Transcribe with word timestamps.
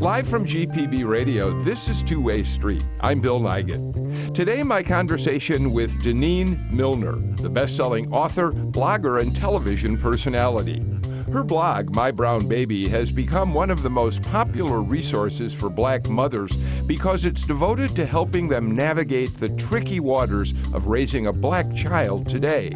Live 0.00 0.28
from 0.28 0.46
GPB 0.46 1.08
Radio, 1.08 1.60
this 1.64 1.88
is 1.88 2.04
Two 2.04 2.20
Way 2.20 2.44
Street. 2.44 2.84
I'm 3.00 3.20
Bill 3.20 3.40
Nigut. 3.40 4.32
Today, 4.32 4.62
my 4.62 4.80
conversation 4.80 5.72
with 5.72 5.92
Denene 6.04 6.70
Millner, 6.70 7.16
the 7.42 7.48
best 7.48 7.74
selling 7.74 8.08
author, 8.12 8.52
blogger, 8.52 9.20
and 9.20 9.34
television 9.34 9.98
personality. 9.98 10.84
Her 11.32 11.42
blog, 11.42 11.96
My 11.96 12.12
Brown 12.12 12.46
Baby, 12.46 12.88
has 12.90 13.10
become 13.10 13.52
one 13.52 13.70
of 13.70 13.82
the 13.82 13.90
most 13.90 14.22
popular 14.22 14.82
resources 14.82 15.52
for 15.52 15.68
black 15.68 16.08
mothers 16.08 16.52
because 16.86 17.24
it's 17.24 17.44
devoted 17.44 17.96
to 17.96 18.06
helping 18.06 18.46
them 18.46 18.70
navigate 18.70 19.34
the 19.40 19.48
tricky 19.56 19.98
waters 19.98 20.52
of 20.72 20.86
raising 20.86 21.26
a 21.26 21.32
black 21.32 21.74
child 21.74 22.28
today. 22.28 22.72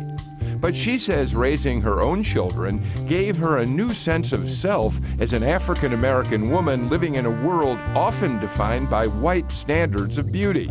But 0.63 0.77
she 0.77 0.97
says 0.97 1.35
raising 1.35 1.81
her 1.81 2.01
own 2.01 2.23
children 2.23 2.81
gave 3.09 3.37
her 3.37 3.59
a 3.59 3.67
new 3.67 3.93
sense 3.93 4.33
of 4.33 4.49
self 4.49 4.99
as 5.21 5.33
an 5.33 5.43
African 5.43 5.93
American 5.93 6.51
woman 6.51 6.89
living 6.89 7.17
in 7.17 7.27
a 7.27 7.45
world 7.45 7.79
often 7.97 8.39
defined 8.39 8.89
by 8.89 9.09
white 9.09 9.51
standards 9.51 10.19
of 10.19 10.31
beauty 10.31 10.71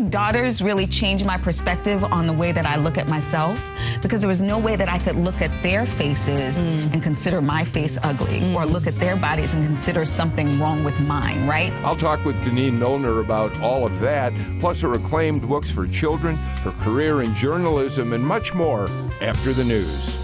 having 0.00 0.10
daughters 0.10 0.62
really 0.62 0.86
changed 0.86 1.26
my 1.26 1.36
perspective 1.36 2.02
on 2.04 2.26
the 2.26 2.32
way 2.32 2.52
that 2.52 2.64
I 2.64 2.76
look 2.76 2.96
at 2.96 3.06
myself 3.08 3.62
because 4.00 4.20
there 4.20 4.28
was 4.28 4.40
no 4.40 4.58
way 4.58 4.76
that 4.76 4.88
I 4.88 4.98
could 4.98 5.16
look 5.16 5.42
at 5.42 5.50
their 5.62 5.84
faces 5.84 6.62
mm. 6.62 6.92
and 6.92 7.02
consider 7.02 7.42
my 7.42 7.64
face 7.64 7.98
ugly 8.02 8.40
mm. 8.40 8.54
or 8.54 8.64
look 8.64 8.86
at 8.86 8.94
their 8.96 9.16
bodies 9.16 9.52
and 9.52 9.64
consider 9.64 10.06
something 10.06 10.58
wrong 10.58 10.84
with 10.84 10.98
mine, 11.00 11.46
right? 11.46 11.72
I'll 11.84 11.96
talk 11.96 12.24
with 12.24 12.36
Denene 12.44 12.78
Millner 12.78 13.20
about 13.20 13.58
all 13.60 13.84
of 13.84 14.00
that, 14.00 14.32
plus 14.60 14.80
her 14.80 14.92
acclaimed 14.94 15.46
books 15.46 15.70
for 15.70 15.86
children, 15.88 16.36
her 16.64 16.72
career 16.82 17.22
in 17.22 17.34
journalism, 17.34 18.12
and 18.12 18.24
much 18.24 18.54
more 18.54 18.88
after 19.20 19.52
the 19.52 19.64
news. 19.64 20.19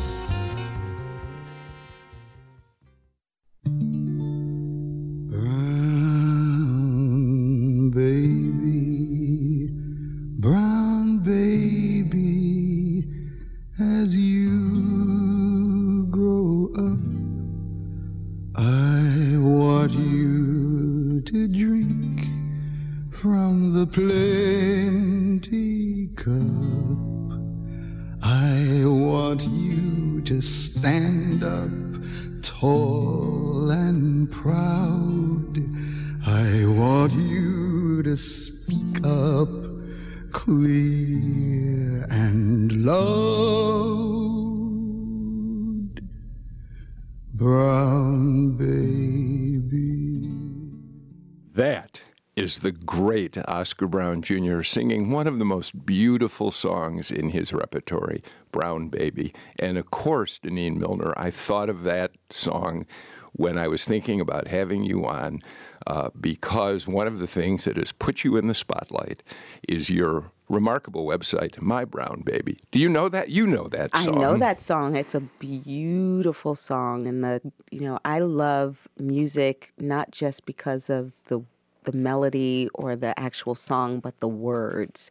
Is 52.34 52.60
the 52.60 52.72
great 52.72 53.36
Oscar 53.48 53.86
Brown 53.86 54.22
Jr. 54.22 54.62
singing 54.62 55.10
one 55.10 55.26
of 55.26 55.38
the 55.38 55.44
most 55.44 55.84
beautiful 55.84 56.50
songs 56.50 57.10
in 57.10 57.30
his 57.30 57.52
repertory, 57.52 58.20
Brown 58.52 58.88
Baby. 58.88 59.34
And 59.58 59.76
of 59.76 59.90
course, 59.90 60.38
Denene 60.38 60.76
Millner, 60.76 61.12
I 61.16 61.30
thought 61.30 61.68
of 61.68 61.82
that 61.82 62.12
song 62.30 62.86
when 63.32 63.58
I 63.58 63.68
was 63.68 63.84
thinking 63.84 64.20
about 64.20 64.48
having 64.48 64.84
you 64.84 65.04
on 65.04 65.40
uh, 65.86 66.10
because 66.20 66.86
one 66.86 67.06
of 67.06 67.18
the 67.18 67.26
things 67.26 67.64
that 67.64 67.76
has 67.76 67.92
put 67.92 68.24
you 68.24 68.36
in 68.36 68.46
the 68.46 68.54
spotlight 68.54 69.22
is 69.68 69.90
your 69.90 70.30
remarkable 70.48 71.06
website, 71.06 71.60
My 71.60 71.84
Brown 71.84 72.22
Baby. 72.24 72.58
Do 72.70 72.78
you 72.78 72.88
know 72.88 73.08
that? 73.08 73.30
You 73.30 73.46
know 73.46 73.68
that 73.68 73.94
song. 73.94 74.18
I 74.18 74.20
know 74.20 74.36
that 74.38 74.60
song. 74.60 74.96
It's 74.96 75.14
a 75.14 75.20
beautiful 75.20 76.54
song. 76.54 77.06
And 77.06 77.24
the, 77.24 77.40
you 77.70 77.80
know, 77.80 77.98
I 78.04 78.20
love 78.20 78.88
music 78.98 79.72
not 79.78 80.10
just 80.10 80.46
because 80.46 80.88
of 80.88 81.12
the 81.26 81.42
the 81.86 81.96
melody 81.96 82.68
or 82.74 82.96
the 82.96 83.18
actual 83.18 83.54
song, 83.54 84.00
but 84.00 84.18
the 84.18 84.28
words. 84.28 85.08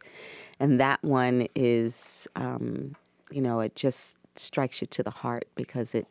And 0.60 0.78
that 0.80 1.02
one 1.02 1.48
is, 1.54 2.28
um, 2.36 2.94
you 3.30 3.40
know, 3.40 3.60
it 3.60 3.74
just 3.74 4.18
strikes 4.36 4.80
you 4.82 4.86
to 4.86 5.02
the 5.02 5.10
heart 5.10 5.48
because 5.54 5.94
it 5.94 6.06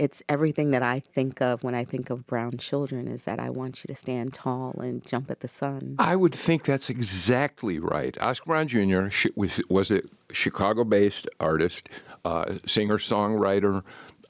it's 0.00 0.22
everything 0.30 0.70
that 0.70 0.82
I 0.82 1.00
think 1.00 1.42
of 1.42 1.62
when 1.62 1.74
I 1.74 1.84
think 1.84 2.08
of 2.08 2.26
brown 2.26 2.56
children 2.56 3.06
is 3.06 3.26
that 3.26 3.38
I 3.38 3.50
want 3.50 3.84
you 3.84 3.88
to 3.88 3.94
stand 3.94 4.32
tall 4.32 4.74
and 4.80 5.06
jump 5.06 5.30
at 5.30 5.40
the 5.40 5.48
sun. 5.48 5.96
I 5.98 6.16
would 6.16 6.34
think 6.34 6.64
that's 6.64 6.88
exactly 6.88 7.78
right. 7.78 8.18
Oscar 8.18 8.46
Brown 8.46 8.66
Jr. 8.66 9.08
was, 9.36 9.60
was 9.68 9.90
a 9.90 10.00
Chicago 10.32 10.84
based 10.84 11.28
artist, 11.38 11.90
uh, 12.24 12.56
singer, 12.64 12.96
songwriter. 12.96 13.82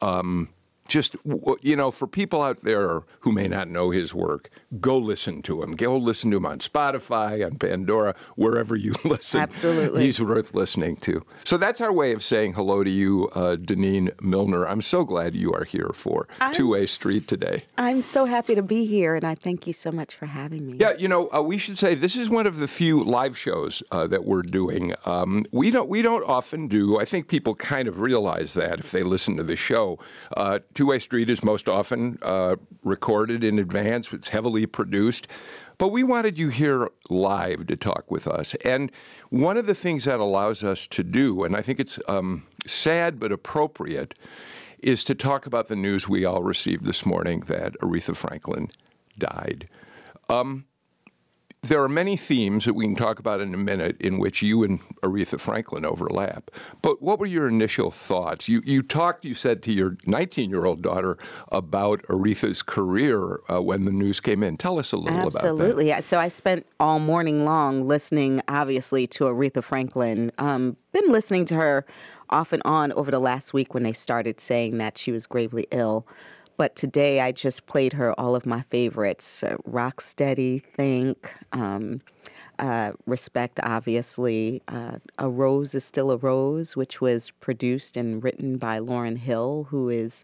Um, 0.02 0.48
just 0.90 1.16
you 1.62 1.76
know 1.76 1.90
for 1.90 2.06
people 2.06 2.42
out 2.42 2.62
there 2.62 3.02
who 3.20 3.32
may 3.32 3.46
not 3.46 3.68
know 3.68 3.90
his 3.90 4.12
work 4.12 4.50
go 4.80 4.98
listen 4.98 5.40
to 5.42 5.62
him. 5.62 5.74
Go 5.76 5.96
listen 5.96 6.30
to 6.32 6.36
him 6.36 6.46
on 6.46 6.58
spotify 6.58 7.44
on 7.46 7.56
pandora 7.56 8.14
wherever 8.36 8.76
you 8.76 8.94
listen. 9.04 9.40
Absolutely. 9.40 10.04
He's 10.04 10.20
worth 10.20 10.54
listening 10.54 10.96
to. 10.98 11.24
So 11.44 11.56
that's 11.56 11.80
our 11.80 11.92
way 11.92 12.12
of 12.12 12.22
saying 12.22 12.54
hello 12.54 12.82
to 12.84 12.90
you 12.90 13.28
uh, 13.34 13.56
denene 13.56 14.10
millner 14.20 14.66
i'm 14.66 14.82
so 14.82 15.04
glad 15.04 15.34
you 15.34 15.52
are 15.52 15.64
here 15.64 15.90
for 15.94 16.26
I'm 16.40 16.52
two-way 16.54 16.80
street 16.80 17.28
today. 17.28 17.64
I'm 17.78 18.02
so 18.02 18.24
happy 18.24 18.54
to 18.54 18.62
be 18.62 18.84
here 18.84 19.14
and 19.14 19.24
i 19.24 19.34
thank 19.34 19.66
you 19.66 19.72
so 19.72 19.92
much 19.92 20.14
for 20.14 20.26
having 20.26 20.66
me. 20.66 20.76
Yeah 20.78 20.94
you 20.98 21.06
know 21.08 21.30
uh, 21.32 21.40
we 21.42 21.56
should 21.56 21.78
say 21.78 21.94
this 21.94 22.16
is 22.16 22.28
one 22.28 22.46
of 22.46 22.58
the 22.58 22.66
few 22.68 23.04
live 23.04 23.38
shows 23.38 23.82
uh, 23.92 24.06
that 24.08 24.24
we're 24.24 24.42
doing. 24.42 24.94
Um, 25.04 25.46
we 25.52 25.70
don't 25.70 25.88
we 25.88 26.02
don't 26.02 26.24
often 26.24 26.66
do 26.66 26.98
i 26.98 27.04
think 27.04 27.28
people 27.28 27.54
kind 27.54 27.86
of 27.86 28.00
realize 28.00 28.54
that 28.54 28.80
if 28.80 28.90
they 28.90 29.02
listen 29.02 29.36
to 29.36 29.44
the 29.44 29.56
show 29.56 29.98
uh, 30.36 30.58
Two 30.80 30.86
Way 30.86 30.98
Street 30.98 31.28
is 31.28 31.44
most 31.44 31.68
often 31.68 32.18
uh, 32.22 32.56
recorded 32.82 33.44
in 33.44 33.58
advance, 33.58 34.10
it's 34.14 34.30
heavily 34.30 34.64
produced. 34.64 35.28
But 35.76 35.88
we 35.88 36.02
wanted 36.02 36.38
you 36.38 36.48
here 36.48 36.88
live 37.10 37.66
to 37.66 37.76
talk 37.76 38.10
with 38.10 38.26
us. 38.26 38.54
And 38.64 38.90
one 39.28 39.58
of 39.58 39.66
the 39.66 39.74
things 39.74 40.06
that 40.06 40.20
allows 40.20 40.64
us 40.64 40.86
to 40.86 41.04
do, 41.04 41.44
and 41.44 41.54
I 41.54 41.60
think 41.60 41.80
it's 41.80 41.98
um, 42.08 42.44
sad 42.66 43.20
but 43.20 43.30
appropriate, 43.30 44.14
is 44.78 45.04
to 45.04 45.14
talk 45.14 45.44
about 45.44 45.68
the 45.68 45.76
news 45.76 46.08
we 46.08 46.24
all 46.24 46.42
received 46.42 46.84
this 46.84 47.04
morning 47.04 47.40
that 47.40 47.74
Aretha 47.82 48.16
Franklin 48.16 48.70
died. 49.18 49.68
Um, 50.30 50.64
there 51.62 51.82
are 51.82 51.88
many 51.88 52.16
themes 52.16 52.64
that 52.64 52.72
we 52.72 52.86
can 52.86 52.96
talk 52.96 53.18
about 53.18 53.40
in 53.40 53.52
a 53.52 53.58
minute 53.58 54.00
in 54.00 54.18
which 54.18 54.40
you 54.40 54.64
and 54.64 54.80
Aretha 55.02 55.38
Franklin 55.38 55.84
overlap. 55.84 56.50
But 56.80 57.02
what 57.02 57.18
were 57.18 57.26
your 57.26 57.48
initial 57.48 57.90
thoughts? 57.90 58.48
You, 58.48 58.62
you 58.64 58.82
talked, 58.82 59.26
you 59.26 59.34
said 59.34 59.62
to 59.64 59.72
your 59.72 59.98
19 60.06 60.48
year 60.48 60.64
old 60.64 60.80
daughter 60.80 61.18
about 61.52 62.02
Aretha's 62.04 62.62
career 62.62 63.40
uh, 63.50 63.60
when 63.60 63.84
the 63.84 63.92
news 63.92 64.20
came 64.20 64.42
in. 64.42 64.56
Tell 64.56 64.78
us 64.78 64.92
a 64.92 64.96
little 64.96 65.18
Absolutely. 65.18 65.50
about 65.50 65.62
that. 65.62 65.96
Absolutely. 65.96 66.02
So 66.02 66.18
I 66.18 66.28
spent 66.28 66.66
all 66.78 66.98
morning 66.98 67.44
long 67.44 67.86
listening, 67.86 68.40
obviously, 68.48 69.06
to 69.08 69.24
Aretha 69.24 69.62
Franklin. 69.62 70.32
Um, 70.38 70.78
been 70.92 71.12
listening 71.12 71.44
to 71.46 71.56
her 71.56 71.84
off 72.30 72.54
and 72.54 72.62
on 72.64 72.90
over 72.92 73.10
the 73.10 73.18
last 73.18 73.52
week 73.52 73.74
when 73.74 73.82
they 73.82 73.92
started 73.92 74.40
saying 74.40 74.78
that 74.78 74.96
she 74.96 75.12
was 75.12 75.26
gravely 75.26 75.66
ill. 75.70 76.06
But 76.60 76.76
today 76.76 77.22
I 77.22 77.32
just 77.32 77.64
played 77.64 77.94
her 77.94 78.12
all 78.20 78.36
of 78.36 78.44
my 78.44 78.60
favorites 78.60 79.42
uh, 79.42 79.56
Rock 79.64 80.02
Steady, 80.02 80.58
Think, 80.58 81.32
um, 81.52 82.02
uh, 82.58 82.92
Respect, 83.06 83.58
obviously. 83.62 84.60
Uh, 84.68 84.98
a 85.16 85.30
Rose 85.30 85.74
is 85.74 85.86
Still 85.86 86.10
a 86.10 86.18
Rose, 86.18 86.76
which 86.76 87.00
was 87.00 87.30
produced 87.40 87.96
and 87.96 88.22
written 88.22 88.58
by 88.58 88.78
Lauryn 88.78 89.16
Hill, 89.16 89.68
who 89.70 89.88
is 89.88 90.22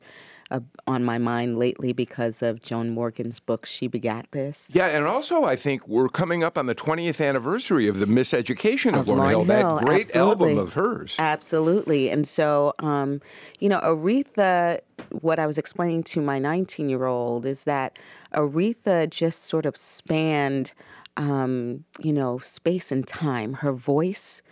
uh, 0.50 0.60
on 0.86 1.04
my 1.04 1.18
mind 1.18 1.58
lately 1.58 1.92
because 1.92 2.42
of 2.42 2.62
Joan 2.62 2.90
Morgan's 2.90 3.40
book, 3.40 3.66
She 3.66 3.88
Begat 3.88 4.30
This. 4.30 4.68
Yeah, 4.72 4.86
and 4.86 5.06
also 5.06 5.44
I 5.44 5.56
think 5.56 5.86
we're 5.88 6.08
coming 6.08 6.44
up 6.44 6.56
on 6.56 6.66
the 6.66 6.74
20th 6.74 7.26
anniversary 7.26 7.88
of 7.88 7.98
the 7.98 8.06
Miseducation 8.06 8.90
of, 8.90 9.08
of 9.08 9.16
Lauryn 9.16 9.30
Hill, 9.30 9.44
that 9.44 9.84
great 9.84 10.00
Absolutely. 10.00 10.50
album 10.50 10.58
of 10.58 10.74
hers. 10.74 11.16
Absolutely. 11.18 12.10
And 12.10 12.26
so, 12.26 12.74
um, 12.78 13.20
you 13.58 13.68
know, 13.68 13.80
Aretha, 13.80 14.80
what 15.10 15.38
I 15.38 15.46
was 15.46 15.58
explaining 15.58 16.04
to 16.04 16.20
my 16.20 16.38
19 16.38 16.88
year 16.88 17.06
old 17.06 17.44
is 17.44 17.64
that 17.64 17.98
Aretha 18.32 19.10
just 19.10 19.44
sort 19.44 19.66
of 19.66 19.76
spanned, 19.76 20.72
um, 21.16 21.84
you 22.00 22.12
know, 22.12 22.38
space 22.38 22.92
and 22.92 23.06
time. 23.06 23.54
Her 23.54 23.72
voice 23.72 24.42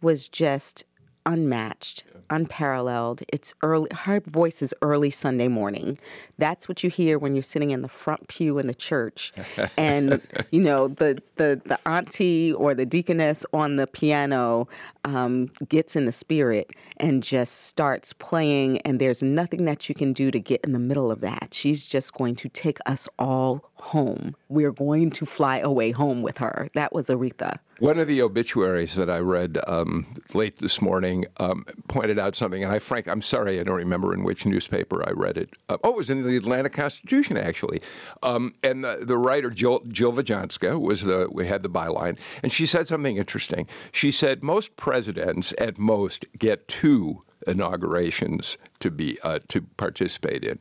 was 0.00 0.28
just 0.28 0.84
unmatched 1.24 2.04
unparalleled. 2.32 3.22
It's 3.32 3.54
early. 3.62 3.88
Her 3.92 4.20
voice 4.20 4.62
is 4.62 4.74
early 4.82 5.10
Sunday 5.10 5.48
morning. 5.48 5.98
That's 6.38 6.68
what 6.68 6.82
you 6.82 6.90
hear 6.90 7.18
when 7.18 7.34
you're 7.34 7.42
sitting 7.42 7.70
in 7.70 7.82
the 7.82 7.88
front 7.88 8.28
pew 8.28 8.58
in 8.58 8.66
the 8.66 8.74
church, 8.74 9.32
and 9.76 10.20
you 10.50 10.62
know 10.62 10.88
the 10.88 11.22
the 11.36 11.60
the 11.64 11.78
auntie 11.86 12.52
or 12.52 12.74
the 12.74 12.86
deaconess 12.86 13.44
on 13.52 13.76
the 13.76 13.86
piano 13.86 14.66
um, 15.04 15.50
gets 15.68 15.96
in 15.96 16.04
the 16.04 16.12
spirit 16.12 16.70
and 16.96 17.22
just 17.22 17.66
starts 17.66 18.12
playing, 18.12 18.78
and 18.82 19.00
there's 19.00 19.22
nothing 19.22 19.64
that 19.64 19.88
you 19.88 19.94
can 19.94 20.12
do 20.12 20.30
to 20.30 20.40
get 20.40 20.60
in 20.62 20.72
the 20.72 20.78
middle 20.78 21.10
of 21.10 21.20
that. 21.20 21.48
She's 21.52 21.86
just 21.86 22.12
going 22.14 22.36
to 22.36 22.48
take 22.48 22.78
us 22.86 23.08
all 23.18 23.70
home. 23.76 24.36
We're 24.48 24.72
going 24.72 25.10
to 25.10 25.26
fly 25.26 25.58
away 25.58 25.90
home 25.90 26.22
with 26.22 26.38
her. 26.38 26.68
That 26.74 26.92
was 26.92 27.08
Aretha. 27.08 27.58
One 27.80 27.98
of 27.98 28.06
the 28.06 28.22
obituaries 28.22 28.94
that 28.94 29.10
I 29.10 29.18
read 29.18 29.58
um, 29.66 30.06
late 30.34 30.58
this 30.58 30.80
morning 30.80 31.24
um, 31.38 31.66
pointed 31.88 32.16
out 32.16 32.36
something, 32.36 32.62
and 32.62 32.72
I, 32.72 32.78
Frank, 32.78 33.08
I'm 33.08 33.22
sorry, 33.22 33.58
I 33.58 33.64
don't 33.64 33.74
remember 33.74 34.14
in 34.14 34.22
which 34.22 34.46
newspaper 34.46 35.02
I 35.04 35.10
read 35.10 35.36
it. 35.36 35.50
Uh, 35.68 35.78
oh, 35.82 35.90
it 35.90 35.96
was 35.96 36.08
in 36.08 36.22
the 36.22 36.36
Atlanta 36.36 36.70
Constitution, 36.70 37.36
actually. 37.36 37.82
Um, 38.22 38.54
and 38.62 38.84
the, 38.84 39.00
the 39.02 39.16
writer 39.16 39.50
Jill, 39.50 39.80
Jill 39.88 40.12
Vejnoska 40.12 40.80
was 40.80 41.02
the 41.02 41.28
we 41.32 41.48
had 41.48 41.64
the 41.64 41.68
byline, 41.68 42.18
and 42.44 42.52
she 42.52 42.66
said 42.66 42.86
something 42.86 43.16
interesting. 43.16 43.66
She 43.90 44.12
said 44.12 44.44
most 44.44 44.76
presidents, 44.92 45.54
at 45.56 45.78
most, 45.78 46.26
get 46.36 46.68
two 46.68 47.22
inaugurations 47.46 48.58
to 48.78 48.90
be 48.90 49.18
uh, 49.22 49.38
to 49.48 49.62
participate 49.78 50.44
in. 50.44 50.58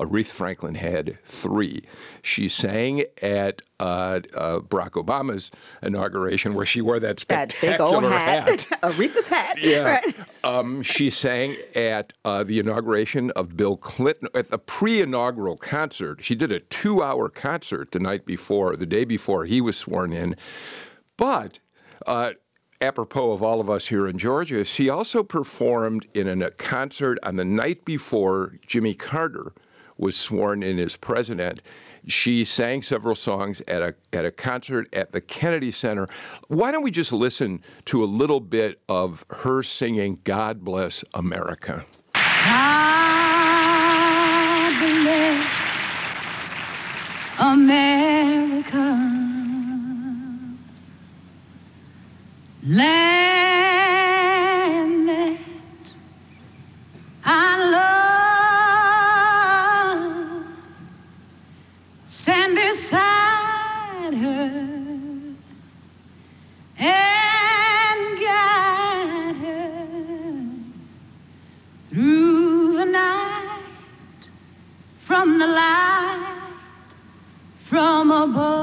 Aretha 0.00 0.30
Franklin 0.30 0.76
had 0.76 1.18
three. 1.22 1.84
She 2.22 2.48
sang 2.48 3.02
at 3.20 3.60
uh, 3.78 4.20
uh, 4.34 4.60
Barack 4.60 4.92
Obama's 4.92 5.50
inauguration, 5.82 6.54
where 6.54 6.64
she 6.64 6.80
wore 6.80 6.98
that 7.00 7.18
That 7.28 7.54
big 7.60 7.78
old 7.78 8.04
hat, 8.04 8.46
Aretha's 8.82 9.28
hat. 9.28 9.58
Yeah. 9.60 10.00
Right. 10.06 10.14
Um, 10.44 10.82
she 10.82 11.10
sang 11.10 11.54
at 11.74 12.14
uh, 12.24 12.44
the 12.44 12.58
inauguration 12.58 13.32
of 13.32 13.54
Bill 13.54 13.76
Clinton 13.76 14.28
at 14.34 14.48
the 14.48 14.58
pre-inaugural 14.58 15.58
concert. 15.58 16.24
She 16.24 16.34
did 16.34 16.52
a 16.52 16.60
two-hour 16.60 17.28
concert 17.28 17.92
the 17.92 17.98
night 17.98 18.24
before, 18.24 18.76
the 18.76 18.86
day 18.86 19.04
before 19.04 19.44
he 19.44 19.60
was 19.60 19.76
sworn 19.76 20.14
in. 20.14 20.36
But 21.18 21.58
uh, 22.06 22.30
apropos 22.80 23.32
of 23.32 23.42
all 23.42 23.60
of 23.60 23.68
us 23.68 23.88
here 23.88 24.06
in 24.06 24.18
Georgia, 24.18 24.64
she 24.64 24.88
also 24.88 25.22
performed 25.22 26.06
in 26.14 26.42
a 26.42 26.50
concert 26.50 27.18
on 27.22 27.36
the 27.36 27.44
night 27.44 27.84
before 27.84 28.58
Jimmy 28.66 28.94
Carter 28.94 29.52
was 29.96 30.16
sworn 30.16 30.62
in 30.62 30.78
as 30.78 30.96
president. 30.96 31.60
She 32.06 32.44
sang 32.44 32.82
several 32.82 33.14
songs 33.14 33.60
at 33.66 33.82
a 33.82 33.94
at 34.12 34.24
a 34.24 34.30
concert 34.30 34.88
at 34.94 35.12
the 35.12 35.20
Kennedy 35.20 35.72
Center. 35.72 36.08
Why 36.46 36.70
don't 36.72 36.82
we 36.82 36.90
just 36.90 37.12
listen 37.12 37.62
to 37.86 38.02
a 38.02 38.06
little 38.06 38.40
bit 38.40 38.80
of 38.88 39.24
her 39.30 39.62
singing 39.62 40.20
"God 40.24 40.64
Bless 40.64 41.04
America"? 41.12 41.84
God 42.14 42.78
bless 44.80 45.46
America. 47.38 49.17
Land 52.70 52.88
that 55.08 55.38
I 57.24 57.56
love. 60.04 60.44
Stand 62.10 62.54
beside 62.56 64.14
her 64.20 64.50
and 66.78 68.18
guide 68.20 69.36
her 69.36 70.44
through 71.88 72.76
the 72.76 72.84
night 72.84 73.62
from 75.06 75.38
the 75.38 75.46
light 75.46 76.52
from 77.70 78.10
above. 78.10 78.57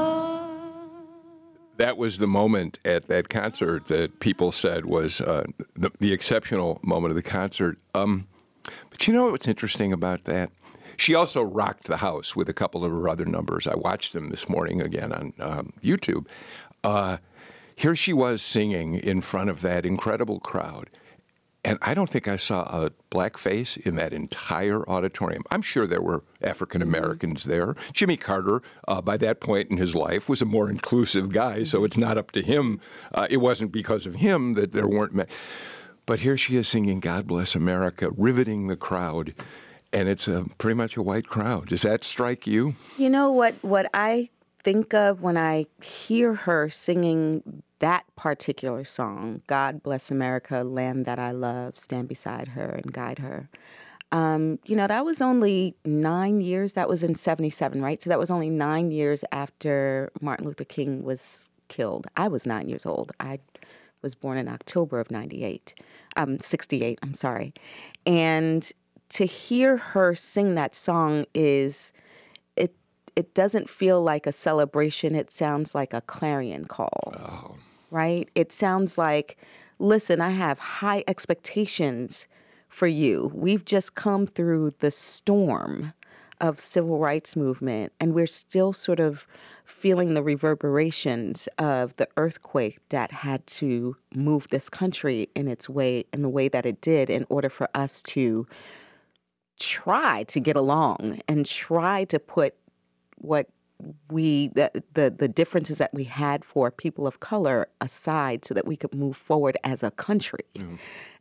That 1.86 1.98
was 1.98 2.18
the 2.18 2.26
moment 2.26 2.80
at 2.84 3.06
that 3.06 3.28
concert 3.28 3.86
that 3.86 4.18
people 4.18 4.50
said 4.50 4.86
was 4.86 5.20
uh, 5.20 5.44
the, 5.76 5.92
the 6.00 6.12
exceptional 6.12 6.80
moment 6.82 7.12
of 7.12 7.14
the 7.14 7.22
concert. 7.22 7.78
Um, 7.94 8.26
but 8.90 9.06
you 9.06 9.14
know 9.14 9.30
what's 9.30 9.46
interesting 9.46 9.92
about 9.92 10.24
that? 10.24 10.50
She 10.96 11.14
also 11.14 11.44
rocked 11.44 11.84
the 11.84 11.98
house 11.98 12.34
with 12.34 12.48
a 12.48 12.52
couple 12.52 12.84
of 12.84 12.90
her 12.90 13.08
other 13.08 13.24
numbers. 13.24 13.68
I 13.68 13.76
watched 13.76 14.14
them 14.14 14.30
this 14.30 14.48
morning 14.48 14.80
again 14.80 15.12
on 15.12 15.32
um, 15.38 15.72
YouTube. 15.80 16.26
Uh, 16.82 17.18
here 17.76 17.94
she 17.94 18.12
was 18.12 18.42
singing 18.42 18.96
in 18.96 19.20
front 19.20 19.48
of 19.48 19.60
that 19.60 19.86
incredible 19.86 20.40
crowd. 20.40 20.90
And 21.66 21.78
I 21.82 21.94
don't 21.94 22.08
think 22.08 22.28
I 22.28 22.36
saw 22.36 22.62
a 22.62 22.92
black 23.10 23.36
face 23.36 23.76
in 23.76 23.96
that 23.96 24.12
entire 24.12 24.88
auditorium. 24.88 25.42
I'm 25.50 25.62
sure 25.62 25.84
there 25.84 26.00
were 26.00 26.22
African 26.40 26.80
Americans 26.80 27.42
there. 27.42 27.74
Jimmy 27.92 28.16
Carter, 28.16 28.62
uh, 28.86 29.00
by 29.00 29.16
that 29.16 29.40
point 29.40 29.68
in 29.68 29.76
his 29.76 29.92
life, 29.92 30.28
was 30.28 30.40
a 30.40 30.44
more 30.44 30.70
inclusive 30.70 31.32
guy, 31.32 31.64
so 31.64 31.82
it's 31.82 31.96
not 31.96 32.16
up 32.16 32.30
to 32.32 32.42
him. 32.42 32.80
Uh, 33.12 33.26
it 33.28 33.38
wasn't 33.38 33.72
because 33.72 34.06
of 34.06 34.14
him 34.14 34.54
that 34.54 34.70
there 34.70 34.86
weren't. 34.86 35.12
Ma- 35.12 35.24
but 36.06 36.20
here 36.20 36.36
she 36.36 36.54
is 36.54 36.68
singing 36.68 37.00
"God 37.00 37.26
Bless 37.26 37.56
America," 37.56 38.10
riveting 38.16 38.68
the 38.68 38.76
crowd, 38.76 39.34
and 39.92 40.08
it's 40.08 40.28
a 40.28 40.46
pretty 40.58 40.76
much 40.76 40.96
a 40.96 41.02
white 41.02 41.26
crowd. 41.26 41.66
Does 41.70 41.82
that 41.82 42.04
strike 42.04 42.46
you? 42.46 42.76
You 42.96 43.10
know 43.10 43.32
what? 43.32 43.56
What 43.62 43.90
I 43.92 44.30
think 44.66 44.92
of 44.94 45.22
when 45.22 45.36
I 45.36 45.66
hear 45.80 46.34
her 46.34 46.68
singing 46.68 47.62
that 47.78 48.04
particular 48.16 48.82
song, 48.82 49.42
"God 49.46 49.80
Bless 49.80 50.10
America, 50.10 50.64
Land 50.64 51.04
That 51.04 51.20
I 51.20 51.30
Love," 51.30 51.78
stand 51.78 52.08
beside 52.08 52.48
her 52.48 52.70
and 52.70 52.92
guide 52.92 53.20
her. 53.20 53.48
Um, 54.10 54.58
you 54.64 54.74
know, 54.74 54.88
that 54.88 55.04
was 55.04 55.22
only 55.22 55.76
nine 55.84 56.40
years. 56.40 56.72
That 56.72 56.88
was 56.88 57.04
in 57.04 57.14
'77, 57.14 57.80
right? 57.80 58.02
So 58.02 58.10
that 58.10 58.18
was 58.18 58.28
only 58.28 58.50
nine 58.50 58.90
years 58.90 59.22
after 59.30 60.10
Martin 60.20 60.46
Luther 60.46 60.64
King 60.64 61.04
was 61.04 61.48
killed. 61.68 62.08
I 62.16 62.26
was 62.26 62.44
nine 62.44 62.68
years 62.68 62.84
old. 62.84 63.12
I 63.20 63.38
was 64.02 64.16
born 64.16 64.36
in 64.36 64.48
October 64.48 64.98
of 64.98 65.12
'98. 65.12 65.76
Um, 66.16 66.40
'68. 66.40 66.98
I'm 67.04 67.14
sorry, 67.14 67.54
and 68.04 68.68
to 69.10 69.26
hear 69.26 69.76
her 69.76 70.16
sing 70.16 70.56
that 70.56 70.74
song 70.74 71.24
is 71.34 71.92
it 73.16 73.34
doesn't 73.34 73.70
feel 73.70 74.02
like 74.02 74.26
a 74.26 74.32
celebration. 74.32 75.14
It 75.14 75.30
sounds 75.30 75.74
like 75.74 75.94
a 75.94 76.02
clarion 76.02 76.66
call. 76.66 77.14
Oh. 77.18 77.56
Right? 77.90 78.28
It 78.34 78.52
sounds 78.52 78.98
like 78.98 79.36
listen 79.78 80.22
i 80.22 80.30
have 80.30 80.58
high 80.58 81.04
expectations 81.06 82.26
for 82.68 82.86
you. 82.86 83.30
We've 83.34 83.64
just 83.64 83.94
come 83.94 84.26
through 84.26 84.72
the 84.78 84.90
storm 84.90 85.92
of 86.40 86.60
civil 86.60 86.98
rights 86.98 87.34
movement 87.36 87.92
and 87.98 88.14
we're 88.14 88.26
still 88.26 88.72
sort 88.72 89.00
of 89.00 89.26
feeling 89.64 90.12
the 90.12 90.22
reverberations 90.22 91.48
of 91.58 91.96
the 91.96 92.08
earthquake 92.18 92.78
that 92.90 93.10
had 93.10 93.46
to 93.46 93.96
move 94.14 94.48
this 94.48 94.68
country 94.68 95.30
in 95.34 95.48
its 95.48 95.68
way 95.68 96.04
in 96.12 96.20
the 96.20 96.28
way 96.28 96.48
that 96.48 96.66
it 96.66 96.80
did 96.82 97.08
in 97.08 97.24
order 97.30 97.48
for 97.48 97.70
us 97.74 98.02
to 98.02 98.46
try 99.58 100.24
to 100.24 100.38
get 100.38 100.56
along 100.56 101.20
and 101.26 101.46
try 101.46 102.04
to 102.04 102.18
put 102.18 102.54
what 103.16 103.48
we 104.10 104.48
the, 104.48 104.82
the 104.94 105.10
the 105.10 105.28
differences 105.28 105.78
that 105.78 105.92
we 105.92 106.04
had 106.04 106.44
for 106.44 106.70
people 106.70 107.06
of 107.06 107.20
color 107.20 107.68
aside 107.80 108.44
so 108.44 108.54
that 108.54 108.66
we 108.66 108.76
could 108.76 108.94
move 108.94 109.16
forward 109.16 109.56
as 109.62 109.82
a 109.82 109.90
country. 109.90 110.44
Mm-hmm. 110.54 110.76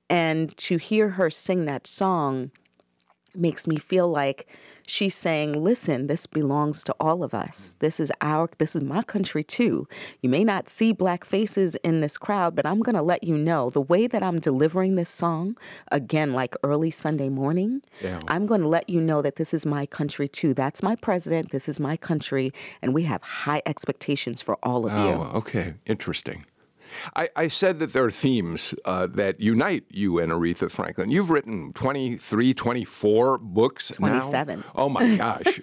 And 0.09 0.55
to 0.57 0.77
hear 0.77 1.09
her 1.09 1.29
sing 1.29 1.65
that 1.65 1.87
song 1.87 2.51
makes 3.33 3.67
me 3.67 3.77
feel 3.77 4.07
like 4.07 4.47
she's 4.85 5.15
saying, 5.15 5.63
"Listen, 5.63 6.07
this 6.07 6.25
belongs 6.27 6.83
to 6.83 6.95
all 6.99 7.23
of 7.23 7.33
us. 7.33 7.75
This 7.79 7.99
is 7.99 8.11
our 8.21 8.49
this 8.57 8.75
is 8.75 8.83
my 8.83 9.03
country 9.03 9.43
too. 9.43 9.87
You 10.21 10.29
may 10.29 10.43
not 10.43 10.69
see 10.69 10.91
black 10.93 11.25
faces 11.25 11.75
in 11.83 12.01
this 12.01 12.17
crowd, 12.17 12.55
but 12.55 12.65
I'm 12.65 12.79
going 12.79 12.95
to 12.95 13.01
let 13.01 13.23
you 13.23 13.37
know 13.37 13.69
the 13.69 13.81
way 13.81 14.07
that 14.07 14.23
I'm 14.23 14.39
delivering 14.39 14.95
this 14.95 15.09
song 15.09 15.57
again 15.91 16.33
like 16.33 16.55
early 16.63 16.91
Sunday 16.91 17.29
morning. 17.29 17.81
I'm 18.27 18.45
going 18.45 18.61
to 18.61 18.67
let 18.67 18.89
you 18.89 19.01
know 19.01 19.21
that 19.21 19.35
this 19.35 19.53
is 19.53 19.65
my 19.65 19.85
country 19.85 20.27
too. 20.27 20.53
That's 20.53 20.81
my 20.83 20.95
president, 20.95 21.51
this 21.51 21.67
is 21.67 21.79
my 21.79 21.97
country, 21.97 22.51
and 22.81 22.93
we 22.93 23.03
have 23.03 23.21
high 23.21 23.61
expectations 23.65 24.41
for 24.41 24.57
all 24.63 24.85
of 24.85 24.93
you." 24.93 25.13
Oh, 25.21 25.31
okay. 25.35 25.75
Interesting. 25.85 26.45
I, 27.15 27.29
I 27.35 27.47
said 27.47 27.79
that 27.79 27.93
there 27.93 28.03
are 28.03 28.11
themes 28.11 28.73
uh, 28.85 29.07
that 29.07 29.39
unite 29.39 29.85
you 29.89 30.19
and 30.19 30.31
Aretha 30.31 30.69
Franklin. 30.69 31.11
You've 31.11 31.29
written 31.29 31.73
23, 31.73 32.53
24 32.53 33.37
books 33.37 33.99
now? 33.99 34.19
27. 34.19 34.63
Oh, 34.75 34.89
my 34.89 35.15
gosh. 35.15 35.59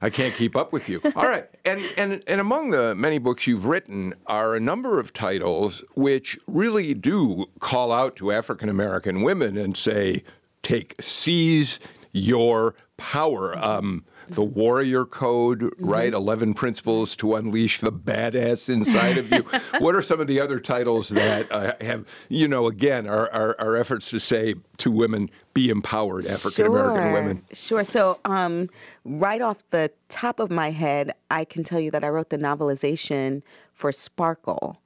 I 0.00 0.10
can't 0.10 0.34
keep 0.34 0.56
up 0.56 0.72
with 0.72 0.88
you. 0.88 1.00
All 1.16 1.24
right. 1.24 1.48
And, 1.64 1.82
and, 1.96 2.22
and 2.26 2.40
among 2.40 2.70
the 2.70 2.94
many 2.94 3.18
books 3.18 3.46
you've 3.46 3.66
written 3.66 4.14
are 4.26 4.54
a 4.54 4.60
number 4.60 5.00
of 5.00 5.12
titles 5.12 5.82
which 5.94 6.38
really 6.46 6.94
do 6.94 7.46
call 7.60 7.92
out 7.92 8.16
to 8.16 8.32
African 8.32 8.68
American 8.68 9.22
women 9.22 9.56
and 9.56 9.76
say, 9.76 10.22
take, 10.62 10.94
seize 11.00 11.78
your 12.12 12.74
power. 12.96 13.56
Um, 13.58 14.04
the 14.28 14.42
Warrior 14.42 15.04
Code, 15.04 15.72
right? 15.78 16.12
11 16.12 16.54
Principles 16.54 17.14
to 17.16 17.34
Unleash 17.34 17.80
the 17.80 17.92
Badass 17.92 18.68
Inside 18.68 19.18
of 19.18 19.30
You. 19.30 19.42
what 19.78 19.94
are 19.94 20.02
some 20.02 20.20
of 20.20 20.26
the 20.26 20.40
other 20.40 20.60
titles 20.60 21.08
that 21.10 21.50
uh, 21.50 21.72
have, 21.80 22.04
you 22.28 22.48
know, 22.48 22.66
again, 22.66 23.06
our, 23.06 23.30
our, 23.32 23.56
our 23.58 23.76
efforts 23.76 24.10
to 24.10 24.18
say 24.18 24.54
to 24.78 24.90
women, 24.90 25.28
be 25.54 25.70
empowered, 25.70 26.26
African 26.26 26.66
American 26.66 27.02
Sure, 27.02 27.12
women? 27.12 27.42
Sure. 27.52 27.84
So, 27.84 28.20
um, 28.24 28.68
right 29.04 29.40
off 29.40 29.66
the 29.70 29.90
top 30.08 30.40
of 30.40 30.50
my 30.50 30.70
head, 30.70 31.14
I 31.30 31.44
can 31.44 31.64
tell 31.64 31.80
you 31.80 31.90
that 31.90 32.04
I 32.04 32.08
wrote 32.08 32.30
the 32.30 32.38
novelization 32.38 33.42
for 33.72 33.92
Sparkle. 33.92 34.80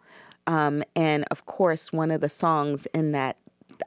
Um, 0.47 0.83
and 0.97 1.25
of 1.31 1.47
course, 1.47 1.93
one 1.93 2.11
of 2.11 2.21
the 2.21 2.29
songs 2.29 2.87
in 2.95 3.13
that 3.13 3.39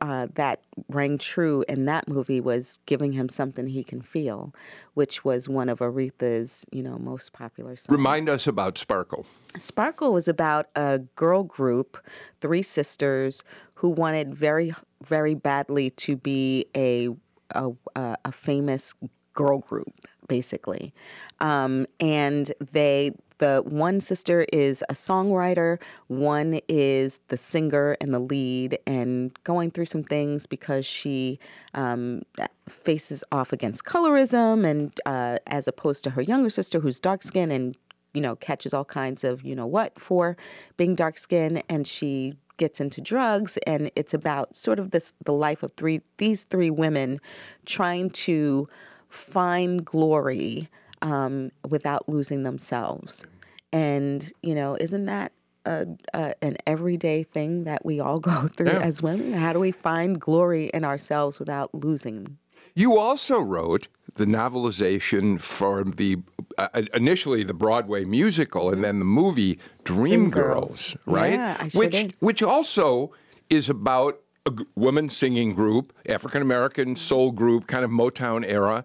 uh, 0.02 0.28
that 0.36 0.62
rang 0.90 1.18
true 1.18 1.64
in 1.68 1.86
that 1.86 2.08
movie 2.08 2.42
was 2.42 2.80
"Giving 2.86 3.14
Him 3.14 3.30
Something 3.30 3.68
He 3.68 3.84
Can 3.84 4.02
Feel," 4.02 4.54
which 4.94 5.24
was 5.24 5.50
one 5.50 5.70
of 5.70 5.80
Aretha's, 5.80 6.66
you 6.72 6.84
know, 6.84 6.98
most 6.98 7.34
popular 7.34 7.76
songs. 7.76 7.96
Remind 7.98 8.30
us 8.30 8.48
about 8.48 8.78
Sparkle. 8.78 9.26
Sparkle 9.58 10.14
was 10.14 10.28
about 10.28 10.68
a 10.76 11.00
girl 11.16 11.44
group, 11.44 11.98
three 12.42 12.62
sisters, 12.62 13.44
who 13.76 13.90
wanted 13.90 14.34
very, 14.34 14.74
very 15.04 15.36
badly 15.36 15.90
to 15.92 16.16
be 16.16 16.66
a 16.76 17.10
a, 17.56 17.72
a 17.96 18.32
famous 18.32 18.96
girl 19.34 19.60
group, 19.60 19.94
basically. 20.28 20.94
Um, 21.40 21.86
and 22.00 22.52
they, 22.72 23.12
the 23.44 23.62
one 23.66 24.00
sister 24.00 24.46
is 24.54 24.86
a 24.88 24.94
songwriter, 24.94 25.78
one 26.08 26.62
is 26.70 27.20
the 27.28 27.36
singer 27.36 27.98
and 28.00 28.14
the 28.14 28.20
lead, 28.20 28.80
and 28.88 29.38
going 29.44 29.70
through 29.70 29.88
some 29.88 30.02
things 30.02 30.48
because 30.48 30.86
she 30.86 31.40
um, 31.74 32.22
faces 32.70 33.22
off 33.34 33.52
against 33.52 33.84
colorism, 33.84 34.66
and 34.66 34.98
uh, 35.06 35.40
as 35.46 35.68
opposed 35.68 36.06
to 36.06 36.12
her 36.12 36.22
younger 36.22 36.50
sister 36.50 36.80
who's 36.80 37.02
dark 37.02 37.22
skinned 37.22 37.52
and 37.52 37.76
you 38.14 38.22
know 38.22 38.38
catches 38.38 38.74
all 38.74 38.86
kinds 38.86 39.26
of 39.26 39.44
you 39.44 39.56
know 39.56 39.68
what 39.68 40.00
for 40.00 40.38
being 40.78 40.96
dark 40.96 41.18
skinned, 41.18 41.62
and 41.68 41.86
she 41.86 42.36
gets 42.56 42.80
into 42.80 43.02
drugs 43.02 43.58
and 43.66 43.92
it's 43.96 44.14
about 44.14 44.56
sort 44.56 44.80
of 44.80 44.92
this 44.92 45.12
the 45.26 45.34
life 45.34 45.64
of 45.64 45.72
three 45.76 46.00
these 46.18 46.46
three 46.46 46.70
women 46.70 47.20
trying 47.66 48.10
to 48.12 48.70
find 49.10 49.84
glory 49.84 50.70
um, 51.04 51.52
without 51.70 52.08
losing 52.10 52.42
themselves 52.44 53.24
and 53.72 54.32
you 54.42 54.56
know 54.56 54.76
isn't 54.80 55.06
that 55.06 55.32
a, 55.66 55.86
a, 56.14 56.34
an 56.44 56.58
everyday 56.68 57.24
thing 57.24 57.64
that 57.66 57.86
we 57.86 58.00
all 58.00 58.20
go 58.32 58.48
through 58.48 58.72
Yeah. 58.72 58.80
as 58.90 59.02
women 59.04 59.34
how 59.34 59.54
do 59.54 59.60
we 59.60 59.72
find 59.72 60.20
glory 60.20 60.66
in 60.74 60.84
ourselves 60.84 61.40
without 61.40 61.70
losing 61.74 62.38
You 62.76 62.98
also 62.98 63.40
wrote 63.40 63.88
the 64.16 64.26
novelization 64.26 65.40
for 65.40 65.84
the 65.84 66.18
uh, 66.58 66.82
initially 66.94 67.44
the 67.44 67.54
Broadway 67.54 68.06
musical 68.06 68.72
and 68.74 68.84
then 68.84 69.00
the 69.00 69.06
movie 69.06 69.58
Dreamgirls. 69.86 70.32
Girls, 70.32 70.98
right? 71.06 71.34
Yeah, 71.34 71.58
I 71.60 71.68
sure 71.68 71.80
which 71.80 71.92
did. 71.92 72.16
which 72.20 72.42
also 72.44 73.12
is 73.50 73.70
about 73.70 74.20
a 74.46 74.52
woman 74.76 75.10
singing 75.10 75.54
group, 75.54 75.94
African 76.08 76.42
American 76.42 76.96
soul 76.96 77.32
group, 77.32 77.66
kind 77.68 77.84
of 77.86 77.92
Motown 77.92 78.44
era. 78.48 78.84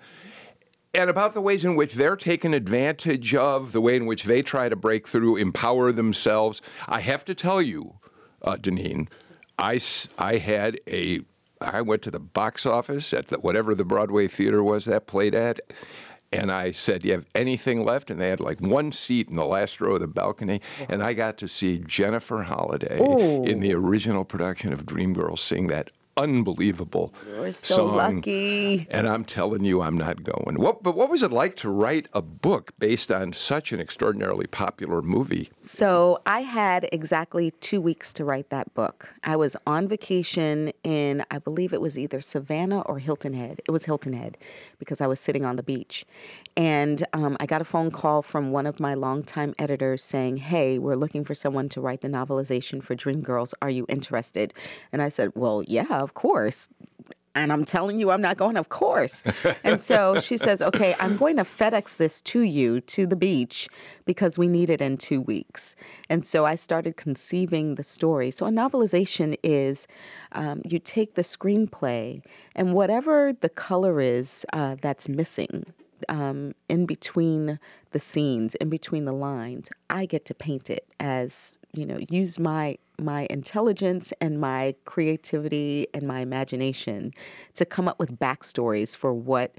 And 0.95 1.11
about 1.11 1.35
the 1.35 1.43
ways 1.43 1.65
in 1.65 1.77
which 1.77 1.95
they're 1.95 2.17
taken 2.17 2.55
advantage 2.55 3.35
of, 3.35 3.73
the 3.73 3.81
way 3.81 3.97
in 3.97 4.07
which 4.07 4.25
they 4.25 4.43
try 4.43 4.69
to 4.69 4.77
break 4.77 5.07
through, 5.07 5.37
empower 5.37 5.93
themselves. 5.93 6.63
I 6.89 7.01
have 7.01 7.25
to 7.27 7.35
tell 7.35 7.61
you, 7.61 7.97
uh, 8.43 8.57
Deneen, 8.57 9.09
I 9.59 10.39
had 10.39 10.81
a, 10.89 11.21
I 11.61 11.83
went 11.83 12.03
to 12.03 12.11
the 12.11 12.21
box 12.21 12.65
office 12.65 13.13
at 13.13 13.29
the, 13.29 13.39
whatever 13.39 13.75
the 13.75 13.85
Broadway 13.85 14.29
theater 14.29 14.63
was 14.63 14.87
that 14.87 15.07
played 15.07 15.35
at, 15.35 15.61
and 16.31 16.53
I 16.53 16.73
said, 16.73 17.03
"Do 17.03 17.09
you 17.09 17.15
have 17.15 17.27
anything 17.35 17.85
left?" 17.85 18.11
And 18.11 18.21
they 18.21 18.29
had 18.29 18.41
like 18.41 18.61
one 18.61 18.93
seat 18.93 19.29
in 19.29 19.37
the 19.37 19.47
last 19.47 19.81
row 19.81 19.95
of 19.95 20.01
the 20.01 20.07
balcony, 20.07 20.61
and 20.89 21.03
I 21.03 21.13
got 21.15 21.39
to 21.39 21.49
see 21.49 21.79
Jennifer 21.79 22.43
Holliday 22.43 22.99
in 22.99 23.61
the 23.61 23.75
original 23.75 24.25
production 24.25 24.73
of 24.73 24.87
Dreamgirls 24.87 25.39
sing 25.41 25.67
that 25.69 25.91
unbelievable 26.19 27.15
we're 27.39 27.53
so 27.53 27.77
song. 27.77 27.97
lucky 27.97 28.87
And 28.91 29.07
I'm 29.09 29.25
telling 29.25 29.65
you, 29.65 29.81
I'm 29.81 29.97
not 29.97 30.25
going. 30.25 30.57
What, 30.57 30.83
but 30.83 30.97
what 30.97 31.09
was 31.09 31.23
it 31.23 31.33
like 31.33 31.57
to 31.57 31.71
write 31.71 32.09
a 32.13 32.23
book 32.23 32.73
based 32.79 33.11
on 33.11 33.33
such 33.33 33.73
an 33.73 33.81
extraordinarily 33.81 34.47
popular 34.47 35.01
movie? 35.03 35.51
So 35.61 36.21
I 36.27 36.41
had 36.41 36.89
exactly 36.93 37.51
two 37.53 37.81
weeks 37.81 38.13
to 38.15 38.25
write 38.25 38.51
that 38.51 38.75
book. 38.75 39.15
I 39.23 39.37
was 39.37 39.57
on 39.67 39.89
vacation 39.89 40.73
in, 40.83 41.25
I 41.31 41.39
believe 41.39 41.73
it 41.73 41.81
was 41.81 41.99
either 41.99 42.21
Savannah 42.21 42.81
or 42.83 42.99
Hilton 42.99 43.33
Head. 43.33 43.61
It 43.67 43.71
was 43.71 43.85
Hilton 43.85 44.13
Head 44.13 44.37
because 44.79 45.01
I 45.01 45.07
was 45.07 45.21
sitting 45.21 45.45
on 45.45 45.57
the 45.57 45.63
beach. 45.63 46.05
And 46.59 47.07
um, 47.13 47.37
I 47.39 47.47
got 47.47 47.61
a 47.61 47.65
phone 47.65 47.93
call 47.93 48.21
from 48.21 48.51
one 48.51 48.67
of 48.67 48.81
my 48.81 48.95
longtime 48.95 49.55
editors 49.61 50.03
saying, 50.03 50.39
Hey, 50.39 50.77
we're 50.77 50.97
looking 50.97 51.25
for 51.25 51.33
someone 51.33 51.69
to 51.69 51.81
write 51.81 52.01
the 52.01 52.09
novelization 52.09 52.83
for 52.83 52.97
Dreamgirls. 52.97 53.55
Are 53.63 53.71
you 53.71 53.87
interested? 53.89 54.53
And 54.93 55.01
I 55.01 55.09
said, 55.09 55.31
Well, 55.37 55.63
yeah, 55.69 55.87
of 55.89 56.15
course. 56.15 56.69
And 57.37 57.53
I'm 57.53 57.65
telling 57.65 58.01
you, 58.01 58.11
I'm 58.11 58.21
not 58.21 58.37
going, 58.37 58.57
of 58.57 58.71
course. 58.71 59.23
And 59.63 59.81
so 59.81 60.19
she 60.19 60.37
says, 60.37 60.61
okay, 60.61 60.97
I'm 60.99 61.17
going 61.17 61.37
to 61.37 61.45
FedEx 61.45 61.97
this 61.97 62.21
to 62.23 62.41
you 62.41 62.81
to 62.81 63.07
the 63.07 63.15
beach 63.15 63.69
because 64.07 64.37
we 64.37 64.49
need 64.49 64.71
it 64.71 64.81
in 64.81 64.97
two 64.97 65.21
weeks. 65.21 65.77
And 66.09 66.27
so 66.27 66.47
I 66.47 66.57
started 66.57 66.97
conceiving 66.97 67.77
the 67.77 67.85
story. 67.85 68.33
So 68.33 68.47
a 68.47 68.51
novelization 68.51 69.37
is 69.45 69.87
um, 70.33 70.63
you 70.65 70.81
take 70.81 71.15
the 71.15 71.23
screenplay 71.23 72.23
and 72.57 72.73
whatever 72.73 73.33
the 73.33 73.49
color 73.49 74.01
is 74.01 74.45
uh, 74.53 74.75
that's 74.81 75.09
missing, 75.09 75.73
um, 76.09 76.53
in 76.69 76.87
between 76.87 77.59
the 77.91 77.99
scenes, 77.99 78.55
in 78.57 78.69
between 78.69 79.05
the 79.05 79.13
lines, 79.13 79.71
I 79.89 80.07
get 80.07 80.25
to 80.27 80.35
paint 80.35 80.71
it 80.71 80.87
as 81.01 81.55
you 81.73 81.87
know, 81.87 81.99
use 82.09 82.39
my 82.39 82.79
my 83.01 83.27
intelligence 83.31 84.13
and 84.21 84.41
my 84.41 84.75
creativity 84.85 85.87
and 85.95 86.07
my 86.09 86.19
imagination 86.19 87.13
to 87.55 87.65
come 87.65 87.87
up 87.87 87.99
with 87.99 88.19
backstories 88.19 88.97
for 88.97 89.15
what 89.15 89.57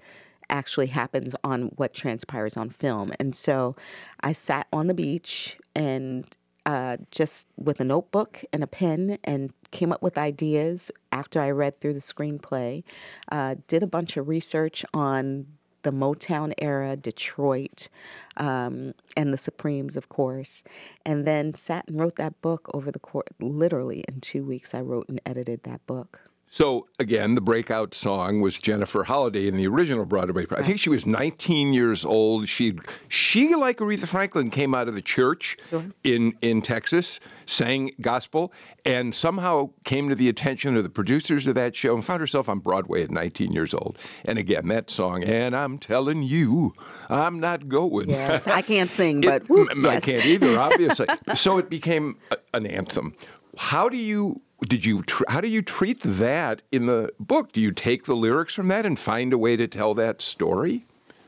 actually 0.49 0.87
happens 0.87 1.35
on 1.43 1.63
what 1.77 1.93
transpires 1.93 2.57
on 2.57 2.69
film. 2.69 3.13
And 3.17 3.33
so 3.33 3.77
I 4.19 4.33
sat 4.33 4.67
on 4.73 4.87
the 4.87 4.93
beach 4.93 5.57
and 5.73 6.25
uh, 6.65 6.97
just 7.11 7.47
with 7.55 7.79
a 7.79 7.85
notebook 7.85 8.43
and 8.51 8.61
a 8.61 8.67
pen 8.67 9.19
and 9.23 9.53
came 9.71 9.93
up 9.93 10.01
with 10.01 10.17
ideas 10.17 10.91
after 11.11 11.39
I 11.39 11.51
read 11.51 11.79
through 11.79 11.93
the 11.93 11.99
screenplay. 11.99 12.83
Uh, 13.31 13.55
did 13.67 13.83
a 13.83 13.87
bunch 13.87 14.17
of 14.17 14.27
research 14.27 14.83
on 14.93 15.47
the 15.83 15.91
Motown 15.91 16.53
era, 16.57 16.95
Detroit, 16.95 17.89
um, 18.37 18.93
and 19.15 19.33
the 19.33 19.37
Supremes, 19.37 19.97
of 19.97 20.09
course, 20.09 20.63
and 21.05 21.25
then 21.25 21.53
sat 21.53 21.87
and 21.87 21.99
wrote 21.99 22.15
that 22.15 22.41
book 22.41 22.69
over 22.73 22.91
the 22.91 22.99
course. 22.99 23.27
Literally 23.39 24.03
in 24.07 24.21
two 24.21 24.43
weeks, 24.43 24.73
I 24.73 24.81
wrote 24.81 25.09
and 25.09 25.21
edited 25.25 25.63
that 25.63 25.85
book. 25.87 26.28
So 26.51 26.87
again, 26.97 27.35
the 27.35 27.41
breakout 27.41 27.93
song 27.93 28.41
was 28.41 28.57
Jennifer 28.57 29.03
Holliday 29.03 29.47
in 29.47 29.55
the 29.55 29.67
original 29.67 30.03
Broadway. 30.03 30.47
I 30.49 30.63
think 30.63 30.79
she 30.79 30.89
was 30.89 31.05
19 31.05 31.73
years 31.73 32.03
old. 32.03 32.49
She 32.49 32.73
she 33.07 33.53
like 33.53 33.77
Aretha 33.77 34.07
Franklin 34.07 34.49
came 34.49 34.73
out 34.73 34.87
of 34.87 34.95
the 34.95 35.01
church 35.01 35.57
in 36.03 36.33
in 36.41 36.63
Texas, 36.63 37.19
sang 37.45 37.91
gospel, 38.01 38.51
and 38.83 39.13
somehow 39.13 39.69
came 39.83 40.09
to 40.09 40.15
the 40.15 40.27
attention 40.27 40.75
of 40.75 40.81
the 40.81 40.89
producers 40.89 41.45
of 41.45 41.53
that 41.53 41.75
show 41.75 41.93
and 41.93 42.03
found 42.03 42.19
herself 42.19 42.49
on 42.49 42.59
Broadway 42.59 43.03
at 43.03 43.11
19 43.11 43.51
years 43.51 43.75
old. 43.75 43.99
And 44.25 44.39
again, 44.39 44.69
that 44.69 44.89
song, 44.89 45.23
and 45.23 45.55
I'm 45.55 45.77
telling 45.77 46.23
you, 46.23 46.73
I'm 47.09 47.39
not 47.39 47.69
going. 47.69 48.09
Yes, 48.09 48.47
I 48.47 48.63
can't 48.63 48.91
sing, 48.91 49.21
but 49.21 49.43
I 49.51 49.75
yes. 49.75 50.05
can't 50.05 50.25
either, 50.25 50.59
obviously. 50.59 51.05
so 51.35 51.59
it 51.59 51.69
became 51.69 52.17
a, 52.31 52.37
an 52.55 52.65
anthem. 52.65 53.15
How 53.55 53.87
do 53.87 53.97
you 53.97 54.41
did 54.67 54.85
you 54.85 55.03
tr- 55.03 55.23
how 55.27 55.41
do 55.41 55.47
you 55.47 55.61
treat 55.61 56.01
that 56.01 56.61
in 56.71 56.85
the 56.85 57.11
book? 57.19 57.51
Do 57.51 57.61
you 57.61 57.71
take 57.71 58.05
the 58.05 58.15
lyrics 58.15 58.53
from 58.53 58.67
that 58.69 58.85
and 58.85 58.99
find 58.99 59.33
a 59.33 59.37
way 59.37 59.55
to 59.55 59.67
tell 59.67 59.93
that 59.95 60.21
story? 60.21 60.85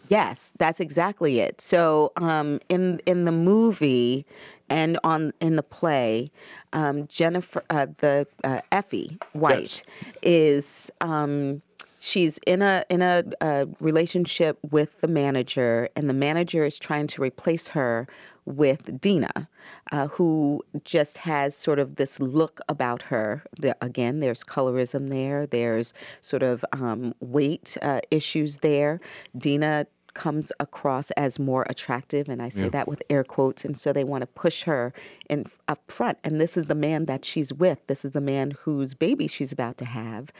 Yes, 0.09 0.51
that's 0.57 0.81
exactly 0.81 1.39
it. 1.39 1.61
So 1.61 2.11
um, 2.17 2.59
in 2.67 2.99
in 3.05 3.23
the 3.23 3.31
movie 3.31 4.25
and 4.69 4.99
on 5.03 5.31
in 5.39 5.55
the 5.55 5.63
play, 5.63 6.31
um, 6.73 7.07
Jennifer, 7.07 7.63
uh, 7.69 7.87
the 7.99 8.27
uh, 8.43 8.59
Effie 8.71 9.17
White, 9.31 9.83
is 10.21 10.91
um, 10.99 11.61
she's 12.01 12.39
in 12.39 12.61
a 12.61 12.83
in 12.89 13.01
a, 13.01 13.23
uh 13.39 13.67
relationship 13.79 14.59
with 14.69 14.99
the 14.99 15.07
manager, 15.07 15.87
and 15.95 16.09
the 16.09 16.13
manager 16.13 16.65
is 16.65 16.77
trying 16.77 17.07
to 17.07 17.21
replace 17.21 17.69
her 17.69 18.05
with 18.45 18.99
Dina, 18.99 19.49
uh, 19.91 20.07
who 20.07 20.63
just 20.83 21.19
has 21.19 21.55
sort 21.55 21.79
of 21.79 21.95
this 21.95 22.19
look 22.19 22.59
about 22.67 23.03
her. 23.03 23.43
The, 23.59 23.75
again, 23.81 24.19
there's 24.19 24.43
colorism 24.43 25.09
there. 25.09 25.45
There's 25.45 25.93
sort 26.19 26.43
of 26.43 26.65
um, 26.71 27.13
weight 27.19 27.77
uh, 27.81 28.01
issues 28.09 28.59
there. 28.59 28.99
Dina 29.37 29.87
comes 30.13 30.51
across 30.59 31.11
as 31.11 31.39
more 31.39 31.65
attractive, 31.69 32.29
and 32.29 32.41
I 32.41 32.49
say 32.49 32.69
that 32.69 32.87
with 32.87 33.01
air 33.09 33.23
quotes. 33.23 33.65
And 33.65 33.77
so 33.77 33.93
they 33.93 34.03
want 34.03 34.21
to 34.21 34.27
push 34.27 34.63
her 34.63 34.93
in 35.29 35.45
up 35.67 35.89
front. 35.89 36.17
And 36.23 36.39
this 36.39 36.57
is 36.57 36.65
the 36.65 36.75
man 36.75 37.05
that 37.05 37.25
she's 37.25 37.53
with. 37.53 37.85
This 37.87 38.03
is 38.05 38.11
the 38.11 38.21
man 38.21 38.51
whose 38.61 38.93
baby 38.93 39.27
she's 39.27 39.51
about 39.51 39.77
to 39.77 39.85
have, 39.85 40.31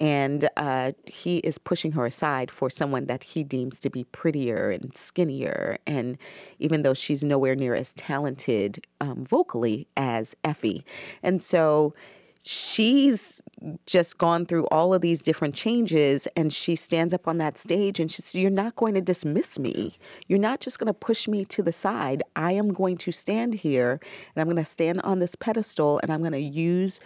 and 0.00 0.48
uh, 0.56 0.92
he 1.06 1.38
is 1.38 1.58
pushing 1.58 1.92
her 1.92 2.06
aside 2.06 2.50
for 2.50 2.70
someone 2.70 3.06
that 3.06 3.22
he 3.22 3.44
deems 3.44 3.80
to 3.80 3.90
be 3.90 4.04
prettier 4.04 4.70
and 4.70 4.96
skinnier. 4.96 5.78
And 5.86 6.18
even 6.58 6.82
though 6.82 6.94
she's 6.94 7.24
nowhere 7.24 7.54
near 7.54 7.74
as 7.74 7.94
talented 7.94 8.84
um, 9.00 9.24
vocally 9.24 9.88
as 9.96 10.34
Effie, 10.44 10.84
and 11.22 11.42
so 11.42 11.94
she's 12.42 13.42
just 13.86 14.16
gone 14.16 14.46
through 14.46 14.66
all 14.68 14.94
of 14.94 15.02
these 15.02 15.22
different 15.22 15.54
changes 15.54 16.26
and 16.34 16.52
she 16.52 16.74
stands 16.74 17.12
up 17.12 17.28
on 17.28 17.38
that 17.38 17.58
stage 17.58 18.00
and 18.00 18.10
she 18.10 18.22
says 18.22 18.40
you're 18.40 18.50
not 18.50 18.74
going 18.76 18.94
to 18.94 19.00
dismiss 19.00 19.58
me. 19.58 19.98
You're 20.26 20.38
not 20.38 20.60
just 20.60 20.78
going 20.78 20.86
to 20.86 20.94
push 20.94 21.28
me 21.28 21.44
to 21.44 21.62
the 21.62 21.72
side. 21.72 22.22
I 22.34 22.52
am 22.52 22.72
going 22.72 22.96
to 22.98 23.12
stand 23.12 23.54
here 23.54 24.00
and 24.34 24.40
i'm 24.40 24.46
going 24.46 24.56
to 24.56 24.64
stand 24.64 25.00
on 25.02 25.18
this 25.18 25.34
pedestal 25.34 26.00
and 26.02 26.12
i'm 26.12 26.20
going 26.20 26.32
to 26.32 26.38
use 26.38 27.00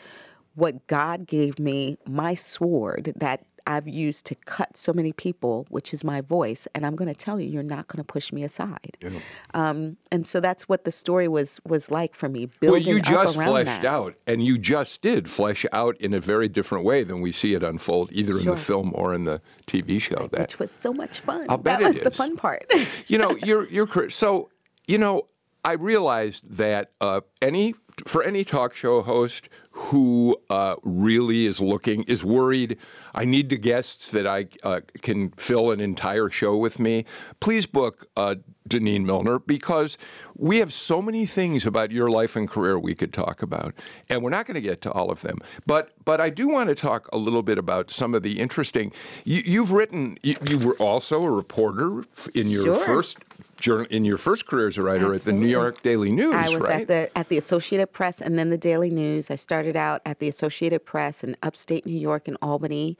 what 0.55 0.87
god 0.87 1.27
gave 1.27 1.59
me 1.59 1.97
my 2.07 2.35
sword 2.35 3.13
that 3.17 3.45
I've 3.67 3.89
used 3.89 4.27
to 4.27 4.35
cut 4.35 4.77
so 4.77 4.93
many 4.93 5.13
people, 5.13 5.67
which 5.71 5.95
is 5.95 6.05
my 6.05 6.21
voice, 6.21 6.69
and 6.75 6.85
I'm 6.85 6.97
going 6.97 7.09
to 7.09 7.15
tell 7.15 7.41
you, 7.41 7.49
you're 7.49 7.63
not 7.63 7.89
going 7.89 7.99
to 7.99 8.05
push 8.05 8.33
me 8.33 8.43
aside. 8.45 8.97
Yeah. 9.01 9.11
Um, 9.55 9.97
and 10.13 10.27
so 10.27 10.41
that's 10.41 10.69
what 10.69 10.85
the 10.85 10.93
story 10.93 11.29
was 11.29 11.61
was 11.67 11.91
like 11.91 12.15
for 12.15 12.29
me. 12.29 12.47
Building 12.61 12.85
well, 12.85 12.97
you 12.97 13.01
just 13.01 13.35
fleshed 13.35 13.67
that. 13.67 13.85
out, 13.85 14.15
and 14.27 14.45
you 14.45 14.59
just 14.59 15.01
did 15.03 15.31
flesh 15.31 15.65
out 15.73 15.97
in 16.01 16.13
a 16.13 16.21
very 16.21 16.49
different 16.49 16.85
way 16.85 17.05
than 17.05 17.21
we 17.21 17.33
see 17.33 17.55
it 17.55 17.63
unfold, 17.63 18.11
either 18.13 18.33
sure. 18.33 18.41
in 18.41 18.47
the 18.47 18.57
film 18.57 18.93
or 18.95 19.15
in 19.15 19.25
the 19.25 19.41
TV 19.67 20.01
show. 20.01 20.17
Right, 20.17 20.33
that 20.33 20.41
which 20.41 20.59
was 20.59 20.71
so 20.71 20.93
much 20.93 21.21
fun. 21.21 21.47
I'll 21.49 21.57
bet 21.57 21.81
that 21.81 21.87
was 21.87 21.97
is. 21.97 22.03
the 22.03 22.11
fun 22.11 22.37
part. 22.37 22.71
you 23.07 23.19
know, 23.19 23.37
you're 23.37 23.69
you're 23.69 24.11
so 24.11 24.51
you 24.87 24.99
know. 24.99 25.27
I 25.65 25.73
realized 25.73 26.57
that 26.57 26.93
uh, 27.01 27.23
any 27.41 27.75
for 28.07 28.23
any 28.23 28.45
talk 28.45 28.75
show 28.75 29.03
host 29.03 29.49
who 29.71 30.37
uh, 30.51 30.77
really 30.83 31.47
is 31.47 31.61
looking 31.61 32.03
is 32.05 32.25
worried 32.25 32.79
I 33.15 33.25
need 33.25 33.49
the 33.49 33.57
guests 33.57 34.11
that 34.11 34.27
I 34.27 34.47
uh, 34.63 34.81
can 35.03 35.31
fill 35.31 35.71
an 35.71 35.81
entire 35.81 36.29
show 36.29 36.57
with 36.57 36.79
me. 36.79 37.05
Please 37.39 37.65
book 37.65 38.09
uh, 38.17 38.37
Denene 38.69 39.05
Millner 39.05 39.39
because 39.39 39.97
we 40.35 40.59
have 40.59 40.73
so 40.73 41.01
many 41.01 41.25
things 41.27 41.65
about 41.65 41.93
your 41.93 42.11
life 42.11 42.35
and 42.35 42.51
career 42.51 42.79
we 42.79 42.95
could 42.95 43.13
talk 43.13 43.41
about, 43.43 43.75
and 44.09 44.23
we're 44.23 44.31
not 44.31 44.47
going 44.47 44.57
to 44.57 44.61
get 44.61 44.81
to 44.83 44.93
all 44.93 45.11
of 45.11 45.23
them. 45.23 45.39
But 45.65 45.93
but 46.05 46.21
I 46.21 46.31
do 46.31 46.49
want 46.49 46.71
to 46.71 46.75
talk 46.75 47.09
a 47.13 47.17
little 47.17 47.43
bit 47.43 47.57
about 47.57 47.91
some 47.91 48.15
of 48.15 48.23
the 48.23 48.41
interesting. 48.41 48.91
You, 49.25 49.63
have 49.63 49.73
written. 49.73 50.19
You, 50.23 50.37
you, 50.49 50.59
were 50.59 50.77
also 50.77 51.23
a 51.23 51.31
reporter 51.31 52.05
in 52.35 52.49
your 52.49 52.65
sure. 52.65 52.81
first 52.81 53.19
in 53.67 54.05
your 54.05 54.17
first 54.17 54.47
career 54.47 54.69
as 54.69 54.77
a 54.77 54.83
writer 54.83 55.13
Absolutely. 55.13 55.17
at 55.17 55.25
the 55.25 55.33
New 55.33 55.51
York 55.51 55.83
Daily 55.83 56.13
News. 56.13 56.35
I 56.35 56.49
was 56.49 56.61
right? 56.61 56.83
at 56.83 56.89
the 56.89 57.19
at 57.19 57.29
the 57.29 57.39
Associated 57.39 57.93
Press 57.93 58.21
and 58.21 58.39
then 58.39 58.51
the 58.51 58.59
Daily 58.59 58.91
News. 58.91 59.31
I 59.31 59.37
started 59.37 59.77
out 59.77 60.03
at 60.05 60.19
the 60.19 60.29
Associated 60.29 60.85
Press 60.85 61.25
in 61.25 61.37
upstate 61.43 61.87
New 61.87 61.99
York 61.99 62.29
in 62.29 62.37
Albany, 62.43 62.97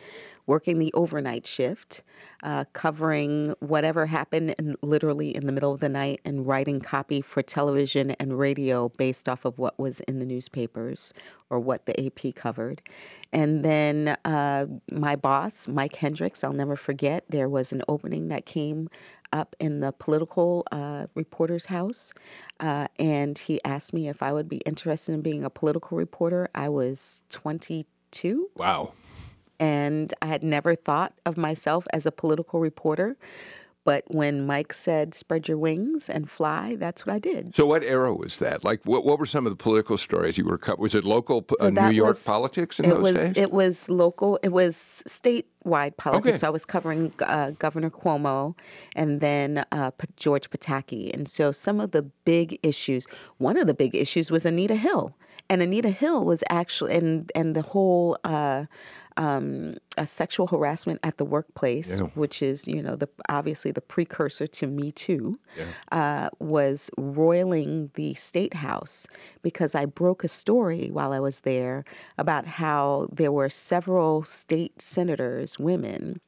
working 0.47 0.79
the 0.79 0.93
overnight 0.93 1.47
shift, 1.47 2.03
uh, 2.43 2.65
covering 2.73 3.55
whatever 3.61 4.07
happened 4.07 4.55
in, 4.59 4.77
literally 4.83 5.35
in 5.35 5.47
the 5.47 5.53
middle 5.53 5.73
of 5.73 5.81
the 5.81 5.89
night, 5.89 6.21
and 6.25 6.47
writing 6.47 6.81
copy 6.81 7.21
for 7.21 7.43
television 7.43 8.11
and 8.13 8.39
radio 8.39 8.91
based 8.91 9.29
off 9.29 9.45
of 9.45 9.59
what 9.59 9.79
was 9.79 10.01
in 10.01 10.19
the 10.19 10.27
newspapers 10.27 11.13
or 11.49 11.59
what 11.59 11.87
the 11.87 12.07
AP 12.07 12.35
covered. 12.35 12.83
And 13.33 13.65
then 13.65 14.17
uh, 14.25 14.67
my 14.91 15.17
boss, 15.17 15.67
Mike 15.67 15.97
Hendricks, 15.97 16.45
I'll 16.45 16.53
never 16.53 16.77
forget, 16.77 17.25
there 17.31 17.49
was 17.49 17.73
an 17.73 17.83
opening 17.89 18.29
that 18.29 18.47
came 18.47 18.89
up 19.35 19.57
in 19.59 19.81
the 19.81 19.93
political 19.93 20.67
uh, 20.73 21.07
reporter's 21.15 21.67
house, 21.67 22.15
uh, 22.61 22.87
and 22.99 23.37
he 23.37 23.63
asked 23.65 23.93
me 23.93 24.09
if 24.09 24.23
I 24.23 24.33
would 24.33 24.49
be 24.49 24.59
interested 24.59 25.13
in 25.13 25.21
being 25.21 25.45
a 25.45 25.51
political 25.51 25.99
reporter. 25.99 26.49
I 26.55 26.69
was 26.71 27.23
22. 27.31 28.51
Wow. 28.57 28.93
And 29.59 30.15
I 30.23 30.27
had 30.27 30.43
never 30.43 30.75
thought 30.75 31.15
of 31.27 31.37
myself 31.37 31.87
as 31.93 32.07
a 32.07 32.13
political 32.13 32.61
reporter. 32.61 33.17
But 33.85 34.05
when 34.09 34.47
Mike 34.47 34.73
said 34.73 35.15
"spread 35.15 35.47
your 35.47 35.59
wings 35.59 36.09
and 36.09 36.29
fly," 36.29 36.75
that's 36.77 37.05
what 37.05 37.15
I 37.15 37.19
did. 37.19 37.55
So, 37.55 37.67
what 37.67 37.83
era 37.83 38.15
was 38.15 38.39
that? 38.39 38.65
Like, 38.65 38.81
what, 38.85 39.05
what 39.05 39.19
were 39.19 39.27
some 39.27 39.47
of 39.47 39.53
the 39.53 39.57
political 39.57 39.99
stories 39.99 40.39
you 40.39 40.47
were 40.47 40.57
covering? 40.57 40.81
Was 40.81 40.95
it 40.95 41.05
local 41.05 41.45
uh, 41.61 41.69
New 41.69 41.91
York 41.91 42.09
was, 42.09 42.25
politics 42.25 42.79
in 42.79 42.87
it 42.87 42.89
those 42.89 43.03
was, 43.03 43.15
days? 43.15 43.33
It 43.37 43.53
was 43.53 43.91
local. 43.91 44.39
It 44.43 44.53
was 44.53 45.03
statewide 45.65 45.97
politics. 45.97 46.29
Okay. 46.29 46.37
So 46.37 46.47
I 46.47 46.51
was 46.51 46.65
covering 46.65 47.13
uh, 47.21 47.51
Governor 47.59 47.91
Cuomo 47.91 48.55
and 48.95 49.21
then 49.21 49.65
uh, 49.73 49.91
George 50.17 50.51
Pataki, 50.51 51.13
and 51.13 51.29
so 51.29 51.53
some 51.53 51.81
of 51.81 51.93
the 51.93 52.03
big 52.03 52.59
issues. 52.63 53.07
One 53.39 53.57
of 53.57 53.67
the 53.67 53.75
big 53.75 53.95
issues 53.95 54.31
was 54.31 54.47
Anita 54.47 54.77
Hill, 54.77 55.15
and 55.49 55.63
Anita 55.63 55.91
Hill 55.91 56.25
was 56.25 56.43
actually 56.51 56.95
and 56.95 57.31
and 57.35 57.55
the 57.55 57.63
whole. 57.63 58.19
Uh, 58.25 58.67
um, 59.17 59.77
a 59.97 60.07
sexual 60.07 60.49
harassment 60.49 60.99
at 61.05 61.19
the 61.19 61.25
workplace, 61.25 62.01
yeah. 62.01 62.07
which 62.15 62.43
is 62.43 62.67
you 62.67 62.83
know 62.83 62.97
the 62.97 63.09
obviously 63.29 63.71
the 63.71 63.81
precursor 63.81 64.47
to 64.49 64.67
Me 64.67 64.91
Too, 64.91 65.39
yeah. 65.57 65.67
uh, 65.93 66.31
was 66.41 66.91
roiling 66.99 67.91
the 67.95 68.15
state 68.15 68.55
house 68.55 69.07
because 69.43 69.77
I 69.77 69.85
broke 69.85 70.25
a 70.25 70.29
story 70.29 70.91
while 70.91 71.13
I 71.13 71.21
was 71.21 71.43
there 71.43 71.85
about 72.19 72.47
how 72.47 73.07
there 73.13 73.31
were 73.31 73.49
several 73.49 74.25
state 74.25 74.83
senators, 74.83 75.61
women, 75.61 76.21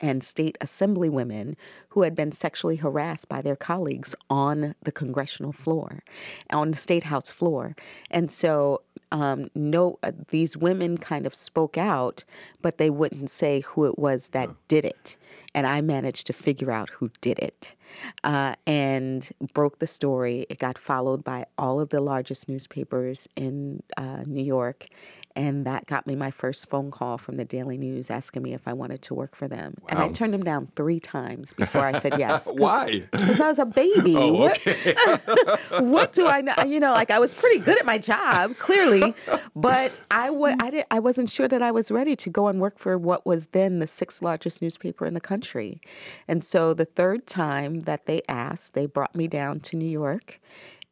and 0.00 0.22
state 0.22 0.56
assembly 0.60 1.08
women 1.08 1.56
who 1.90 2.02
had 2.02 2.14
been 2.14 2.32
sexually 2.32 2.76
harassed 2.76 3.28
by 3.28 3.40
their 3.40 3.56
colleagues 3.56 4.14
on 4.28 4.74
the 4.82 4.92
congressional 4.92 5.52
floor, 5.52 6.02
on 6.50 6.70
the 6.70 6.76
state 6.76 7.04
house 7.04 7.30
floor. 7.30 7.74
And 8.10 8.30
so 8.30 8.82
um, 9.12 9.50
no, 9.54 9.98
uh, 10.02 10.12
these 10.28 10.56
women 10.56 10.98
kind 10.98 11.26
of 11.26 11.34
spoke 11.34 11.78
out, 11.78 12.24
but 12.60 12.78
they 12.78 12.90
wouldn't 12.90 13.30
say 13.30 13.60
who 13.60 13.86
it 13.86 13.98
was 13.98 14.28
that 14.28 14.50
did 14.68 14.84
it. 14.84 15.16
And 15.54 15.66
I 15.66 15.80
managed 15.80 16.26
to 16.26 16.32
figure 16.34 16.70
out 16.70 16.90
who 16.90 17.10
did 17.20 17.38
it 17.38 17.76
uh, 18.24 18.56
and 18.66 19.30
broke 19.54 19.78
the 19.78 19.86
story. 19.86 20.44
It 20.50 20.58
got 20.58 20.76
followed 20.76 21.24
by 21.24 21.46
all 21.56 21.80
of 21.80 21.88
the 21.88 22.00
largest 22.00 22.48
newspapers 22.48 23.26
in 23.36 23.82
uh, 23.96 24.24
New 24.26 24.42
York 24.42 24.88
and 25.36 25.66
that 25.66 25.84
got 25.84 26.06
me 26.06 26.16
my 26.16 26.30
first 26.30 26.68
phone 26.70 26.90
call 26.90 27.18
from 27.18 27.36
the 27.36 27.44
Daily 27.44 27.76
News 27.76 28.10
asking 28.10 28.42
me 28.42 28.54
if 28.54 28.66
I 28.66 28.72
wanted 28.72 29.02
to 29.02 29.14
work 29.14 29.36
for 29.36 29.46
them. 29.46 29.74
Wow. 29.82 29.88
And 29.90 29.98
I 29.98 30.08
turned 30.08 30.32
them 30.32 30.42
down 30.42 30.68
three 30.76 30.98
times 30.98 31.52
before 31.52 31.82
I 31.82 31.92
said 31.92 32.18
yes. 32.18 32.50
Why? 32.56 33.02
Because 33.12 33.40
I 33.42 33.48
was 33.48 33.58
a 33.58 33.66
baby. 33.66 34.16
Oh, 34.16 34.48
okay. 34.48 34.94
what, 34.94 35.82
what, 35.82 36.12
do 36.14 36.26
I 36.26 36.40
know? 36.40 36.54
You 36.66 36.80
know, 36.80 36.92
like 36.92 37.10
I 37.10 37.18
was 37.18 37.34
pretty 37.34 37.58
good 37.58 37.78
at 37.78 37.84
my 37.84 37.98
job, 37.98 38.56
clearly, 38.56 39.14
but 39.54 39.92
I 40.10 40.28
w- 40.28 40.56
I, 40.58 40.70
did, 40.70 40.86
I 40.90 41.00
wasn't 41.00 41.28
sure 41.28 41.48
that 41.48 41.60
I 41.60 41.70
was 41.70 41.90
ready 41.90 42.16
to 42.16 42.30
go 42.30 42.48
and 42.48 42.58
work 42.58 42.78
for 42.78 42.96
what 42.96 43.26
was 43.26 43.48
then 43.48 43.78
the 43.78 43.86
sixth 43.86 44.22
largest 44.22 44.62
newspaper 44.62 45.04
in 45.04 45.12
the 45.12 45.20
country. 45.20 45.82
And 46.26 46.42
so 46.42 46.72
the 46.72 46.86
third 46.86 47.26
time 47.26 47.82
that 47.82 48.06
they 48.06 48.22
asked, 48.26 48.72
they 48.72 48.86
brought 48.86 49.14
me 49.14 49.28
down 49.28 49.60
to 49.60 49.76
New 49.76 49.88
York. 49.88 50.40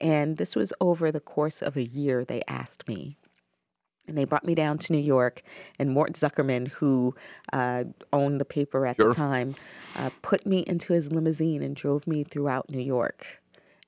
And 0.02 0.36
this 0.36 0.54
was 0.54 0.70
over 0.82 1.10
the 1.10 1.20
course 1.20 1.62
of 1.62 1.78
a 1.78 1.84
year, 1.84 2.26
they 2.26 2.42
asked 2.46 2.86
me. 2.88 3.16
And 4.06 4.18
they 4.18 4.24
brought 4.24 4.44
me 4.44 4.54
down 4.54 4.78
to 4.78 4.92
New 4.92 4.98
York, 4.98 5.42
and 5.78 5.90
Mort 5.90 6.12
Zuckerman, 6.12 6.68
who 6.68 7.14
uh, 7.52 7.84
owned 8.12 8.40
the 8.40 8.44
paper 8.44 8.86
at 8.86 8.96
sure. 8.96 9.08
the 9.08 9.14
time, 9.14 9.54
uh, 9.96 10.10
put 10.20 10.46
me 10.46 10.64
into 10.66 10.92
his 10.92 11.10
limousine 11.10 11.62
and 11.62 11.74
drove 11.74 12.06
me 12.06 12.22
throughout 12.22 12.68
New 12.68 12.80
York 12.80 13.40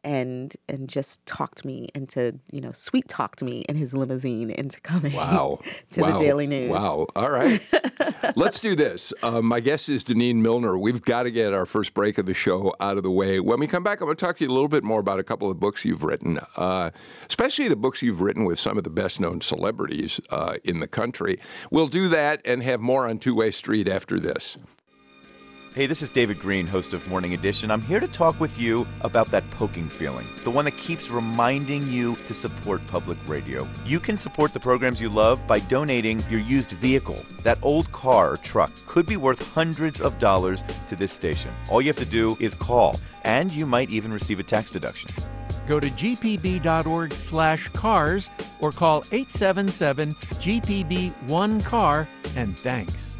and 0.06 0.56
and 0.68 0.88
just 0.88 1.26
talked 1.26 1.64
me 1.64 1.88
into 1.92 2.38
you 2.52 2.60
know 2.60 2.70
sweet 2.70 3.08
talked 3.08 3.42
me 3.42 3.64
in 3.68 3.74
his 3.74 3.92
limousine 3.92 4.50
into 4.52 4.80
coming 4.80 5.12
wow. 5.14 5.58
to 5.90 6.00
wow. 6.00 6.12
the 6.12 6.24
Daily 6.24 6.46
News. 6.46 6.70
Wow! 6.70 7.08
All 7.16 7.30
right, 7.30 7.60
let's 8.36 8.60
do 8.60 8.76
this. 8.76 9.12
Um, 9.22 9.46
my 9.46 9.58
guest 9.60 9.88
is 9.88 10.04
Denene 10.04 10.36
Millner. 10.36 10.78
We've 10.78 11.02
got 11.02 11.24
to 11.24 11.30
get 11.32 11.52
our 11.52 11.66
first 11.66 11.92
break 11.92 12.18
of 12.18 12.26
the 12.26 12.34
show 12.34 12.72
out 12.80 12.96
of 12.96 13.02
the 13.02 13.10
way. 13.10 13.40
When 13.40 13.58
we 13.58 13.66
come 13.66 13.82
back, 13.82 14.00
I'm 14.00 14.06
going 14.06 14.16
to 14.16 14.24
talk 14.24 14.38
to 14.38 14.44
you 14.44 14.50
a 14.50 14.54
little 14.54 14.68
bit 14.68 14.84
more 14.84 15.00
about 15.00 15.18
a 15.18 15.24
couple 15.24 15.50
of 15.50 15.58
books 15.58 15.84
you've 15.84 16.04
written, 16.04 16.38
uh, 16.56 16.90
especially 17.28 17.66
the 17.68 17.76
books 17.76 18.00
you've 18.00 18.20
written 18.20 18.44
with 18.44 18.60
some 18.60 18.78
of 18.78 18.84
the 18.84 18.90
best 18.90 19.18
known 19.18 19.40
celebrities 19.40 20.20
uh, 20.30 20.54
in 20.62 20.78
the 20.78 20.88
country. 20.88 21.40
We'll 21.72 21.88
do 21.88 22.08
that 22.08 22.40
and 22.44 22.62
have 22.62 22.80
more 22.80 23.08
on 23.08 23.18
Two 23.18 23.34
Way 23.34 23.50
Street 23.50 23.88
after 23.88 24.20
this. 24.20 24.56
Hey, 25.76 25.84
this 25.84 26.00
is 26.00 26.08
David 26.08 26.38
Greene, 26.40 26.66
host 26.66 26.94
of 26.94 27.06
Morning 27.06 27.34
Edition. 27.34 27.70
I'm 27.70 27.82
here 27.82 28.00
to 28.00 28.08
talk 28.08 28.40
with 28.40 28.58
you 28.58 28.86
about 29.02 29.26
that 29.26 29.44
poking 29.50 29.90
feeling, 29.90 30.26
the 30.42 30.50
one 30.50 30.64
that 30.64 30.78
keeps 30.78 31.10
reminding 31.10 31.86
you 31.88 32.16
to 32.26 32.32
support 32.32 32.80
public 32.86 33.18
radio. 33.26 33.68
You 33.84 34.00
can 34.00 34.16
support 34.16 34.54
the 34.54 34.58
programs 34.58 35.02
you 35.02 35.10
love 35.10 35.46
by 35.46 35.58
donating 35.58 36.22
your 36.30 36.40
used 36.40 36.70
vehicle. 36.70 37.22
That 37.42 37.58
old 37.60 37.92
car 37.92 38.32
or 38.32 38.36
truck 38.38 38.72
could 38.86 39.04
be 39.04 39.18
worth 39.18 39.52
hundreds 39.52 40.00
of 40.00 40.18
dollars 40.18 40.64
to 40.88 40.96
this 40.96 41.12
station. 41.12 41.52
All 41.70 41.82
you 41.82 41.88
have 41.88 41.98
to 41.98 42.06
do 42.06 42.38
is 42.40 42.54
call, 42.54 42.98
and 43.24 43.52
you 43.52 43.66
might 43.66 43.90
even 43.90 44.14
receive 44.14 44.40
a 44.40 44.44
tax 44.44 44.70
deduction. 44.70 45.10
Go 45.66 45.78
to 45.78 45.90
gpb.org 45.90 47.12
slash 47.12 47.68
cars 47.68 48.30
or 48.60 48.72
call 48.72 49.04
877 49.12 50.14
GPB 50.14 51.12
1 51.28 51.60
car 51.60 52.08
and 52.34 52.56
thanks. 52.56 53.15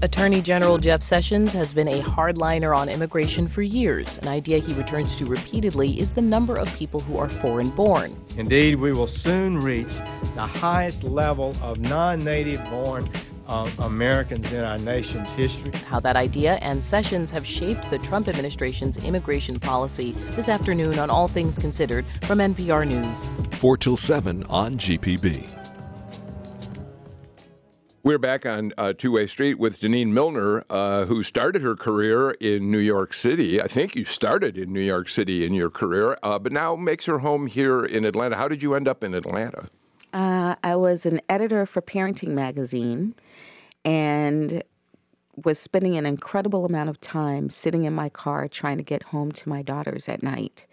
Attorney 0.00 0.40
General 0.40 0.78
Jeff 0.78 1.02
Sessions 1.02 1.52
has 1.54 1.72
been 1.72 1.88
a 1.88 2.00
hardliner 2.00 2.76
on 2.76 2.88
immigration 2.88 3.48
for 3.48 3.62
years. 3.62 4.16
An 4.18 4.28
idea 4.28 4.58
he 4.58 4.72
returns 4.74 5.16
to 5.16 5.24
repeatedly 5.24 5.98
is 5.98 6.14
the 6.14 6.22
number 6.22 6.56
of 6.56 6.72
people 6.76 7.00
who 7.00 7.18
are 7.18 7.28
foreign 7.28 7.70
born. 7.70 8.16
Indeed, 8.36 8.76
we 8.76 8.92
will 8.92 9.08
soon 9.08 9.58
reach 9.58 9.92
the 10.36 10.46
highest 10.46 11.02
level 11.02 11.56
of 11.60 11.80
non 11.80 12.22
native 12.22 12.62
born 12.70 13.08
uh, 13.48 13.68
Americans 13.80 14.52
in 14.52 14.62
our 14.62 14.78
nation's 14.78 15.30
history. 15.30 15.72
How 15.88 15.98
that 15.98 16.14
idea 16.14 16.60
and 16.62 16.84
Sessions 16.84 17.32
have 17.32 17.44
shaped 17.44 17.90
the 17.90 17.98
Trump 17.98 18.28
administration's 18.28 18.98
immigration 18.98 19.58
policy 19.58 20.12
this 20.36 20.48
afternoon 20.48 21.00
on 21.00 21.10
All 21.10 21.26
Things 21.26 21.58
Considered 21.58 22.06
from 22.22 22.38
NPR 22.38 22.86
News. 22.86 23.30
4 23.58 23.76
till 23.76 23.96
7 23.96 24.44
on 24.44 24.78
GPB. 24.78 25.57
We're 28.04 28.18
back 28.18 28.46
on 28.46 28.72
uh, 28.78 28.92
Two 28.96 29.10
Way 29.10 29.26
Street 29.26 29.58
with 29.58 29.80
Janine 29.80 30.08
Millner, 30.08 30.64
uh, 30.70 31.06
who 31.06 31.24
started 31.24 31.62
her 31.62 31.74
career 31.74 32.30
in 32.30 32.70
New 32.70 32.78
York 32.78 33.12
City. 33.12 33.60
I 33.60 33.66
think 33.66 33.96
you 33.96 34.04
started 34.04 34.56
in 34.56 34.72
New 34.72 34.80
York 34.80 35.08
City 35.08 35.44
in 35.44 35.52
your 35.52 35.68
career, 35.68 36.16
uh, 36.22 36.38
but 36.38 36.52
now 36.52 36.76
makes 36.76 37.06
her 37.06 37.18
home 37.18 37.48
here 37.48 37.84
in 37.84 38.04
Atlanta. 38.04 38.36
How 38.36 38.46
did 38.46 38.62
you 38.62 38.74
end 38.74 38.86
up 38.86 39.02
in 39.02 39.14
Atlanta? 39.14 39.68
Uh, 40.12 40.54
I 40.62 40.76
was 40.76 41.06
an 41.06 41.20
editor 41.28 41.66
for 41.66 41.82
Parenting 41.82 42.28
Magazine 42.28 43.14
and 43.84 44.62
was 45.44 45.58
spending 45.58 45.96
an 45.96 46.06
incredible 46.06 46.64
amount 46.64 46.90
of 46.90 47.00
time 47.00 47.50
sitting 47.50 47.82
in 47.82 47.94
my 47.94 48.08
car 48.08 48.46
trying 48.46 48.76
to 48.76 48.84
get 48.84 49.04
home 49.04 49.32
to 49.32 49.48
my 49.48 49.60
daughters 49.60 50.08
at 50.08 50.22
night. 50.22 50.68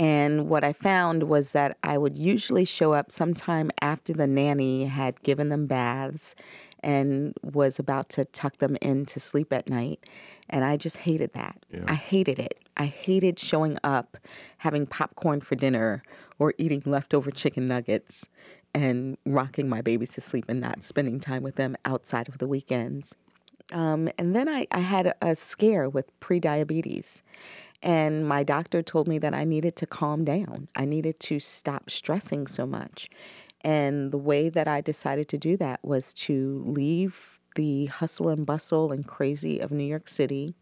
And 0.00 0.48
what 0.48 0.64
I 0.64 0.72
found 0.72 1.24
was 1.24 1.52
that 1.52 1.76
I 1.82 1.98
would 1.98 2.16
usually 2.16 2.64
show 2.64 2.94
up 2.94 3.12
sometime 3.12 3.70
after 3.82 4.14
the 4.14 4.26
nanny 4.26 4.86
had 4.86 5.22
given 5.22 5.50
them 5.50 5.66
baths 5.66 6.34
and 6.82 7.34
was 7.42 7.78
about 7.78 8.08
to 8.10 8.24
tuck 8.24 8.56
them 8.56 8.78
in 8.80 9.04
to 9.04 9.20
sleep 9.20 9.52
at 9.52 9.68
night. 9.68 10.00
And 10.48 10.64
I 10.64 10.78
just 10.78 10.96
hated 10.96 11.34
that. 11.34 11.66
I 11.86 11.92
hated 11.92 12.38
it. 12.38 12.58
I 12.78 12.86
hated 12.86 13.38
showing 13.38 13.76
up, 13.84 14.16
having 14.56 14.86
popcorn 14.86 15.42
for 15.42 15.54
dinner, 15.54 16.02
or 16.38 16.54
eating 16.56 16.82
leftover 16.86 17.30
chicken 17.30 17.68
nuggets 17.68 18.26
and 18.72 19.18
rocking 19.26 19.68
my 19.68 19.82
babies 19.82 20.14
to 20.14 20.22
sleep 20.22 20.46
and 20.48 20.62
not 20.62 20.82
spending 20.82 21.20
time 21.20 21.42
with 21.42 21.56
them 21.56 21.76
outside 21.84 22.26
of 22.26 22.38
the 22.38 22.46
weekends. 22.48 23.16
Um, 23.70 24.08
and 24.18 24.34
then 24.34 24.48
I, 24.48 24.66
I 24.72 24.80
had 24.80 25.14
a 25.20 25.34
scare 25.34 25.90
with 25.90 26.18
prediabetes. 26.20 27.20
And 27.82 28.28
my 28.28 28.42
doctor 28.42 28.82
told 28.82 29.08
me 29.08 29.18
that 29.18 29.34
I 29.34 29.44
needed 29.44 29.76
to 29.76 29.86
calm 29.86 30.24
down. 30.24 30.68
I 30.76 30.84
needed 30.84 31.18
to 31.20 31.40
stop 31.40 31.88
stressing 31.90 32.46
so 32.46 32.66
much. 32.66 33.08
And 33.62 34.12
the 34.12 34.18
way 34.18 34.48
that 34.48 34.68
I 34.68 34.80
decided 34.80 35.28
to 35.28 35.38
do 35.38 35.56
that 35.58 35.80
was 35.82 36.14
to 36.14 36.62
leave 36.66 37.38
the 37.56 37.86
hustle 37.86 38.28
and 38.28 38.46
bustle 38.46 38.92
and 38.92 39.06
crazy 39.06 39.58
of 39.58 39.70
New 39.70 39.84
York 39.84 40.08
City 40.08 40.54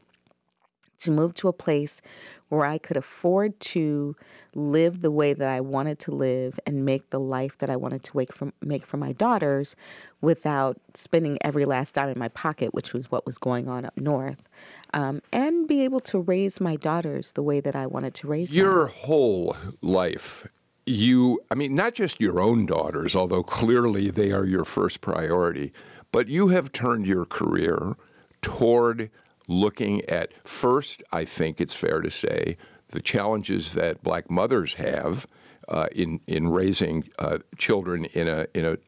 to 0.99 1.11
move 1.11 1.33
to 1.35 1.49
a 1.49 1.53
place 1.53 2.03
where 2.49 2.65
I 2.65 2.79
could 2.79 2.97
afford 2.97 3.61
to 3.61 4.17
live 4.55 5.01
the 5.01 5.11
way 5.11 5.33
that 5.33 5.49
I 5.49 5.61
wanted 5.61 5.99
to 6.01 6.11
live 6.11 6.59
and 6.67 6.85
make 6.85 7.11
the 7.11 7.21
life 7.21 7.59
that 7.59 7.71
I 7.71 7.77
wanted 7.77 8.03
to 8.05 8.27
from, 8.33 8.53
make 8.61 8.85
for 8.85 8.97
my 8.97 9.13
daughters 9.13 9.77
without 10.21 10.79
spending 10.95 11.39
every 11.43 11.65
last 11.65 11.95
dime 11.95 12.09
in 12.09 12.19
my 12.19 12.29
pocket, 12.29 12.75
which 12.75 12.93
was 12.93 13.11
what 13.11 13.27
was 13.27 13.39
going 13.39 13.69
on 13.69 13.85
up 13.85 13.97
north, 13.97 14.49
um, 14.95 15.23
and 15.33 15.67
be 15.67 15.83
able 15.85 16.01
to 16.01 16.19
raise 16.19 16.61
my 16.61 16.77
daughters 16.77 17.33
the 17.33 17.43
way 17.43 17.61
that 17.61 17.77
I 17.77 17.87
wanted 17.87 18.15
to 18.15 18.27
raise 18.27 18.51
them. 18.51 18.59
Your 18.59 18.87
whole 18.87 19.57
life, 19.83 20.47
you, 20.87 21.41
I 21.51 21.55
mean, 21.55 21.75
not 21.75 21.95
just 21.95 22.21
your 22.21 22.41
own 22.41 22.67
daughters, 22.67 23.15
although 23.15 23.43
clearly 23.43 24.11
they 24.11 24.33
are 24.33 24.45
your 24.45 24.65
first 24.65 25.01
priority, 25.01 25.73
but 26.13 26.29
you 26.29 26.49
have 26.49 26.73
turned 26.73 27.07
your 27.07 27.25
career 27.25 27.97
toward 28.41 29.11
looking 29.47 30.05
at 30.05 30.33
first, 30.47 31.03
I 31.13 31.25
think 31.25 31.61
it's 31.61 31.75
fair 31.75 32.01
to 32.01 32.11
say, 32.11 32.57
the 32.89 33.01
challenges 33.01 33.73
that 33.75 34.03
black 34.03 34.31
mothers 34.31 34.75
have 34.75 35.27
uh, 35.69 35.89
in 35.93 36.21
in 36.27 36.49
raising 36.49 37.09
uh, 37.19 37.39
children 37.57 38.07
in 38.07 38.29
a 38.29 38.47
in 38.55 38.65
a 38.65 38.79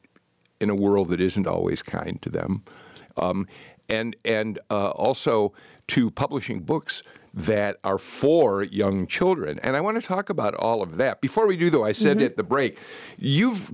in 0.61 0.71
a 0.71 0.75
world 0.75 1.09
that 1.11 1.21
isn't 1.21 1.47
always 1.47 1.83
kind 1.83 2.21
to 2.23 2.31
them, 2.31 2.65
um, 3.17 3.47
and 3.89 4.17
and 4.25 4.59
uh, 4.71 4.91
also 4.91 5.53
to 5.91 6.11
publishing 6.11 6.61
books 6.61 7.03
that 7.33 7.79
are 7.85 7.99
for 7.99 8.63
young 8.63 9.07
children. 9.07 9.61
And 9.63 9.77
I 9.77 9.81
want 9.81 10.01
to 10.01 10.07
talk 10.07 10.31
about 10.31 10.55
all 10.55 10.83
of 10.83 10.97
that. 10.97 11.21
Before 11.21 11.47
we 11.47 11.57
do, 11.57 11.71
though, 11.71 11.85
I 11.85 11.93
said 11.93 12.21
at 12.23 12.37
the 12.37 12.43
break, 12.43 12.79
you've 13.19 13.73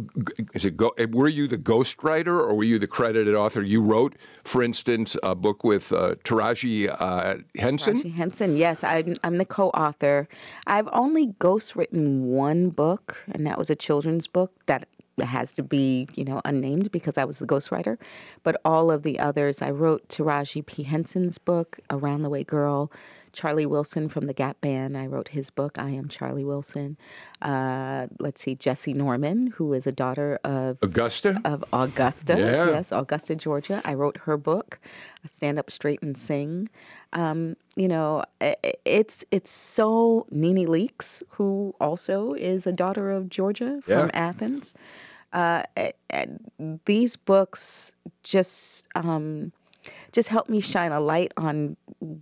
is 0.53 0.65
it 0.65 0.77
go, 0.77 0.93
were 1.11 1.29
you 1.29 1.47
the 1.47 1.57
ghostwriter 1.57 2.29
or 2.29 2.55
were 2.55 2.65
you 2.65 2.79
the 2.79 2.87
credited 2.87 3.35
author? 3.35 3.63
You 3.63 3.81
wrote, 3.81 4.17
for 4.45 4.63
instance, 4.63 5.17
a 5.23 5.35
book 5.35 5.65
with 5.65 5.93
uh, 5.93 6.17
Taraji 6.25 6.95
uh, 7.01 7.37
Henson. 7.59 7.97
Taraji 7.97 8.15
Henson, 8.15 8.57
yes, 8.57 8.85
I'm, 8.85 9.17
I'm 9.25 9.39
the 9.39 9.47
co-author. 9.47 10.29
I've 10.67 10.89
only 10.93 11.29
ghostwritten 11.41 12.21
one 12.21 12.71
book, 12.71 13.25
and 13.33 13.47
that 13.47 13.57
was 13.59 13.71
a 13.71 13.77
children's 13.77 14.27
book 14.27 14.53
that 14.67 14.87
has 15.25 15.53
to 15.53 15.63
be, 15.63 16.09
you 16.15 16.25
know, 16.25 16.41
unnamed 16.45 16.91
because 16.93 17.17
I 17.17 17.25
was 17.25 17.39
the 17.39 17.47
ghostwriter. 17.47 17.97
But 18.43 18.61
all 18.65 18.91
of 18.91 19.03
the 19.03 19.19
others, 19.19 19.63
I 19.63 19.71
wrote 19.71 20.09
Taraji 20.09 20.65
P. 20.67 20.83
Henson's 20.83 21.39
book, 21.39 21.79
Around 21.91 22.21
the 22.21 22.31
Way 22.31 22.45
Girl. 22.45 22.93
Charlie 23.33 23.67
Wilson 23.67 24.09
from 24.09 24.25
the 24.29 24.33
Gap 24.33 24.63
Band. 24.63 24.97
I 24.97 25.07
wrote 25.07 25.29
his 25.29 25.51
book, 25.51 25.79
I 25.79 25.91
Am 25.91 26.09
Charlie 26.09 26.43
Wilson. 26.45 26.97
Uh, 27.43 28.07
let's 28.19 28.41
see, 28.41 28.57
Jessye 28.57 28.95
Norman, 28.95 29.49
who 29.49 29.75
is 29.75 29.87
a 29.87 29.93
daughter 29.93 30.39
of 30.43 30.79
Augusta? 30.81 31.43
Of 31.45 31.63
Augusta, 31.71 32.39
Yeah. 32.39 32.71
yes, 32.71 32.93
Augusta, 32.93 33.35
Georgia. 33.37 33.83
I 33.85 33.93
wrote 33.93 34.17
her 34.23 34.39
book, 34.39 34.79
Stand 35.27 35.59
Up 35.59 35.71
Straight 35.71 36.01
and 36.03 36.17
Sing. 36.17 36.71
Um, 37.13 37.57
you 37.77 37.89
know, 37.89 38.25
it's 38.87 39.23
it's 39.31 39.51
so 39.51 40.27
NeNe 40.31 40.65
Leakes, 40.67 41.23
who 41.33 41.75
also 41.79 42.33
is 42.33 42.67
a 42.67 42.73
daughter 42.73 43.11
of 43.11 43.29
Georgia 43.29 43.81
from 43.83 44.07
Yeah. 44.07 44.11
Athens. 44.15 44.73
Uh, 45.37 45.63
these 46.87 47.15
books 47.15 47.93
just 48.23 48.87
um, 48.95 49.53
just 50.11 50.31
help 50.31 50.49
me 50.49 50.61
shine 50.61 50.93
a 50.93 50.99
light 50.99 51.31
on 51.37 51.77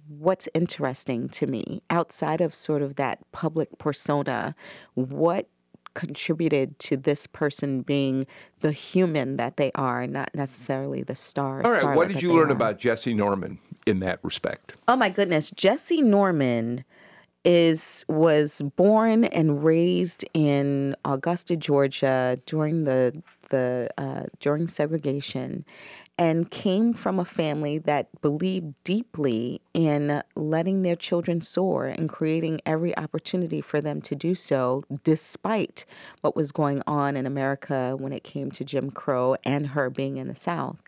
what's 0.09 0.49
interesting 0.53 1.29
to 1.29 1.47
me 1.47 1.81
outside 1.91 2.41
of 2.41 2.53
sort 2.53 2.83
of 2.83 2.97
that 2.97 3.21
public 3.31 3.79
persona. 3.79 4.57
What 4.95 5.49
contributed 5.95 6.77
to 6.81 6.97
this 6.97 7.29
person 7.29 7.83
being 7.83 8.27
the 8.61 8.73
human 8.73 9.37
that 9.37 9.59
they 9.59 9.71
are, 9.77 10.09
not 10.09 10.29
necessarily 10.35 11.05
the 11.05 11.15
star. 11.15 11.65
All 11.65 11.73
right, 11.73 11.97
what 11.97 12.09
did 12.09 12.21
you 12.21 12.33
learn 12.33 12.49
are. 12.49 12.53
about 12.53 12.81
Jessye 12.81 13.15
Norman 13.15 13.61
in 13.87 14.01
that 14.01 14.19
respect? 14.25 14.75
Oh 14.89 14.97
my 14.97 15.09
goodness, 15.09 15.53
Jessye 15.53 16.03
Norman 16.03 16.85
is 17.45 18.05
was 18.09 18.63
born 18.77 19.25
and 19.25 19.65
raised 19.65 20.25
in 20.33 20.97
Augusta, 21.05 21.57
Georgia 21.57 22.39
during 22.47 22.85
the 22.85 23.23
the 23.51 23.89
uh, 23.99 24.25
during 24.41 24.67
segregation, 24.67 25.65
and 26.19 26.51
came 26.51 26.93
from 26.93 27.19
a 27.19 27.25
family 27.25 27.77
that 27.79 28.09
believed 28.23 28.75
deeply 28.85 29.61
in 29.73 30.23
letting 30.37 30.83
their 30.83 30.97
children 30.97 31.41
soar 31.41 31.87
and 31.87 32.09
creating 32.09 32.61
every 32.65 32.97
opportunity 32.97 33.61
for 33.61 33.81
them 33.81 34.01
to 34.01 34.15
do 34.15 34.35
so, 34.35 34.85
despite 35.03 35.85
what 36.21 36.37
was 36.37 36.53
going 36.53 36.83
on 36.87 37.17
in 37.17 37.27
America 37.27 37.97
when 37.99 38.13
it 38.13 38.23
came 38.23 38.51
to 38.53 38.65
Jim 38.65 38.91
Crow 38.91 39.37
and 39.45 39.69
her 39.69 39.91
being 39.91 40.17
in 40.17 40.29
the 40.29 40.35
South. 40.35 40.83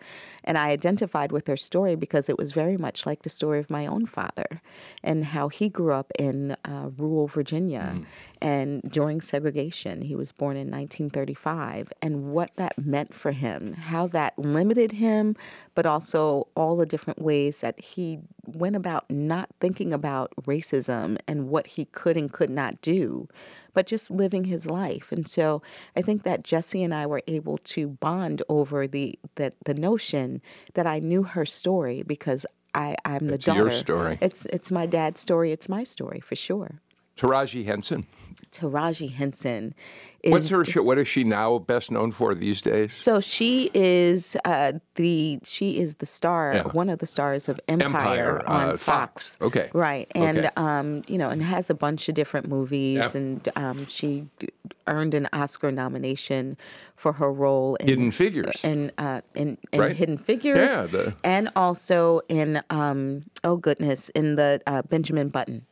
And 0.47 0.57
I 0.57 0.71
identified 0.71 1.33
with 1.33 1.47
her 1.49 1.57
story 1.57 1.97
because 1.97 2.29
it 2.29 2.39
was 2.39 2.53
very 2.53 2.77
much 2.77 3.05
like 3.05 3.23
the 3.23 3.29
story 3.29 3.59
of 3.59 3.69
my 3.69 3.87
own 3.87 4.07
father 4.07 4.63
and 5.03 5.27
how 5.27 5.49
he 5.49 5.69
grew 5.69 5.93
up 5.93 6.13
in 6.19 6.57
uh, 6.65 6.91
rural 6.97 7.27
Virginia 7.27 8.01
and 8.41 8.83
during 8.83 9.21
segregation. 9.21 10.03
He 10.03 10.15
was 10.15 10.31
born 10.33 10.57
in 10.57 10.71
1935 10.71 11.89
and 12.01 12.33
what 12.33 12.55
that 12.57 12.79
meant 12.79 13.15
for 13.15 13.33
him, 13.33 13.75
how 13.75 14.07
that 14.09 14.39
limited 14.39 14.93
him, 14.93 15.37
but 15.75 15.87
also 15.87 16.47
all 16.55 16.77
the 16.77 16.87
different 16.87 17.21
ways 17.21 17.61
that 17.61 17.81
he 17.81 18.21
went 18.47 18.77
about 18.77 19.11
not 19.11 19.49
thinking 19.61 19.93
about 19.93 20.33
racism 20.43 21.19
and 21.27 21.49
what 21.49 21.67
he 21.69 21.87
could 21.87 22.17
and 22.17 22.33
could 22.33 22.51
not 22.51 22.81
do 22.81 23.29
but 23.77 23.87
just 23.87 24.11
living 24.11 24.45
his 24.45 24.65
life. 24.67 25.13
And 25.13 25.29
so 25.29 25.63
I 25.95 26.03
think 26.03 26.23
that 26.25 26.43
Jessye 26.43 26.83
and 26.85 26.95
I 26.95 27.05
were 27.07 27.23
able 27.29 27.59
to 27.77 27.89
bond 27.89 28.43
over 28.49 28.87
the 28.89 29.19
the, 29.37 29.53
the 29.65 29.75
notion 29.75 30.41
that 30.75 30.87
I 30.87 30.99
knew 31.11 31.23
her 31.35 31.45
story 31.47 32.03
because 32.03 32.47
I, 32.75 32.97
I'm 33.05 33.27
the 33.29 33.35
It's 33.35 33.45
daughter. 33.45 33.61
your 33.61 33.71
story. 33.71 34.19
It's 34.21 34.47
it's 34.47 34.71
my 34.71 34.87
dad's 34.87 35.21
story. 35.21 35.53
It's 35.53 35.69
my 35.69 35.85
story 35.85 36.21
for 36.21 36.37
sure. 36.37 36.81
Taraji 37.17 37.65
Henson. 37.65 38.07
Taraji 38.53 39.11
Henson 39.13 39.75
is 40.23 40.33
What's 40.33 40.49
her 40.49 40.65
show? 40.65 40.83
What 40.83 40.99
is 40.99 41.07
she 41.09 41.25
now 41.25 41.59
best 41.59 41.91
known 41.91 42.11
for 42.11 42.35
these 42.35 42.61
days? 42.61 42.91
So 42.97 43.21
she 43.21 43.71
is 43.75 44.37
uh, 44.45 44.75
the 44.95 45.41
she 45.45 45.79
is 45.79 45.97
the 45.97 46.07
star, 46.07 46.53
Yeah. 46.55 46.63
one 46.73 46.89
of 46.89 46.99
the 46.99 47.07
stars 47.07 47.49
of 47.49 47.61
Empire, 47.69 47.87
Empire, 47.87 48.49
on 48.49 48.69
uh, 48.71 48.77
Fox. 48.77 49.39
Okay. 49.43 49.69
right, 49.73 50.11
and 50.15 50.39
Okay. 50.39 50.49
um, 50.57 51.03
you 51.07 51.19
know, 51.19 51.29
and 51.31 51.43
has 51.43 51.71
a 51.71 51.75
bunch 51.75 52.09
of 52.09 52.15
different 52.15 52.49
movies, 52.49 52.99
Yep. 52.99 53.15
and 53.15 53.49
um, 53.57 53.87
she 53.87 54.27
d- 54.39 54.49
earned 54.87 55.15
an 55.15 55.29
Oscar 55.33 55.71
nomination 55.73 56.57
for 56.95 57.13
her 57.15 57.33
role 57.33 57.77
in 57.77 57.87
Hidden 57.89 58.11
Figures. 58.13 58.61
in 58.63 58.91
uh, 58.99 59.21
in, 59.35 59.59
in 59.73 59.81
Right. 59.81 59.97
Hidden 59.97 60.19
Figures, 60.19 60.71
Yeah, 60.71 60.87
the- 60.87 61.15
and 61.25 61.51
also 61.57 62.21
in 62.29 62.63
um, 62.71 63.25
oh 63.45 63.57
goodness, 63.57 64.09
in 64.11 64.37
the 64.37 64.61
uh, 64.67 64.83
Benjamin 64.83 65.29
Button. 65.29 65.67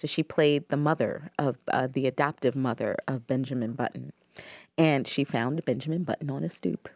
So 0.00 0.06
she 0.06 0.22
played 0.22 0.66
the 0.70 0.78
mother 0.78 1.30
of 1.38 1.58
uh, 1.70 1.86
the 1.86 2.06
adoptive 2.06 2.56
mother 2.56 2.96
of 3.06 3.26
Benjamin 3.26 3.74
Button, 3.74 4.14
and 4.78 5.06
she 5.06 5.24
found 5.24 5.62
Benjamin 5.66 6.04
Button 6.04 6.30
on 6.30 6.42
a 6.42 6.48
stoop. 6.48 6.88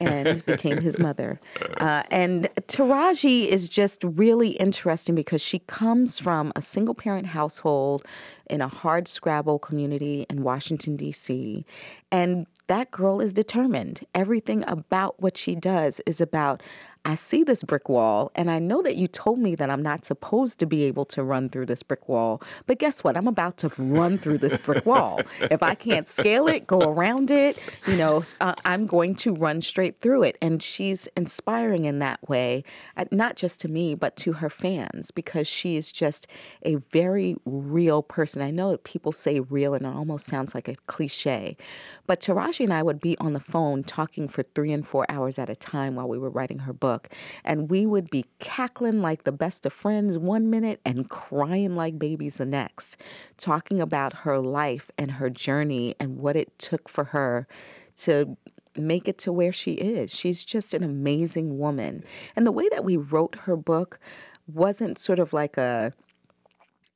and 0.00 0.42
became 0.46 0.78
his 0.78 0.98
mother. 0.98 1.38
Uh, 1.76 2.02
and 2.10 2.48
Taraji 2.62 3.46
is 3.46 3.68
just 3.68 4.02
really 4.02 4.52
interesting 4.52 5.14
because 5.14 5.42
she 5.42 5.58
comes 5.58 6.18
from 6.18 6.50
a 6.56 6.62
single 6.62 6.94
parent 6.94 7.26
household 7.26 8.02
in 8.48 8.62
a 8.62 8.68
hard 8.68 9.06
scrabble 9.06 9.58
community 9.58 10.24
in 10.30 10.42
Washington, 10.42 10.96
D.C. 10.96 11.66
And 12.10 12.46
that 12.68 12.90
girl 12.90 13.20
is 13.20 13.34
determined. 13.34 14.06
Everything 14.14 14.64
about 14.66 15.20
what 15.20 15.36
she 15.36 15.54
does 15.54 16.00
is 16.06 16.22
about 16.22 16.62
I 17.04 17.14
see 17.14 17.44
this 17.44 17.62
brick 17.62 17.88
wall, 17.88 18.30
and 18.34 18.50
I 18.50 18.58
know 18.58 18.82
that 18.82 18.96
you 18.96 19.06
told 19.06 19.38
me 19.38 19.54
that 19.54 19.70
I'm 19.70 19.82
not 19.82 20.04
supposed 20.04 20.58
to 20.58 20.66
be 20.66 20.84
able 20.84 21.06
to 21.06 21.22
run 21.22 21.48
through 21.48 21.66
this 21.66 21.82
brick 21.82 22.08
wall. 22.08 22.42
But 22.66 22.78
guess 22.78 23.02
what? 23.02 23.16
I'm 23.16 23.26
about 23.26 23.56
to 23.58 23.72
run 23.78 24.18
through 24.18 24.38
this 24.38 24.58
brick 24.58 24.84
wall. 24.84 25.20
If 25.40 25.62
I 25.62 25.74
can't 25.74 26.06
scale 26.06 26.46
it, 26.46 26.66
go 26.66 26.80
around 26.80 27.30
it, 27.30 27.58
you 27.86 27.96
know, 27.96 28.22
uh, 28.40 28.54
I'm 28.66 28.86
going 28.86 29.14
to 29.16 29.34
run 29.34 29.62
straight 29.62 29.98
through 29.98 30.24
it. 30.24 30.36
And 30.42 30.62
she's 30.62 31.08
inspiring 31.16 31.86
in 31.86 32.00
that 32.00 32.28
way, 32.28 32.64
uh, 32.98 33.06
not 33.10 33.34
just 33.34 33.60
to 33.62 33.68
me, 33.68 33.94
but 33.94 34.14
to 34.16 34.34
her 34.34 34.50
fans, 34.50 35.10
because 35.10 35.48
she 35.48 35.76
is 35.76 35.92
just 35.92 36.26
a 36.62 36.76
very 36.90 37.34
real 37.46 38.02
person. 38.02 38.42
I 38.42 38.50
know 38.50 38.76
people 38.76 39.12
say 39.12 39.40
real, 39.40 39.72
and 39.72 39.86
it 39.86 39.88
almost 39.88 40.26
sounds 40.26 40.54
like 40.54 40.68
a 40.68 40.74
cliche, 40.86 41.56
but 42.10 42.18
Taraji 42.18 42.64
and 42.64 42.72
I 42.72 42.82
would 42.82 43.00
be 43.00 43.16
on 43.18 43.34
the 43.34 43.38
phone 43.38 43.84
talking 43.84 44.26
for 44.26 44.42
three 44.42 44.72
and 44.72 44.84
four 44.84 45.06
hours 45.08 45.38
at 45.38 45.48
a 45.48 45.54
time 45.54 45.94
while 45.94 46.08
we 46.08 46.18
were 46.18 46.28
writing 46.28 46.58
her 46.58 46.72
book. 46.72 47.08
And 47.44 47.70
we 47.70 47.86
would 47.86 48.10
be 48.10 48.24
cackling 48.40 49.00
like 49.00 49.22
the 49.22 49.30
best 49.30 49.64
of 49.64 49.72
friends 49.72 50.18
one 50.18 50.50
minute 50.50 50.80
and 50.84 51.08
crying 51.08 51.76
like 51.76 52.00
babies 52.00 52.38
the 52.38 52.46
next, 52.46 52.96
talking 53.36 53.80
about 53.80 54.12
her 54.24 54.40
life 54.40 54.90
and 54.98 55.12
her 55.12 55.30
journey 55.30 55.94
and 56.00 56.16
what 56.16 56.34
it 56.34 56.58
took 56.58 56.88
for 56.88 57.04
her 57.04 57.46
to 57.98 58.36
make 58.76 59.06
it 59.06 59.18
to 59.18 59.32
where 59.32 59.52
she 59.52 59.74
is. 59.74 60.12
She's 60.12 60.44
just 60.44 60.74
an 60.74 60.82
amazing 60.82 61.58
woman. 61.60 62.02
And 62.34 62.44
the 62.44 62.50
way 62.50 62.68
that 62.70 62.82
we 62.82 62.96
wrote 62.96 63.36
her 63.42 63.56
book 63.56 64.00
wasn't 64.48 64.98
sort 64.98 65.20
of 65.20 65.32
like 65.32 65.56
a 65.56 65.92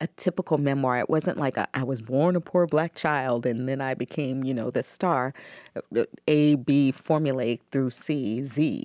a 0.01 0.07
typical 0.07 0.57
memoir. 0.57 0.99
It 0.99 1.09
wasn't 1.09 1.37
like 1.37 1.55
a, 1.55 1.67
I 1.73 1.83
was 1.83 2.01
born 2.01 2.35
a 2.35 2.41
poor 2.41 2.67
black 2.67 2.95
child 2.95 3.45
and 3.45 3.67
then 3.67 3.79
I 3.79 3.93
became, 3.93 4.43
you 4.43 4.53
know, 4.53 4.69
the 4.69 4.83
star, 4.83 5.33
A, 6.27 6.55
B, 6.55 6.91
formulate 6.91 7.61
through 7.71 7.91
C, 7.91 8.43
Z. 8.43 8.83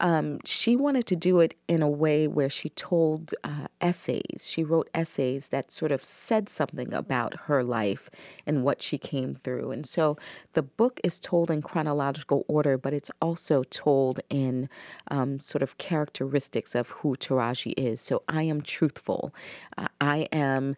Um, 0.00 0.38
she 0.44 0.76
wanted 0.76 1.06
to 1.06 1.16
do 1.16 1.40
it 1.40 1.54
in 1.66 1.80
a 1.82 1.88
way 1.88 2.28
where 2.28 2.50
she 2.50 2.68
told 2.70 3.34
uh, 3.42 3.68
essays. 3.80 4.46
She 4.46 4.62
wrote 4.62 4.90
essays 4.92 5.48
that 5.48 5.72
sort 5.72 5.92
of 5.92 6.04
said 6.04 6.48
something 6.48 6.92
about 6.92 7.34
her 7.46 7.64
life 7.64 8.10
and 8.50 8.64
what 8.64 8.82
she 8.82 8.98
came 8.98 9.32
through. 9.32 9.70
And 9.70 9.86
so 9.86 10.16
the 10.54 10.62
book 10.62 10.98
is 11.04 11.20
told 11.20 11.52
in 11.52 11.62
chronological 11.62 12.44
order, 12.48 12.76
but 12.76 12.92
it's 12.92 13.10
also 13.22 13.62
told 13.62 14.18
in 14.28 14.68
um, 15.08 15.38
sort 15.38 15.62
of 15.62 15.78
characteristics 15.78 16.74
of 16.74 16.90
who 16.90 17.14
Taraji 17.14 17.74
is. 17.76 18.00
So 18.00 18.24
I 18.28 18.42
am 18.42 18.60
truthful. 18.60 19.32
Uh, 19.78 19.86
I 20.00 20.26
am 20.32 20.74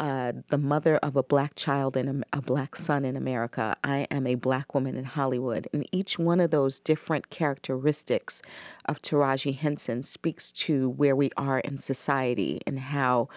uh, 0.00 0.32
the 0.48 0.58
mother 0.58 0.96
of 0.96 1.14
a 1.14 1.22
black 1.22 1.54
child 1.54 1.96
and 1.96 2.24
a, 2.32 2.38
a, 2.38 2.42
black 2.42 2.74
son 2.74 3.04
in 3.04 3.16
America. 3.16 3.76
I 3.84 4.08
am 4.10 4.26
a 4.26 4.34
black 4.34 4.74
woman 4.74 4.96
in 4.96 5.04
Hollywood. 5.04 5.68
And 5.72 5.88
each 5.92 6.18
one 6.18 6.40
of 6.40 6.50
those 6.50 6.80
different 6.80 7.30
characteristics 7.30 8.42
of 8.84 9.00
Taraji 9.00 9.56
Henson 9.56 10.02
speaks 10.02 10.50
to 10.66 10.90
where 10.90 11.14
we 11.14 11.30
are 11.36 11.60
in 11.60 11.78
society 11.78 12.60
and 12.66 12.80
how 12.80 13.28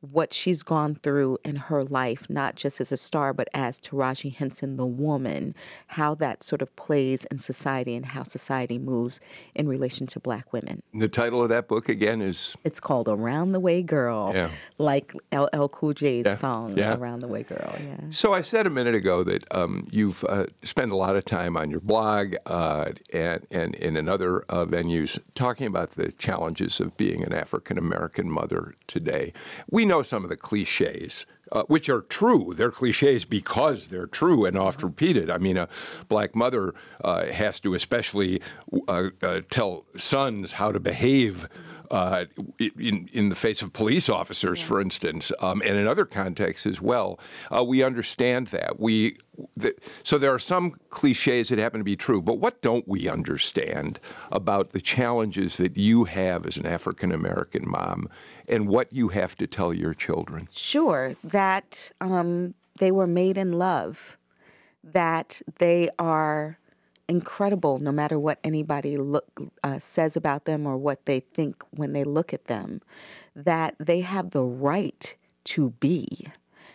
what 0.00 0.32
she's 0.32 0.62
gone 0.62 0.94
through 0.94 1.38
in 1.44 1.56
her 1.56 1.82
life, 1.82 2.28
not 2.30 2.54
just 2.54 2.80
as 2.80 2.92
a 2.92 2.96
star, 2.96 3.32
but 3.32 3.48
as 3.52 3.80
Taraji 3.80 4.34
Henson, 4.34 4.76
the 4.76 4.86
woman, 4.86 5.54
how 5.88 6.14
that 6.16 6.42
sort 6.42 6.62
of 6.62 6.74
plays 6.76 7.24
in 7.26 7.38
society 7.38 7.96
and 7.96 8.06
how 8.06 8.22
society 8.22 8.78
moves 8.78 9.20
in 9.54 9.66
relation 9.66 10.06
to 10.08 10.20
black 10.20 10.52
women. 10.52 10.82
The 10.94 11.08
title 11.08 11.42
of 11.42 11.48
that 11.48 11.66
book 11.66 11.88
again 11.88 12.22
is? 12.22 12.54
It's 12.62 12.78
called 12.78 13.08
Around 13.08 13.50
the 13.50 13.60
Way 13.60 13.82
Girl, 13.82 14.32
yeah. 14.34 14.50
like 14.78 15.14
LL 15.32 15.66
Cool 15.66 15.94
J's 15.94 16.26
yeah. 16.26 16.36
song, 16.36 16.78
yeah. 16.78 16.94
Around 16.94 17.20
the 17.20 17.28
Way 17.28 17.42
Girl. 17.42 17.74
Yeah. 17.80 17.96
So 18.10 18.32
I 18.32 18.42
said 18.42 18.66
a 18.66 18.70
minute 18.70 18.94
ago 18.94 19.24
that 19.24 19.44
um, 19.50 19.88
you've 19.90 20.24
uh, 20.24 20.46
spent 20.62 20.92
a 20.92 20.96
lot 20.96 21.16
of 21.16 21.24
time 21.24 21.56
on 21.56 21.70
your 21.70 21.80
blog 21.80 22.34
uh, 22.46 22.92
and, 23.12 23.46
and, 23.50 23.74
and 23.76 23.98
in 23.98 24.08
other 24.08 24.42
uh, 24.48 24.64
venues 24.64 25.18
talking 25.34 25.66
about 25.66 25.92
the 25.92 26.12
challenges 26.12 26.78
of 26.78 26.96
being 26.96 27.24
an 27.24 27.32
African 27.32 27.78
American 27.78 28.30
mother 28.30 28.74
today. 28.86 29.32
We 29.70 29.87
know 29.88 30.02
some 30.02 30.22
of 30.22 30.30
the 30.30 30.36
cliches, 30.36 31.26
uh, 31.50 31.64
which 31.64 31.88
are 31.88 32.02
true. 32.02 32.52
They're 32.54 32.70
cliches 32.70 33.24
because 33.24 33.88
they're 33.88 34.06
true 34.06 34.44
and 34.44 34.56
oft 34.56 34.82
repeated. 34.82 35.30
I 35.30 35.38
mean, 35.38 35.56
a 35.56 35.68
black 36.08 36.36
mother 36.36 36.74
uh, 37.02 37.26
has 37.26 37.58
to 37.60 37.74
especially 37.74 38.40
uh, 38.86 39.10
uh 39.22 39.40
tell 39.50 39.86
sons 39.96 40.52
how 40.52 40.72
to 40.72 40.80
behave. 40.80 41.48
Uh, 41.90 42.26
in 42.58 43.08
in 43.12 43.28
the 43.30 43.34
face 43.34 43.62
of 43.62 43.72
police 43.72 44.08
officers, 44.08 44.60
for 44.60 44.80
instance, 44.80 45.32
um, 45.40 45.62
and 45.64 45.76
in 45.76 45.86
other 45.86 46.04
contexts 46.04 46.66
as 46.66 46.82
well, 46.82 47.18
uh, 47.54 47.64
we 47.64 47.82
understand 47.82 48.48
that 48.48 48.78
we. 48.78 49.16
The, 49.56 49.74
so 50.02 50.18
there 50.18 50.34
are 50.34 50.38
some 50.38 50.72
cliches 50.90 51.48
that 51.48 51.58
happen 51.58 51.80
to 51.80 51.84
be 51.84 51.96
true, 51.96 52.20
but 52.20 52.38
what 52.38 52.60
don't 52.60 52.86
we 52.88 53.08
understand 53.08 54.00
about 54.32 54.70
the 54.70 54.80
challenges 54.80 55.56
that 55.58 55.76
you 55.76 56.04
have 56.04 56.44
as 56.44 56.56
an 56.56 56.66
African 56.66 57.12
American 57.12 57.68
mom 57.68 58.08
and 58.48 58.68
what 58.68 58.92
you 58.92 59.08
have 59.08 59.36
to 59.36 59.46
tell 59.46 59.72
your 59.72 59.94
children? 59.94 60.48
Sure, 60.50 61.14
that 61.22 61.92
um, 62.00 62.54
they 62.78 62.90
were 62.90 63.06
made 63.06 63.38
in 63.38 63.52
love, 63.52 64.18
that 64.82 65.40
they 65.58 65.88
are 65.98 66.58
incredible 67.08 67.78
no 67.78 67.90
matter 67.90 68.18
what 68.18 68.38
anybody 68.44 68.96
look 68.96 69.52
uh, 69.64 69.78
says 69.78 70.16
about 70.16 70.44
them 70.44 70.66
or 70.66 70.76
what 70.76 71.06
they 71.06 71.20
think 71.20 71.62
when 71.70 71.92
they 71.92 72.04
look 72.04 72.32
at 72.32 72.44
them, 72.44 72.80
that 73.34 73.74
they 73.78 74.00
have 74.00 74.30
the 74.30 74.42
right 74.42 75.16
to 75.44 75.70
be, 75.70 76.26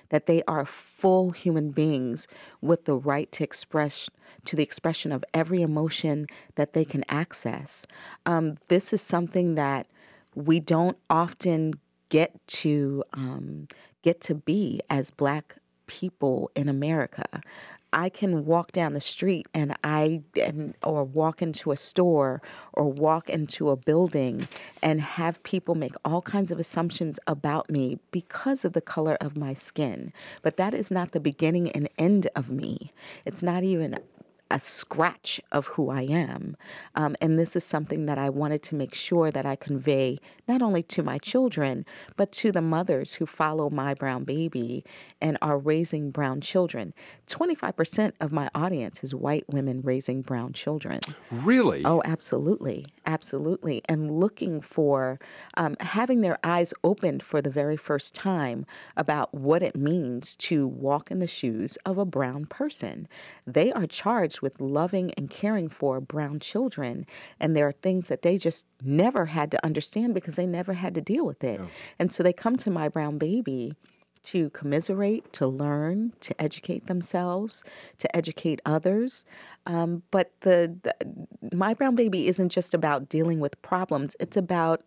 that 0.10 0.26
they 0.26 0.43
are 0.48 0.65
full 0.65 1.32
human 1.32 1.72
beings 1.72 2.28
with 2.62 2.86
the 2.86 2.96
right 2.96 3.32
to 3.32 3.43
express 3.43 4.10
to 4.46 4.56
the 4.56 4.63
expression 4.63 5.12
of 5.12 5.24
every 5.34 5.62
emotion 5.62 6.28
that 6.56 6.74
they 6.74 6.84
can 6.84 7.04
access. 7.08 7.88
Um, 8.26 8.58
this 8.67 8.91
is 8.91 9.02
something 9.02 9.56
that 9.56 9.88
we 10.36 10.60
don't 10.60 10.98
often 11.10 11.76
get 12.10 12.46
to 12.48 13.04
um, 13.13 13.67
get 14.02 14.19
to 14.22 14.36
be 14.36 14.82
as 14.89 15.12
black 15.12 15.56
people 15.88 16.52
in 16.56 16.67
America. 16.67 17.41
I 17.93 18.10
can 18.10 18.45
walk 18.45 18.71
down 18.71 18.93
the 18.93 18.99
street 18.99 19.47
and 19.53 19.75
I 19.84 20.23
and 20.41 20.73
or 20.84 21.03
walk 21.03 21.43
into 21.43 21.71
a 21.71 21.77
store 21.77 22.41
or 22.73 22.91
walk 22.91 23.29
into 23.29 23.69
a 23.69 23.75
building 23.75 24.47
and 24.82 24.99
have 24.99 25.43
people 25.43 25.75
make 25.75 25.93
all 26.03 26.23
kinds 26.23 26.51
of 26.51 26.60
assumptions 26.60 27.19
about 27.27 27.69
me 27.69 27.99
because 28.12 28.65
of 28.65 28.73
the 28.73 28.82
color 28.82 29.15
of 29.21 29.38
my 29.38 29.53
skin. 29.53 30.12
But 30.41 30.58
that 30.58 30.73
is 30.73 30.89
not 30.89 31.12
the 31.12 31.19
beginning 31.19 31.69
and 31.69 31.88
end 31.99 32.27
of 32.36 32.49
me. 32.49 32.91
It's 33.25 33.43
not 33.43 33.63
even 33.63 33.99
a 34.54 34.60
scratch 34.60 35.42
of 35.52 35.66
who 35.70 35.89
I 35.89 36.04
am. 36.04 36.56
Um, 36.94 37.16
and 37.20 37.39
this 37.39 37.56
is 37.56 37.63
something 37.63 38.06
that 38.06 38.20
I 38.20 38.30
wanted 38.30 38.62
to 38.63 38.76
make 38.76 38.94
sure 38.94 39.32
that 39.32 39.48
I 39.48 39.56
convey 39.56 40.20
not 40.48 40.62
only 40.62 40.84
to 40.84 41.02
my 41.02 41.18
children, 41.18 41.86
but 42.18 42.32
to 42.34 42.52
the 42.52 42.62
mothers 42.62 43.16
who 43.16 43.26
follow 43.26 43.72
My 43.72 43.96
Brown 43.96 44.26
Baby 44.26 44.86
and 45.20 45.39
are 45.42 45.58
raising 45.58 46.12
brown 46.12 46.39
children. 46.39 46.94
25% 47.28 48.13
of 48.22 48.32
my 48.32 48.48
audience 48.54 49.04
is 49.04 49.16
white 49.16 49.46
women 49.50 49.82
raising 49.82 50.22
brown 50.22 50.54
children. 50.54 51.00
Really? 51.32 51.82
Oh, 51.84 52.04
absolutely. 52.06 52.86
Absolutely. 53.08 53.82
And 53.89 54.20
looking 54.20 54.62
for, 54.62 55.20
um, 55.58 55.76
having 55.80 56.22
their 56.22 56.38
eyes 56.44 56.76
opened 56.84 57.24
for 57.24 57.42
the 57.42 57.50
very 57.50 57.76
first 57.76 58.13
time 58.13 58.68
about 58.96 59.34
what 59.34 59.63
it 59.63 59.76
means 59.76 60.36
to 60.36 60.68
walk 60.68 61.10
in 61.10 61.18
the 61.18 61.28
shoes 61.28 61.76
of 61.88 61.98
a 61.98 62.06
brown 62.06 62.46
person. 62.46 63.08
They 63.48 63.72
are 63.72 63.88
charged 63.88 64.42
with 64.43 64.62
loving 64.62 65.12
and 65.17 65.29
caring 65.29 65.69
for 65.69 65.99
brown 65.99 66.39
children. 66.39 67.08
And 67.39 67.56
there 67.56 67.67
are 67.67 67.71
things 67.71 68.10
that 68.10 68.21
they 68.21 68.38
just 68.38 68.67
never 68.84 69.25
had 69.25 69.49
to 69.51 69.65
understand 69.65 70.13
because 70.13 70.36
they 70.36 70.45
never 70.45 70.73
had 70.73 70.93
to 70.95 71.01
deal 71.01 71.25
with 71.25 71.43
it. 71.43 71.60
And 71.97 72.12
so 72.12 72.21
they 72.21 72.34
come 72.34 72.58
to 72.58 72.69
My 72.69 72.89
Brown 72.89 73.17
Baby 73.17 73.73
to 74.23 74.49
commiserate, 74.51 75.34
to 75.34 75.47
learn, 75.47 76.13
to 76.21 76.39
educate 76.41 76.88
themselves, 76.88 77.63
to 77.97 78.15
educate 78.15 78.62
others. 78.65 79.25
Um, 79.65 80.03
but 80.12 80.32
the, 80.41 80.77
the 80.84 81.56
My 81.56 81.73
Brown 81.73 81.95
Baby 81.95 82.27
isn't 82.27 82.49
just 82.49 82.73
about 82.73 83.10
dealing 83.10 83.39
with 83.39 83.62
problems, 83.62 84.15
it's 84.19 84.38
about 84.38 84.84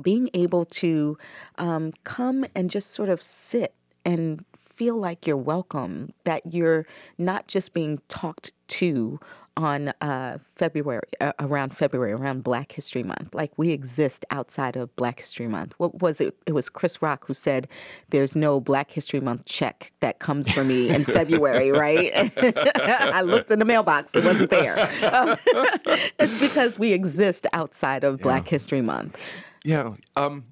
being 0.00 0.28
able 0.34 0.64
to 0.66 1.16
um, 1.56 1.92
come 2.04 2.44
and 2.54 2.68
just 2.70 2.90
sort 2.90 3.08
of 3.08 3.22
sit 3.22 3.74
and 4.04 4.44
feel 4.76 4.96
like 4.96 5.26
you're 5.26 5.36
welcome, 5.36 6.12
that 6.24 6.42
you're 6.52 6.86
not 7.18 7.48
just 7.48 7.74
being 7.74 8.00
talked 8.08 8.52
to 8.68 9.18
on 9.56 9.88
uh, 10.02 10.36
February, 10.54 11.00
uh, 11.18 11.32
around 11.40 11.74
February, 11.74 12.12
around 12.12 12.44
Black 12.44 12.72
History 12.72 13.02
Month. 13.02 13.34
Like 13.34 13.52
we 13.56 13.70
exist 13.70 14.26
outside 14.30 14.76
of 14.76 14.94
Black 14.96 15.18
History 15.18 15.48
Month. 15.48 15.74
What 15.78 16.02
was 16.02 16.20
it? 16.20 16.36
It 16.46 16.52
was 16.52 16.68
Chris 16.68 17.00
Rock 17.00 17.26
who 17.26 17.32
said, 17.32 17.66
"There's 18.10 18.36
no 18.36 18.60
Black 18.60 18.90
History 18.90 19.20
Month 19.20 19.46
check 19.46 19.92
that 20.00 20.18
comes 20.18 20.50
for 20.50 20.62
me 20.62 20.90
in 20.90 21.04
February." 21.06 21.72
Right? 21.72 22.10
I 22.36 23.22
looked 23.22 23.50
in 23.50 23.58
the 23.58 23.64
mailbox; 23.64 24.14
it 24.14 24.24
wasn't 24.24 24.50
there. 24.50 24.78
Um, 24.78 25.36
it's 26.18 26.38
because 26.38 26.78
we 26.78 26.92
exist 26.92 27.46
outside 27.54 28.04
of 28.04 28.20
Black 28.20 28.46
History 28.48 28.82
Month. 28.82 29.16
Yeah. 29.64 29.94
Um, 30.16 30.44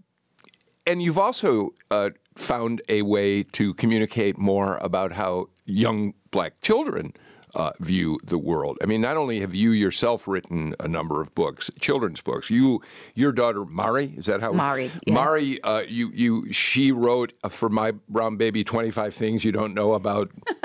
and 0.87 1.02
you've 1.02 1.18
also 1.18 1.74
uh, 1.90 2.10
found 2.35 2.83
a 2.88 3.03
way 3.03 3.42
to 3.42 3.75
communicate 3.75 4.38
more 4.38 4.77
about 4.79 5.12
how 5.12 5.49
young 5.64 6.14
black 6.31 6.61
children 6.61 7.14
uh, 7.55 7.73
view 7.81 8.18
the 8.25 8.38
world. 8.38 8.77
I 8.83 8.87
mean, 8.87 9.01
not 9.01 9.16
only 9.16 9.40
have 9.40 9.55
you 9.55 9.70
yourself 9.70 10.27
written 10.27 10.75
a 10.81 10.88
number 10.88 11.20
of 11.20 11.35
books, 11.35 11.70
children's 11.81 12.20
books. 12.20 12.51
You, 12.51 12.83
your 13.14 13.33
daughter 13.33 13.64
Mari, 13.64 14.14
is 14.16 14.27
that 14.27 14.40
how? 14.40 14.53
Mari, 14.53 14.90
yes. 15.07 15.14
Mari, 15.14 15.62
uh, 15.62 15.83
you, 15.87 16.11
you, 16.12 16.53
she 16.53 16.90
wrote 16.90 17.33
uh, 17.44 17.49
for 17.49 17.68
my 17.68 17.92
brown 18.09 18.37
baby 18.37 18.64
twenty 18.64 18.90
five 18.90 19.14
things 19.14 19.44
you 19.44 19.53
don't 19.53 19.75
know 19.75 19.94
about 19.94 20.31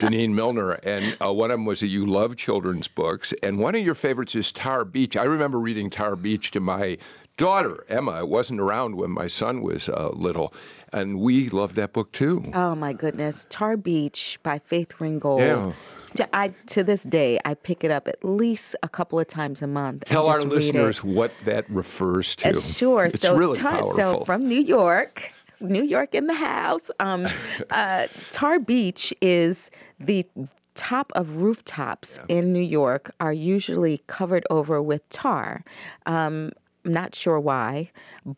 Deneen 0.00 0.30
Millner, 0.30 0.72
and 0.82 1.16
uh, 1.22 1.32
one 1.32 1.50
of 1.50 1.54
them 1.54 1.66
was 1.66 1.80
that 1.80 1.88
you 1.88 2.06
love 2.06 2.36
children's 2.36 2.88
books, 2.88 3.34
and 3.42 3.58
one 3.58 3.74
of 3.74 3.82
your 3.82 3.94
favorites 3.94 4.34
is 4.34 4.50
Tar 4.52 4.84
Beach. 4.84 5.16
I 5.16 5.24
remember 5.24 5.58
reading 5.58 5.90
Tar 5.90 6.16
Beach 6.16 6.50
to 6.52 6.60
my 6.60 6.96
daughter 7.40 7.84
Emma. 7.88 8.12
I 8.12 8.22
wasn't 8.22 8.60
around 8.60 8.96
when 8.96 9.10
my 9.10 9.26
son 9.26 9.62
was 9.62 9.88
uh, 9.88 10.10
little, 10.12 10.52
and 10.92 11.20
we 11.20 11.48
love 11.50 11.74
that 11.74 11.92
book 11.92 12.12
too. 12.12 12.50
Oh 12.54 12.74
my 12.74 12.92
goodness, 12.92 13.46
Tar 13.48 13.76
Beach 13.76 14.38
by 14.42 14.58
Faith 14.58 15.00
Ringgold. 15.00 15.40
Yeah. 15.40 15.72
To, 16.16 16.36
I, 16.36 16.48
to 16.66 16.82
this 16.82 17.04
day, 17.04 17.38
I 17.44 17.54
pick 17.54 17.84
it 17.84 17.92
up 17.92 18.08
at 18.08 18.24
least 18.24 18.74
a 18.82 18.88
couple 18.88 19.20
of 19.20 19.28
times 19.28 19.62
a 19.62 19.68
month. 19.68 20.06
Tell 20.06 20.26
our 20.26 20.42
listeners 20.42 21.04
what 21.04 21.30
that 21.44 21.70
refers 21.70 22.34
to. 22.36 22.48
Uh, 22.48 22.54
sure. 22.54 23.04
It's 23.04 23.20
so, 23.20 23.36
really 23.36 23.56
Tar- 23.56 23.72
powerful. 23.72 23.92
so 23.92 24.24
from 24.24 24.48
New 24.48 24.60
York, 24.60 25.32
New 25.60 25.84
York 25.84 26.16
in 26.16 26.26
the 26.26 26.34
house. 26.34 26.90
Um, 26.98 27.28
uh, 27.70 28.08
Tar 28.32 28.58
Beach 28.58 29.14
is 29.20 29.70
the 30.00 30.26
top 30.74 31.12
of 31.14 31.36
rooftops 31.36 32.18
in 32.28 32.52
New 32.52 32.62
York 32.62 33.12
are 33.20 33.32
usually 33.32 33.98
covered 34.06 34.44
over 34.50 34.80
with 34.80 35.08
tar. 35.10 35.62
Um, 36.06 36.52
I'm 36.84 36.92
not 36.92 37.14
sure 37.14 37.38
why, 37.38 37.90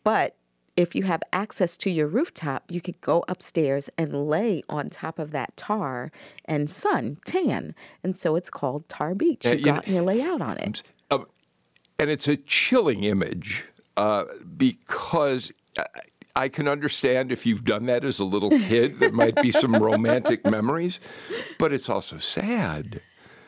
but 0.03 0.35
if 0.75 0.95
you 0.95 1.03
have 1.03 1.21
access 1.31 1.77
to 1.77 1.89
your 1.89 2.07
rooftop, 2.07 2.63
you 2.69 2.81
could 2.81 2.99
go 3.01 3.23
upstairs 3.27 3.89
and 3.97 4.27
lay 4.27 4.63
on 4.67 4.89
top 4.89 5.19
of 5.19 5.31
that 5.31 5.55
tar 5.55 6.11
and 6.45 6.69
sun 6.69 7.17
tan, 7.25 7.75
and 8.03 8.17
so 8.17 8.35
it's 8.35 8.49
called 8.49 8.87
Tar 8.89 9.13
Beach. 9.13 9.45
Uh, 9.45 9.49
You 9.51 9.55
you 9.57 9.63
go 9.65 9.71
know- 9.71 9.77
out 9.77 9.85
and 9.87 9.95
you 9.95 10.01
lay 10.01 10.21
out 10.21 10.41
on 10.41 10.57
it. 10.57 10.83
Um, 11.11 11.25
and 11.99 12.09
it's 12.09 12.27
a 12.27 12.37
chilling 12.37 13.03
image 13.03 13.65
uh, 13.97 14.23
because 14.57 15.51
I, 15.77 15.85
I 16.35 16.47
can 16.49 16.67
understand 16.67 17.31
if 17.31 17.45
you've 17.45 17.63
done 17.63 17.85
that 17.85 18.03
as 18.03 18.17
a 18.19 18.25
little 18.25 18.49
kid, 18.49 18.99
there 18.99 19.11
might 19.11 19.35
be 19.35 19.51
some 19.51 19.75
romantic 19.91 20.43
memories, 20.43 20.99
but 21.59 21.71
it's 21.71 21.87
also 21.89 22.17
sad. 22.17 23.01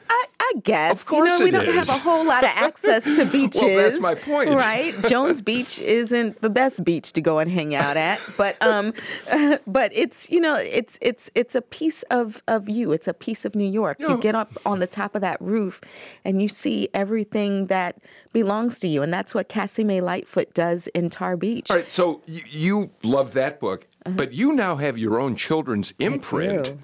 I, 0.10 0.26
I 0.40 0.54
guess. 0.64 1.02
Of 1.02 1.06
course 1.08 1.40
you 1.40 1.40
know, 1.40 1.46
we 1.46 1.52
don't 1.52 1.74
have 1.76 1.90
a 1.90 1.94
whole 1.94 2.26
lot 2.26 2.44
of 2.44 2.52
access 2.54 3.04
to 3.04 3.26
beaches. 3.32 4.00
my 4.00 4.14
point. 4.14 4.50
Right? 4.52 4.94
Jones 5.10 5.42
Beach 5.42 5.80
isn't 5.80 6.42
the 6.42 6.50
best 6.50 6.84
beach 6.84 7.14
to 7.14 7.22
go 7.22 7.40
and 7.40 7.50
hang 7.50 7.74
out 7.74 7.98
at, 7.98 8.20
but 8.38 8.62
um 8.62 8.94
but 9.68 9.92
it's, 9.94 10.30
you 10.30 10.40
know, 10.40 10.56
it's 10.56 11.00
it's 11.02 11.32
it's 11.36 11.56
a 11.56 11.62
piece 11.62 12.04
of 12.04 12.42
of 12.48 12.70
you. 12.70 12.92
It's 12.92 13.08
a 13.08 13.14
piece 13.14 13.46
of 13.46 13.56
New 13.56 13.70
York. 13.70 14.00
You 14.00 14.18
get 14.18 14.36
up 14.36 14.52
on 14.66 14.80
the 14.80 14.88
top 14.88 15.16
of 15.16 15.22
that 15.22 15.42
roof 15.42 15.82
and 16.24 16.42
you 16.42 16.48
see 16.48 16.90
everything 16.94 17.68
that 17.68 17.98
belongs 18.34 18.80
to 18.80 18.88
you, 18.88 19.02
and 19.02 19.14
that's 19.14 19.34
what 19.34 19.50
Cassie 19.50 19.84
May 19.84 20.02
Lightfoot 20.02 20.54
does 20.54 20.88
in 20.88 21.10
Tar 21.10 21.38
Beach. 21.38 21.72
All 21.72 21.78
right, 21.78 21.90
so 21.90 22.22
you, 22.26 22.42
you 22.50 22.90
love 23.04 23.34
that 23.34 23.60
book, 23.60 23.88
but 24.06 24.34
you 24.34 24.54
now 24.54 24.76
have 24.76 24.98
your 24.98 25.20
own 25.20 25.36
children's 25.36 25.94
imprint. 26.00 26.78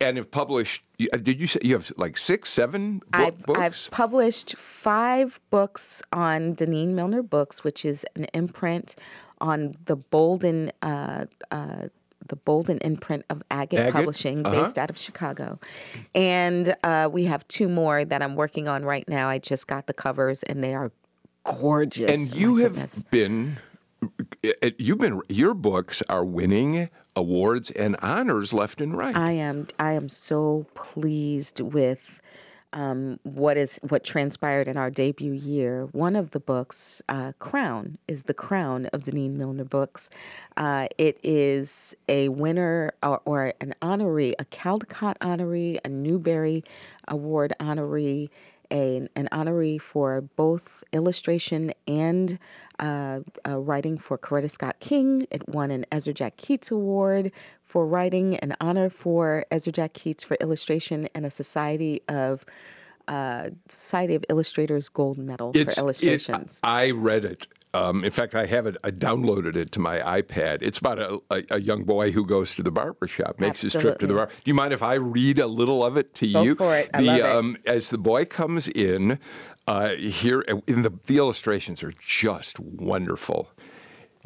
And 0.00 0.16
have 0.16 0.30
published. 0.30 0.82
You- 1.04 1.10
uh, 1.12 1.18
Did 1.18 1.40
you 1.40 1.46
say 1.46 1.60
you 1.62 1.74
have 1.74 1.92
like 1.96 2.16
six, 2.18 2.50
seven 2.50 2.98
book, 2.98 3.08
I've, 3.12 3.42
books? 3.46 3.60
I've 3.60 3.88
published 3.90 4.56
five 4.56 5.40
books 5.50 6.02
on 6.12 6.54
Denene 6.56 6.88
Millner 6.94 7.22
Books, 7.22 7.62
which 7.64 7.84
is 7.84 8.06
an 8.16 8.26
imprint 8.32 8.96
on 9.40 9.74
the 9.84 9.96
Bolden, 9.96 10.72
uh, 10.82 11.26
uh, 11.50 11.88
the 12.26 12.36
Bolden 12.36 12.78
imprint 12.78 13.24
of 13.28 13.42
Agate, 13.50 13.80
Agate, 13.80 13.92
Publishing, 13.92 14.46
uh-huh. 14.46 14.62
based 14.62 14.78
out 14.78 14.88
of 14.88 14.96
Chicago. 14.96 15.58
And 16.14 16.74
uh, 16.82 17.08
we 17.12 17.24
have 17.26 17.46
two 17.48 17.68
more 17.68 18.04
that 18.04 18.22
I'm 18.22 18.34
working 18.34 18.68
on 18.68 18.84
right 18.84 19.06
now. 19.08 19.28
I 19.28 19.38
just 19.38 19.66
got 19.66 19.86
the 19.86 19.92
covers, 19.94 20.42
and 20.44 20.64
they 20.64 20.74
are 20.74 20.90
gorgeous. 21.44 22.10
and 22.10 22.30
My 22.30 22.36
you 22.36 22.56
have 22.56 22.72
goodness. 22.72 23.02
been 23.10 23.58
uh, 24.02 24.70
you've 24.78 24.98
been 24.98 25.20
your 25.28 25.54
books 25.54 26.02
are 26.08 26.24
winning 26.24 26.88
awards 27.16 27.70
and 27.70 27.96
honors 28.02 28.52
left 28.52 28.80
and 28.80 28.96
right 28.96 29.16
I 29.16 29.32
am 29.32 29.68
I 29.78 29.92
am 29.92 30.08
so 30.08 30.66
pleased 30.74 31.60
with 31.60 32.20
um, 32.74 33.20
what 33.22 33.56
is 33.56 33.78
what 33.88 34.02
transpired 34.02 34.66
in 34.66 34.76
our 34.76 34.90
debut 34.90 35.32
year. 35.32 35.86
One 35.92 36.16
of 36.16 36.32
the 36.32 36.40
books, 36.40 37.00
uh, 37.08 37.32
Crown, 37.38 37.98
is 38.08 38.24
the 38.24 38.34
crown 38.34 38.86
of 38.86 39.04
Denene 39.04 39.36
Millner 39.36 39.64
books. 39.64 40.10
Uh, 40.56 40.88
it 40.98 41.18
is 41.22 41.94
a 42.08 42.28
winner 42.30 42.92
or, 43.02 43.22
or 43.24 43.54
an 43.60 43.74
honoree, 43.80 44.34
a 44.40 44.44
Caldecott 44.44 45.16
honoree, 45.18 45.78
a 45.84 45.88
Newbery 45.88 46.64
Award 47.06 47.54
honoree, 47.60 48.28
a, 48.74 49.08
an 49.14 49.28
honoree 49.32 49.80
for 49.80 50.20
both 50.20 50.82
illustration 50.92 51.72
and 51.86 52.38
uh, 52.80 53.20
uh, 53.48 53.58
writing 53.60 53.96
for 53.96 54.18
Coretta 54.18 54.50
Scott 54.50 54.76
King. 54.80 55.26
It 55.30 55.48
won 55.48 55.70
an 55.70 55.86
Ezra 55.92 56.12
Jack 56.12 56.36
Keats 56.36 56.70
Award 56.72 57.30
for 57.62 57.86
writing, 57.86 58.36
an 58.38 58.56
honor 58.60 58.90
for 58.90 59.46
Ezra 59.50 59.72
Jack 59.72 59.92
Keats 59.94 60.24
for 60.24 60.36
illustration, 60.40 61.08
and 61.14 61.24
a 61.24 61.30
Society 61.30 62.02
of 62.08 62.44
uh, 63.06 63.50
Society 63.68 64.14
of 64.14 64.24
Illustrators 64.28 64.88
Gold 64.88 65.18
Medal 65.18 65.50
It's- 65.54 65.74
for 65.74 65.80
it- 65.80 65.84
illustrations. 65.84 66.58
I 66.64 66.90
read 66.90 67.24
it. 67.24 67.46
Um, 67.74 68.04
in 68.04 68.10
fact, 68.10 68.34
I 68.34 68.46
have 68.46 68.66
it. 68.66 68.76
I 68.84 68.90
downloaded 68.90 69.56
it 69.56 69.72
to 69.72 69.80
my 69.80 69.98
iPad. 69.98 70.58
It's 70.62 70.78
about 70.78 70.98
a, 70.98 71.20
a, 71.30 71.42
a 71.50 71.60
young 71.60 71.84
boy 71.84 72.12
who 72.12 72.24
goes 72.24 72.54
to 72.54 72.62
the 72.62 72.70
barber 72.70 73.06
shop, 73.06 73.40
makes 73.40 73.60
his 73.62 73.72
trip 73.72 73.98
to 73.98 74.06
the 74.06 74.14
Absolutely. 74.14 74.16
barber. 74.16 74.32
Do 74.32 74.50
you 74.50 74.54
mind 74.54 74.72
if 74.72 74.82
I 74.82 74.94
read 74.94 75.38
a 75.38 75.46
little 75.48 75.84
of 75.84 75.96
it 75.96 76.14
to 76.14 76.32
Go 76.32 76.42
you? 76.42 76.54
for 76.54 76.76
it. 76.76 76.90
I 76.94 77.00
the, 77.00 77.06
love 77.06 77.18
it. 77.18 77.26
Um, 77.26 77.56
as 77.66 77.90
the 77.90 77.98
boy 77.98 78.24
comes 78.24 78.68
in, 78.68 79.18
uh, 79.66 79.90
here 79.94 80.42
in 80.66 80.82
the 80.82 80.92
the 81.06 81.16
illustrations 81.16 81.82
are 81.82 81.92
just 81.98 82.60
wonderful. 82.60 83.50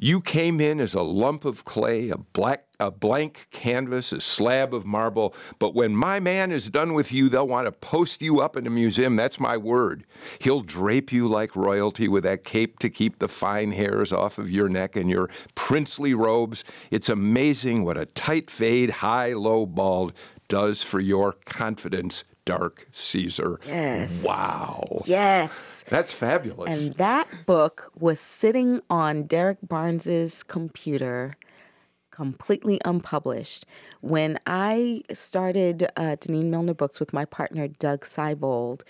You 0.00 0.20
came 0.20 0.60
in 0.60 0.78
as 0.78 0.94
a 0.94 1.02
lump 1.02 1.44
of 1.44 1.64
clay, 1.64 2.10
a 2.10 2.18
black, 2.18 2.66
a 2.78 2.88
blank 2.88 3.48
canvas, 3.50 4.12
a 4.12 4.20
slab 4.20 4.72
of 4.72 4.86
marble. 4.86 5.34
But 5.58 5.74
when 5.74 5.96
my 5.96 6.20
man 6.20 6.52
is 6.52 6.68
done 6.68 6.94
with 6.94 7.10
you, 7.10 7.28
they'll 7.28 7.48
want 7.48 7.66
to 7.66 7.72
post 7.72 8.22
you 8.22 8.40
up 8.40 8.56
in 8.56 8.64
a 8.64 8.70
museum. 8.70 9.16
That's 9.16 9.40
my 9.40 9.56
word. 9.56 10.04
He'll 10.38 10.60
drape 10.60 11.10
you 11.10 11.26
like 11.26 11.56
royalty 11.56 12.06
with 12.06 12.22
that 12.22 12.44
cape 12.44 12.78
to 12.78 12.88
keep 12.88 13.18
the 13.18 13.26
fine 13.26 13.72
hairs 13.72 14.12
off 14.12 14.38
of 14.38 14.48
your 14.48 14.68
neck 14.68 14.94
and 14.94 15.10
your 15.10 15.30
princely 15.56 16.14
robes. 16.14 16.62
It's 16.92 17.08
amazing 17.08 17.82
what 17.84 17.98
a 17.98 18.06
tight 18.06 18.52
fade, 18.52 18.90
high, 18.90 19.32
low, 19.32 19.66
bald 19.66 20.12
does 20.46 20.84
for 20.84 21.00
your 21.00 21.32
confidence, 21.44 22.22
dark 22.48 22.88
Caesar. 22.92 23.60
Yes. 23.66 24.24
Wow. 24.26 25.02
yes. 25.04 25.84
That's 25.90 26.14
fabulous. 26.14 26.70
And 26.70 26.94
that 26.94 27.28
book 27.44 27.92
was 27.94 28.18
sitting 28.18 28.80
on 28.88 29.24
Derek 29.24 29.58
Barnes's 29.62 30.42
computer, 30.42 31.36
completely 32.10 32.80
unpublished. 32.86 33.66
When 34.00 34.38
I 34.46 35.02
started 35.12 35.90
uh, 35.94 36.16
Denene 36.18 36.46
Millner 36.46 36.72
Books 36.72 36.98
with 36.98 37.12
my 37.12 37.26
partner, 37.26 37.68
Doug 37.68 38.06
Seibold, 38.06 38.80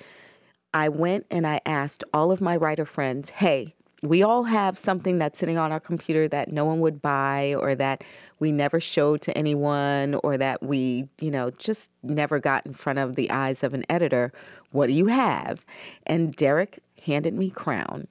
I 0.73 0.89
went 0.89 1.27
and 1.29 1.45
I 1.45 1.61
asked 1.67 2.05
all 2.15 2.31
of 2.31 2.41
my 2.41 2.57
writer 2.57 2.85
friends, 2.85 3.31
hey, 3.31 3.75
we 4.05 4.23
all 4.23 4.45
have 4.45 4.79
something 4.79 5.19
that's 5.19 5.41
sitting 5.41 5.59
on 5.59 5.73
our 5.73 5.81
computer 5.81 6.29
that 6.29 6.53
no 6.53 6.65
one 6.65 6.79
would 6.79 7.03
buy 7.03 7.57
or 7.59 7.75
that 7.75 8.05
we 8.39 8.53
never 8.53 8.81
showed 8.81 9.21
to 9.23 9.37
anyone 9.37 10.15
or 10.23 10.37
that 10.39 10.63
we, 10.63 11.09
you 11.21 11.31
know, 11.31 11.51
just 11.51 11.91
never 12.03 12.39
got 12.39 12.65
in 12.67 12.73
front 12.75 12.99
of 12.99 13.17
the 13.17 13.31
eyes 13.31 13.63
of 13.65 13.75
an 13.75 13.85
editor. 13.89 14.33
What 14.71 14.87
do 14.89 14.93
you 14.93 15.07
have? 15.07 15.61
And 16.07 16.35
Derek 16.35 16.79
handed 17.05 17.35
me 17.35 17.51
Crown. 17.51 18.07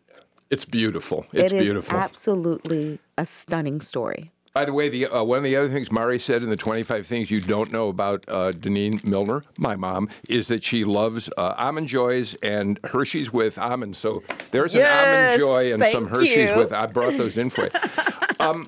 it's 0.50 0.66
beautiful. 0.66 1.26
It's 1.34 1.52
It 1.52 1.56
is 1.56 1.64
beautiful. 1.64 1.98
absolutely 1.98 3.00
a 3.18 3.26
stunning 3.26 3.82
story. 3.82 4.32
By 4.54 4.66
the 4.66 4.74
way, 4.74 4.90
the 4.90 5.06
uh, 5.06 5.24
one 5.24 5.38
of 5.38 5.44
the 5.44 5.56
other 5.56 5.70
things 5.70 5.92
Mari 5.92 6.18
said 6.18 6.42
in 6.42 6.50
the 6.50 6.56
25 6.56 7.06
things 7.06 7.30
you 7.30 7.40
don't 7.42 7.72
know 7.72 7.90
about 7.90 8.26
uh, 8.28 8.52
Denene 8.54 9.06
Millner, 9.06 9.44
my 9.60 9.76
mom, 9.76 10.10
is 10.28 10.48
that 10.48 10.64
she 10.64 10.84
loves 10.84 11.30
uh, 11.38 11.54
almond 11.60 11.88
joys 11.88 12.34
and 12.42 12.80
Hershey's 12.86 13.32
with 13.32 13.60
almonds. 13.60 14.00
So 14.00 14.24
there's 14.50 14.74
an 14.74 14.82
almond 14.82 15.40
joy 15.40 15.74
and 15.74 15.84
some 15.92 16.08
Hershey's 16.08 16.50
you. 16.50 16.56
with. 16.58 16.74
I 16.74 16.88
brought 16.88 17.18
those 17.18 17.38
in 17.38 17.52
for 17.52 17.66
you. 17.66 17.70
um, 18.40 18.68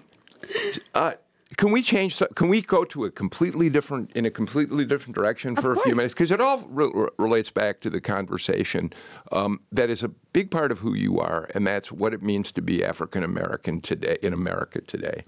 uh, 0.93 1.13
can 1.59 1.71
we 1.71 1.81
change? 1.81 2.23
Can 2.35 2.47
we 2.47 2.61
go 2.61 2.85
to 2.85 3.03
a 3.03 3.11
completely 3.11 3.69
different 3.69 4.13
in 4.13 4.25
a 4.25 4.31
completely 4.31 4.85
different 4.85 5.13
direction 5.13 5.57
for 5.57 5.73
a 5.73 5.79
few 5.81 5.93
minutes? 5.93 6.13
Because 6.13 6.31
it 6.31 6.39
all 6.39 6.65
re- 6.69 6.89
re- 6.93 7.09
relates 7.17 7.49
back 7.51 7.81
to 7.81 7.89
the 7.89 7.99
conversation 7.99 8.93
um, 9.33 9.59
that 9.69 9.89
is 9.89 10.01
a 10.01 10.07
big 10.07 10.51
part 10.51 10.71
of 10.71 10.79
who 10.79 10.93
you 10.93 11.19
are, 11.19 11.49
and 11.53 11.67
that's 11.67 11.91
what 11.91 12.13
it 12.13 12.23
means 12.23 12.53
to 12.53 12.61
be 12.61 12.81
African 12.81 13.25
American 13.25 13.81
today 13.81 14.17
in 14.21 14.31
America 14.31 14.79
today. 14.79 15.25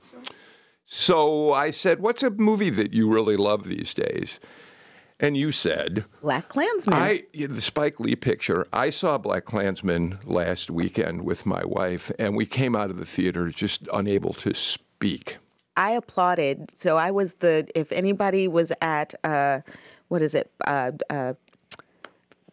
So 0.86 1.51
I 1.51 1.71
said, 1.71 1.99
"What's 1.99 2.23
a 2.23 2.29
movie 2.29 2.69
that 2.69 2.93
you 2.93 3.13
really 3.13 3.36
love 3.36 3.65
these 3.65 3.93
days?" 3.93 4.39
And 5.19 5.36
you 5.36 5.51
said, 5.51 6.05
BlacKkKlansman. 6.23 6.93
I 6.93 7.23
the 7.34 7.59
Spike 7.59 7.99
Lee 7.99 8.15
picture. 8.15 8.65
I 8.71 8.89
saw 8.89 9.17
BlacKkKlansman 9.17 10.19
last 10.23 10.71
weekend 10.71 11.25
with 11.25 11.45
my 11.45 11.65
wife, 11.65 12.09
and 12.17 12.38
we 12.38 12.45
came 12.45 12.73
out 12.73 12.89
of 12.89 12.95
the 12.95 13.05
theater 13.05 13.49
just 13.49 13.89
unable 13.91 14.32
to 14.36 14.53
speak. 14.53 15.38
I 15.78 15.91
applauded. 15.91 16.72
So 16.78 16.97
I 16.97 17.11
was 17.11 17.36
the 17.36 17.67
if 17.76 17.91
anybody 17.91 18.47
was 18.47 18.72
at 18.82 19.13
uh, 19.24 19.61
what 20.09 20.22
is 20.22 20.36
it? 20.36 20.51
Uh, 20.65 20.91
uh, 21.09 21.34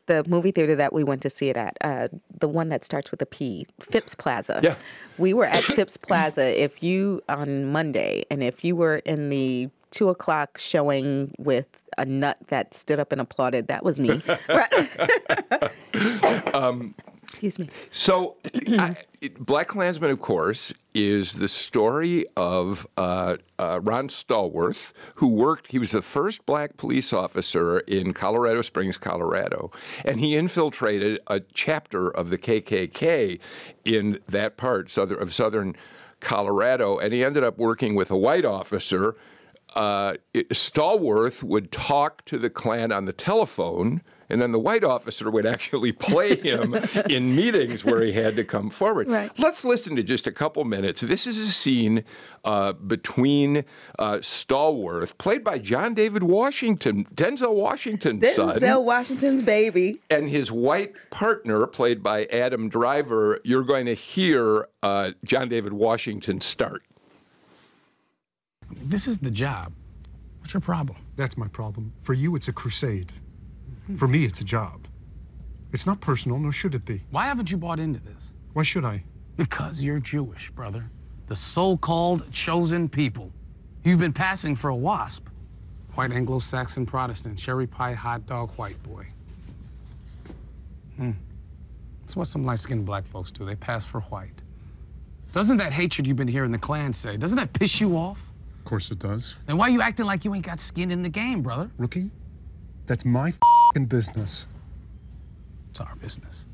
the 0.07 0.25
movie 0.27 0.51
theater 0.51 0.75
that 0.75 0.93
we 0.93 1.05
went 1.05 1.23
to 1.23 1.31
see 1.31 1.49
it 1.51 1.57
at, 1.57 1.77
uh, 1.83 2.09
the 2.41 2.49
one 2.49 2.71
that 2.71 2.83
starts 2.83 3.11
with 3.11 3.21
a 3.23 3.27
P, 3.27 3.67
Phipps 3.79 4.15
Plaza. 4.15 4.61
Yeah. 4.63 4.75
We 5.19 5.35
were 5.35 5.45
at 5.45 5.63
Phipps 5.65 5.97
Plaza. 5.97 6.61
If 6.61 6.83
you 6.83 7.21
on 7.29 7.67
Monday, 7.67 8.25
and 8.31 8.43
if 8.43 8.65
you 8.65 8.75
were 8.75 8.97
in 8.99 9.29
the 9.29 9.69
two 9.91 10.09
o'clock 10.09 10.59
showing 10.59 11.33
with 11.39 11.85
a 11.97 12.05
nut 12.05 12.39
that 12.49 12.75
stood 12.75 12.99
up 12.99 13.13
and 13.13 13.21
applauded, 13.21 13.69
that 13.69 13.85
was 13.85 14.01
me. 14.01 14.23
Excuse 17.29 17.59
me. 17.59 17.69
So, 17.91 18.37
I, 18.45 18.97
BlacKkKlansman, 19.23 20.11
of 20.11 20.21
course, 20.21 20.73
is 20.95 21.35
the 21.35 21.49
story 21.49 22.25
of 22.37 22.87
uh, 22.97 23.37
uh, 23.59 23.81
Ron 23.83 24.09
Stallworth, 24.09 24.93
who 25.17 25.29
worked, 25.29 25.71
he 25.71 25.79
was 25.79 25.93
the 25.93 26.03
first 26.03 26.47
black 26.47 26.79
police 26.79 27.13
officer 27.13 27.81
in 27.81 28.15
Colorado 28.15 28.63
Springs, 28.63 28.97
Colorado, 28.97 29.71
and 30.05 30.21
he 30.21 30.37
infiltrated 30.37 31.21
a 31.27 31.41
chapter 31.53 32.09
of 32.11 32.31
the 32.31 32.39
KKK 32.39 33.39
in 33.85 34.19
that 34.29 34.57
part 34.57 34.97
of 34.97 35.33
southern 35.35 35.77
Colorado, 36.21 36.99
and 36.99 37.13
he 37.13 37.23
ended 37.23 37.45
up 37.45 37.59
working 37.59 37.95
with 37.95 38.11
a 38.11 38.17
white 38.17 38.47
officer. 38.47 39.17
Uh, 39.77 40.15
Stallworth 40.35 41.43
would 41.43 41.71
talk 41.71 42.25
to 42.25 42.39
the 42.39 42.51
Klan 42.51 42.91
on 42.91 43.05
the 43.05 43.13
telephone, 43.13 44.03
and 44.29 44.41
then 44.43 44.53
the 44.53 44.59
white 44.59 44.85
officer 44.85 45.31
would 45.31 45.47
actually 45.55 45.93
play 45.93 46.37
him 46.37 46.75
in 47.11 47.35
meetings 47.35 47.85
where 47.85 48.03
he 48.03 48.13
had 48.13 48.37
to 48.37 48.45
come 48.45 48.71
forward. 48.71 49.09
Right. 49.09 49.31
Let's 49.39 49.65
listen 49.65 49.97
to 49.97 50.03
just 50.03 50.27
a 50.27 50.33
couple 50.33 50.65
minutes. 50.65 51.01
This 51.01 51.27
is 51.27 51.39
a 51.39 51.51
scene 51.51 52.05
uh, 52.45 52.73
between 52.75 53.65
uh, 53.99 54.15
Stallworth, 54.17 55.19
played 55.19 55.43
by 55.45 55.59
John 55.59 55.95
David 55.95 56.23
Washington, 56.23 57.05
Denzel 57.15 57.55
Washington's 57.55 58.35
son, 58.35 58.59
Denzel 58.59 58.85
Washington's 58.85 59.43
baby. 59.43 60.01
and 60.11 60.29
his 60.29 60.53
white 60.53 60.93
partner, 61.11 61.67
played 61.67 62.03
by 62.03 62.27
Adam 62.27 62.69
Driver. 62.69 63.41
You're 63.45 63.65
going 63.65 63.87
to 63.87 63.95
hear 63.95 64.69
uh, 64.83 65.13
John 65.25 65.49
David 65.49 65.73
Washington 65.73 66.41
start. 66.41 66.83
This 68.71 69.09
is 69.09 69.19
the 69.19 69.31
job. 69.31 69.73
What's 70.41 70.55
your 70.55 70.61
problem? 70.61 70.99
That's 71.17 71.37
my 71.37 71.49
problem. 71.49 71.93
For 72.03 72.15
you, 72.15 72.37
it's 72.37 72.49
a 72.49 72.53
crusade. 72.53 73.13
For 73.97 74.07
me, 74.07 74.25
it's 74.25 74.41
a 74.41 74.45
job. 74.45 74.87
It's 75.73 75.87
not 75.87 76.01
personal, 76.01 76.39
nor 76.39 76.53
should 76.53 76.75
it 76.75 76.85
be. 76.85 77.03
Why 77.11 77.27
haven't 77.27 77.51
you 77.51 77.57
bought 77.57 77.79
into 77.79 78.01
this? 78.01 78.35
Why 78.53 78.63
should 78.63 78.85
I? 78.85 79.03
Because 79.37 79.81
you're 79.81 80.01
Jewish, 80.01 80.51
brother. 80.51 80.85
The 81.27 81.37
so 81.37 81.77
called 81.77 82.31
chosen 82.33 82.89
people. 82.89 83.31
You've 83.85 83.99
been 83.99 84.13
passing 84.13 84.57
for 84.57 84.71
a 84.71 84.77
wasp. 84.77 85.29
White 85.95 86.13
Anglo 86.13 86.39
Saxon 86.39 86.87
Protestant, 86.87 87.39
cherry 87.39 87.67
pie 87.67 87.93
hot 87.93 88.27
dog 88.27 88.51
white 88.53 88.81
boy. 88.83 89.07
Hmm. 90.97 91.13
That's 92.01 92.17
what 92.17 92.27
some 92.29 92.45
light 92.45 92.61
skinned 92.61 92.87
black 92.87 93.07
folks 93.07 93.31
do. 93.31 93.45
They 93.45 93.55
pass 93.55 93.85
for 93.85 94.01
white. 94.03 94.43
Doesn't 95.33 95.59
that 95.59 95.73
hatred 95.73 96.07
you've 96.07 96.17
been 96.17 96.29
hearing 96.29 96.51
the 96.51 96.59
Klan 96.59 96.93
say, 96.93 97.17
doesn't 97.17 97.37
that 97.37 97.53
piss 97.53 97.81
you 97.81 97.97
off? 97.97 98.23
Of 98.59 98.65
course 98.65 98.91
it 98.91 98.99
does. 98.99 99.39
Then 99.47 99.57
why 99.57 99.67
are 99.69 99.71
you 99.71 99.83
acting 99.83 100.07
like 100.07 100.25
you 100.25 100.35
ain't 100.35 100.47
got 100.47 100.61
skin 100.61 100.91
in 100.91 101.03
the 101.03 101.09
game, 101.09 101.43
brother? 101.43 101.71
Rookie, 101.79 102.11
that's 102.87 103.05
my 103.05 103.33
business. 103.87 104.47
It's 105.71 105.81
our 105.81 105.95
business. 105.97 106.47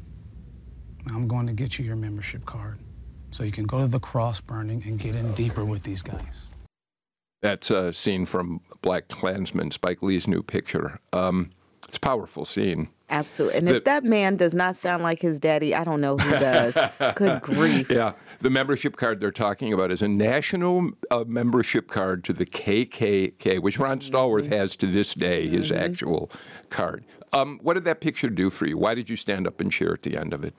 I'm 1.10 1.28
going 1.28 1.46
to 1.46 1.52
get 1.52 1.78
you 1.78 1.84
your 1.84 1.96
membership 1.96 2.44
card 2.46 2.78
so 3.30 3.44
you 3.44 3.52
can 3.52 3.64
go 3.66 3.80
to 3.80 3.86
the 3.86 4.00
cross 4.00 4.40
burning 4.40 4.82
and 4.86 4.98
get 4.98 5.16
in 5.16 5.32
deeper 5.32 5.64
with 5.64 5.82
these 5.82 6.02
guys. 6.02 6.46
That's 7.42 7.70
a 7.70 7.92
scene 7.92 8.24
from 8.24 8.60
BlacKkKlansman, 8.82 9.72
Spike 9.72 10.02
Lee's 10.02 10.26
new 10.26 10.42
picture. 10.42 10.98
Um, 11.12 11.50
it's 11.84 11.98
a 11.98 12.00
powerful 12.00 12.46
scene. 12.46 12.88
Absolutely. 13.10 13.58
And 13.58 13.68
The- 13.68 13.74
if 13.76 13.84
that 13.84 14.02
man 14.04 14.36
does 14.36 14.54
not 14.54 14.76
sound 14.76 15.02
like 15.02 15.20
his 15.20 15.38
daddy, 15.38 15.74
I 15.74 15.84
don't 15.84 16.00
know 16.00 16.16
who 16.16 16.30
does. 16.30 16.74
Good 17.16 17.42
grief. 17.42 17.90
Yeah, 17.90 18.12
the 18.38 18.48
membership 18.48 18.96
card 18.96 19.20
they're 19.20 19.30
talking 19.30 19.74
about 19.74 19.90
is 19.90 20.00
a 20.00 20.08
national 20.08 20.92
uh, 21.10 21.24
membership 21.26 21.88
card 21.88 22.24
to 22.24 22.32
the 22.32 22.46
KKK, 22.46 23.58
which 23.60 23.78
Ron 23.78 23.98
Stallworth 24.00 24.50
has 24.50 24.74
to 24.76 24.86
this 24.86 25.12
day, 25.12 25.46
his 25.46 25.70
actual 25.70 26.30
card. 26.74 27.04
Um, 27.32 27.58
what 27.62 27.74
did 27.74 27.84
that 27.84 28.00
picture 28.00 28.28
do 28.28 28.50
for 28.50 28.66
you? 28.66 28.76
Why 28.76 28.94
did 28.94 29.08
you 29.08 29.16
stand 29.16 29.46
up 29.46 29.60
and 29.60 29.72
cheer 29.72 29.94
at 29.94 30.02
the 30.02 30.16
end 30.18 30.34
of 30.34 30.44
it? 30.44 30.54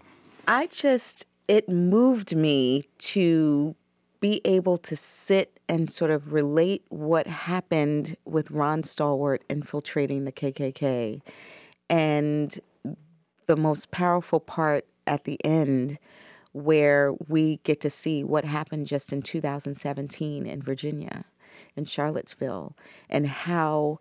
I 0.48 0.68
just, 0.68 1.26
it 1.48 1.68
moved 1.70 2.36
me 2.36 2.84
to 3.00 3.76
be 4.22 4.42
able 4.46 4.78
to 4.80 4.96
sit 4.96 5.60
and 5.68 5.92
sort 5.92 6.12
of 6.12 6.32
relate 6.32 6.84
what 6.90 7.28
happened 7.28 8.16
with 8.26 8.50
Ron 8.50 8.82
Stallworth 8.82 9.42
infiltrating 9.50 10.24
the 10.24 10.32
KKK. 10.32 11.22
And 11.90 12.60
the 13.46 13.58
most 13.58 13.92
powerful 13.92 14.40
part 14.40 14.86
at 15.06 15.26
the 15.26 15.44
end, 15.46 16.00
where 16.54 17.14
we 17.28 17.58
get 17.64 17.82
to 17.82 17.90
see 17.90 18.24
what 18.24 18.46
happened 18.46 18.88
just 18.88 19.12
in 19.12 19.22
2017 19.22 20.46
in 20.46 20.62
Virginia, 20.62 21.26
in 21.76 21.86
Charlottesville, 21.86 22.76
and 23.10 23.28
how 23.28 24.00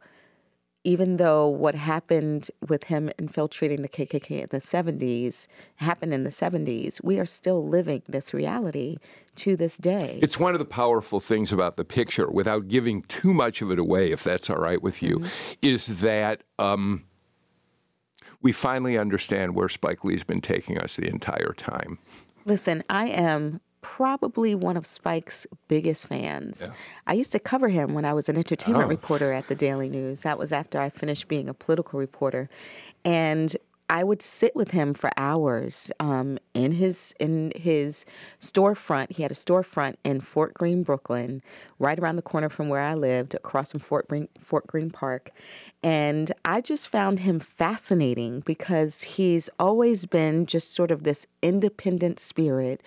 even 0.84 1.16
though 1.16 1.48
what 1.48 1.74
happened 1.74 2.50
with 2.68 2.84
him 2.84 3.10
infiltrating 3.18 3.80
the 3.80 3.88
KKK 3.88 4.42
in 4.42 4.48
the 4.50 4.58
70s 4.58 5.48
happened 5.76 6.12
in 6.12 6.24
the 6.24 6.30
70s, 6.30 7.02
we 7.02 7.18
are 7.18 7.26
still 7.26 7.66
living 7.66 8.02
this 8.06 8.34
reality 8.34 8.98
to 9.36 9.56
this 9.56 9.78
day. 9.78 10.20
It's 10.22 10.38
one 10.38 10.54
of 10.54 10.58
the 10.58 10.66
powerful 10.66 11.20
things 11.20 11.50
about 11.50 11.76
the 11.76 11.84
picture, 11.84 12.30
without 12.30 12.68
giving 12.68 13.02
too 13.02 13.32
much 13.32 13.62
of 13.62 13.70
it 13.70 13.78
away, 13.78 14.12
if 14.12 14.22
that's 14.22 14.50
all 14.50 14.56
right 14.56 14.80
with 14.80 15.02
you, 15.02 15.24
is 15.62 16.00
that 16.00 16.42
um, 16.58 17.04
we 18.42 18.52
finally 18.52 18.98
understand 18.98 19.54
where 19.56 19.70
Spike 19.70 20.04
Lee's 20.04 20.22
been 20.22 20.42
taking 20.42 20.78
us 20.78 20.96
the 20.96 21.08
entire 21.08 21.54
time. 21.56 21.98
Listen, 22.44 22.84
I 22.90 23.06
am 23.08 23.62
probably 23.84 24.54
one 24.54 24.78
of 24.78 24.86
Spike's 24.86 25.46
biggest 25.68 26.06
fans. 26.08 26.70
I 27.06 27.12
used 27.12 27.32
to 27.32 27.38
cover 27.38 27.68
him 27.68 27.92
when 27.92 28.06
I 28.06 28.14
was 28.14 28.30
an 28.30 28.36
entertainment 28.38 28.86
Oh. 28.86 28.88
reporter 28.88 29.30
at 29.32 29.48
the 29.48 29.54
Daily 29.54 29.90
News. 29.90 30.22
That 30.22 30.38
was 30.38 30.52
after 30.52 30.80
I 30.80 30.88
finished 30.88 31.28
being 31.28 31.50
a 31.50 31.54
political 31.54 31.98
reporter. 32.00 32.48
And 33.04 33.54
I 33.90 34.02
would 34.02 34.22
sit 34.22 34.56
with 34.56 34.70
him 34.70 34.94
for 34.94 35.10
hours 35.18 35.92
um, 36.00 36.38
in 36.54 36.72
his 36.72 37.14
in 37.20 37.52
his 37.54 38.06
storefront. 38.40 39.12
He 39.12 39.22
had 39.22 39.30
a 39.30 39.34
storefront 39.34 39.96
in 40.02 40.20
Fort 40.22 40.54
Greene, 40.54 40.82
Brooklyn, 40.82 41.42
right 41.78 41.98
around 41.98 42.16
the 42.16 42.22
corner 42.22 42.48
from 42.48 42.70
where 42.70 42.80
I 42.80 42.94
lived, 42.94 43.34
across 43.34 43.72
from 43.72 43.80
Fort 43.80 44.08
Fort 44.40 44.66
Greene 44.66 44.90
Park. 44.90 45.30
And 45.82 46.32
I 46.46 46.62
just 46.62 46.88
found 46.88 47.20
him 47.20 47.38
fascinating 47.38 48.40
because 48.40 49.02
he's 49.02 49.50
always 49.58 50.06
been 50.06 50.46
just 50.46 50.72
sort 50.74 50.90
of 50.90 51.02
this 51.02 51.26
independent 51.42 52.18
spirit 52.18 52.80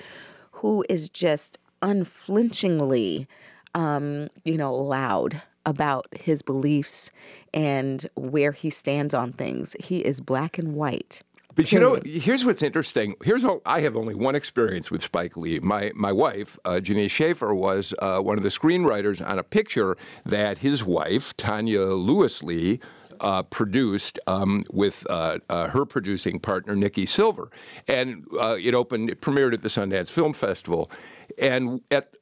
who 0.57 0.83
is 0.89 1.09
just 1.09 1.57
unflinchingly, 1.81 3.27
um, 3.75 4.27
you 4.43 4.57
know, 4.57 4.73
loud 4.73 5.41
about 5.65 6.07
his 6.11 6.41
beliefs 6.41 7.11
and 7.53 8.07
where 8.15 8.51
he 8.51 8.69
stands 8.69 9.13
on 9.13 9.33
things. 9.33 9.75
He 9.79 9.99
is 9.99 10.21
black 10.21 10.57
and 10.57 10.73
white. 10.73 11.21
But 11.53 11.71
you 11.71 11.79
know, 11.79 11.99
here's 12.05 12.45
what's 12.45 12.61
interesting. 12.61 13.15
Here's 13.23 13.41
how 13.41 13.61
I 13.65 13.81
have 13.81 13.95
only 13.95 14.13
one 14.13 14.35
experience 14.35 14.91
with 14.91 15.01
Spike 15.01 15.35
Lee. 15.35 15.59
My 15.59 15.91
my 15.95 16.11
wife, 16.11 16.59
uh, 16.65 16.79
Janece 16.83 17.09
Shaffer, 17.09 17.53
was 17.53 17.95
uh, 17.97 18.19
one 18.19 18.37
of 18.37 18.43
the 18.43 18.49
screenwriters 18.49 19.27
on 19.27 19.39
a 19.39 19.43
picture 19.43 19.97
that 20.23 20.59
his 20.59 20.83
wife, 20.83 21.35
Tonya 21.37 21.97
Lewis 21.97 22.43
Lee, 22.43 22.79
uh, 23.19 23.43
produced 23.43 24.19
um, 24.27 24.63
with 24.71 25.05
uh, 25.09 25.39
uh, 25.49 25.67
her 25.69 25.85
producing 25.85 26.39
partner 26.39 26.75
Nikki 26.75 27.05
Silver, 27.05 27.49
and 27.87 28.25
uh, 28.39 28.57
it 28.59 28.73
opened, 28.73 29.09
it 29.09 29.21
premiered 29.21 29.53
at 29.53 29.61
the 29.61 29.69
Sundance 29.69 30.11
Film 30.11 30.33
Festival, 30.33 30.89
and 31.37 31.81
at 31.91 32.15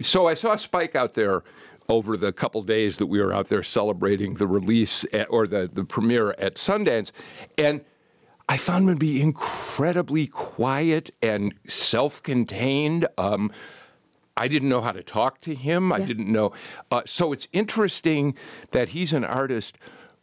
so 0.00 0.26
I 0.26 0.34
saw 0.34 0.56
Spike 0.56 0.94
out 0.94 1.14
there 1.14 1.42
over 1.88 2.16
the 2.16 2.32
couple 2.32 2.62
days 2.62 2.98
that 2.98 3.06
we 3.06 3.20
were 3.20 3.32
out 3.32 3.48
there 3.48 3.62
celebrating 3.62 4.34
the 4.34 4.46
release 4.46 5.04
at, 5.12 5.26
or 5.30 5.46
the 5.46 5.70
the 5.72 5.84
premiere 5.84 6.32
at 6.38 6.56
Sundance, 6.56 7.12
and. 7.58 7.82
I 8.48 8.56
found 8.56 8.88
him 8.88 8.96
to 8.96 8.98
be 8.98 9.22
incredibly 9.22 10.26
quiet 10.26 11.14
and 11.22 11.54
self-contained. 11.68 13.06
Um, 13.16 13.52
I 14.36 14.48
didn't 14.48 14.70
know 14.70 14.80
how 14.80 14.92
to 14.92 15.02
talk 15.02 15.40
to 15.42 15.54
him. 15.54 15.92
I 15.92 16.00
didn't 16.00 16.26
know. 16.26 16.52
Uh, 16.90 17.02
so 17.04 17.32
it's 17.32 17.46
interesting 17.52 18.34
that 18.70 18.88
he's 18.88 19.12
an 19.12 19.22
artist 19.24 19.76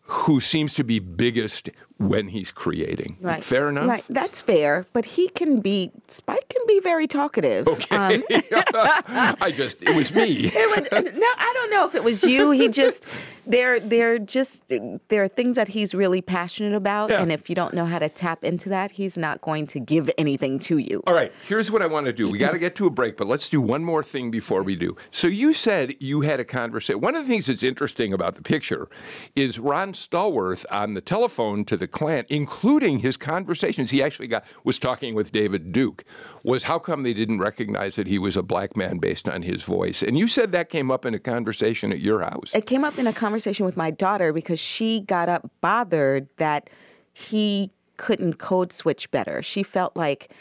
who 0.08 0.40
seems 0.40 0.74
to 0.74 0.84
be 0.84 1.00
biggest 1.00 1.70
when 2.00 2.28
he's 2.28 2.52
creating. 2.52 3.18
Right. 3.22 3.44
Fair 3.44 3.70
enough? 3.70 3.88
Right. 3.88 4.06
That's 4.10 4.42
fair. 4.42 4.86
But 4.94 5.06
he 5.06 5.30
can 5.30 5.62
be, 5.62 5.92
Spike 6.08 6.48
can 6.50 6.62
be 6.68 6.80
very 6.80 7.08
talkative. 7.08 7.68
Um, 7.68 8.24
I 8.30 9.52
just, 9.56 9.82
it 9.82 9.96
was 9.96 10.14
me. 10.14 10.46
it 10.54 10.92
was, 10.92 11.14
no, 11.14 11.28
I 11.38 11.52
don't 11.54 11.72
know 11.72 11.88
if 11.88 11.96
it 11.96 12.04
was 12.04 12.24
you. 12.24 12.52
He 12.52 12.68
just, 12.70 13.08
there, 13.46 13.80
there 13.80 14.20
just, 14.20 14.64
there 14.68 15.24
are 15.24 15.28
things 15.28 15.56
that 15.56 15.70
he's 15.70 15.96
really 15.96 16.22
passionate 16.22 16.76
about. 16.76 17.10
Yeah. 17.10 17.22
And 17.22 17.32
if 17.32 17.50
you 17.50 17.56
don't 17.56 17.74
know 17.74 17.86
how 17.86 18.00
to 18.00 18.10
tap 18.10 18.44
into 18.44 18.70
that, 18.70 18.92
he's 18.92 19.18
not 19.18 19.42
going 19.42 19.66
to 19.68 19.80
give 19.80 20.10
anything 20.18 20.60
to 20.60 20.78
you. 20.78 21.02
All 21.08 21.14
right, 21.14 21.32
here's 21.48 21.72
what 21.72 21.82
I 21.82 21.88
want 21.88 22.06
to 22.06 22.14
do. 22.14 22.30
We 22.30 22.38
got 22.38 22.52
to 22.52 22.60
get 22.60 22.76
to 22.76 22.86
a 22.86 22.90
break, 22.90 23.18
but 23.18 23.28
let's 23.28 23.50
do 23.50 23.60
one 23.60 23.84
more 23.84 24.04
thing 24.04 24.30
before 24.30 24.62
we 24.62 24.76
do. 24.76 24.96
So 25.12 25.28
you 25.28 25.54
said 25.54 25.96
you 26.00 26.22
had 26.22 26.40
a 26.40 26.46
conversation. 26.46 27.02
One 27.02 27.16
of 27.16 27.24
the 27.24 27.28
things 27.28 27.48
that's 27.48 27.64
interesting 27.64 28.14
about 28.14 28.36
the 28.36 28.42
picture 28.42 28.88
is 29.36 29.60
Ron 29.60 29.94
Stallworth 29.94 30.66
on 30.72 30.94
the 30.94 31.02
telephone 31.02 31.66
to 31.66 31.78
the 31.78 31.87
Klan, 31.92 32.26
including 32.30 33.00
his 33.00 33.18
conversations. 33.18 33.92
He 33.92 34.02
actually 34.02 34.28
got 34.28 34.46
was 34.64 34.80
talking 34.80 35.16
with 35.16 35.32
David 35.32 35.72
Duke. 35.72 36.04
Was 36.44 36.64
how 36.64 36.80
come 36.80 37.04
they 37.04 37.14
didn't 37.14 37.40
recognize 37.40 37.96
that 37.96 38.08
he 38.08 38.20
was 38.20 38.38
a 38.38 38.44
black 38.44 38.78
man 38.78 38.98
based 38.98 39.28
on 39.28 39.42
his 39.42 39.64
voice? 39.64 40.04
And 40.04 40.18
you 40.18 40.28
said 40.28 40.52
that 40.52 40.70
came 40.70 40.92
up 40.92 41.06
in 41.06 41.14
a 41.14 41.20
conversation 41.20 41.92
at 41.92 42.00
your 42.00 42.22
house. 42.22 42.52
It 42.54 42.66
came 42.66 42.84
up 42.84 42.98
in 42.98 43.08
a 43.08 43.14
conversation 43.14 43.66
with 43.66 43.78
my 43.78 43.92
daughter 43.92 44.34
because 44.34 44.60
she 44.60 45.02
got 45.02 45.30
up 45.30 45.50
bothered 45.62 46.28
that 46.38 46.70
he 47.14 47.72
couldn't 47.98 48.36
code 48.36 48.72
switch 48.72 49.10
better. 49.12 49.42
She 49.42 49.64
felt 49.64 49.96
like 49.96 50.32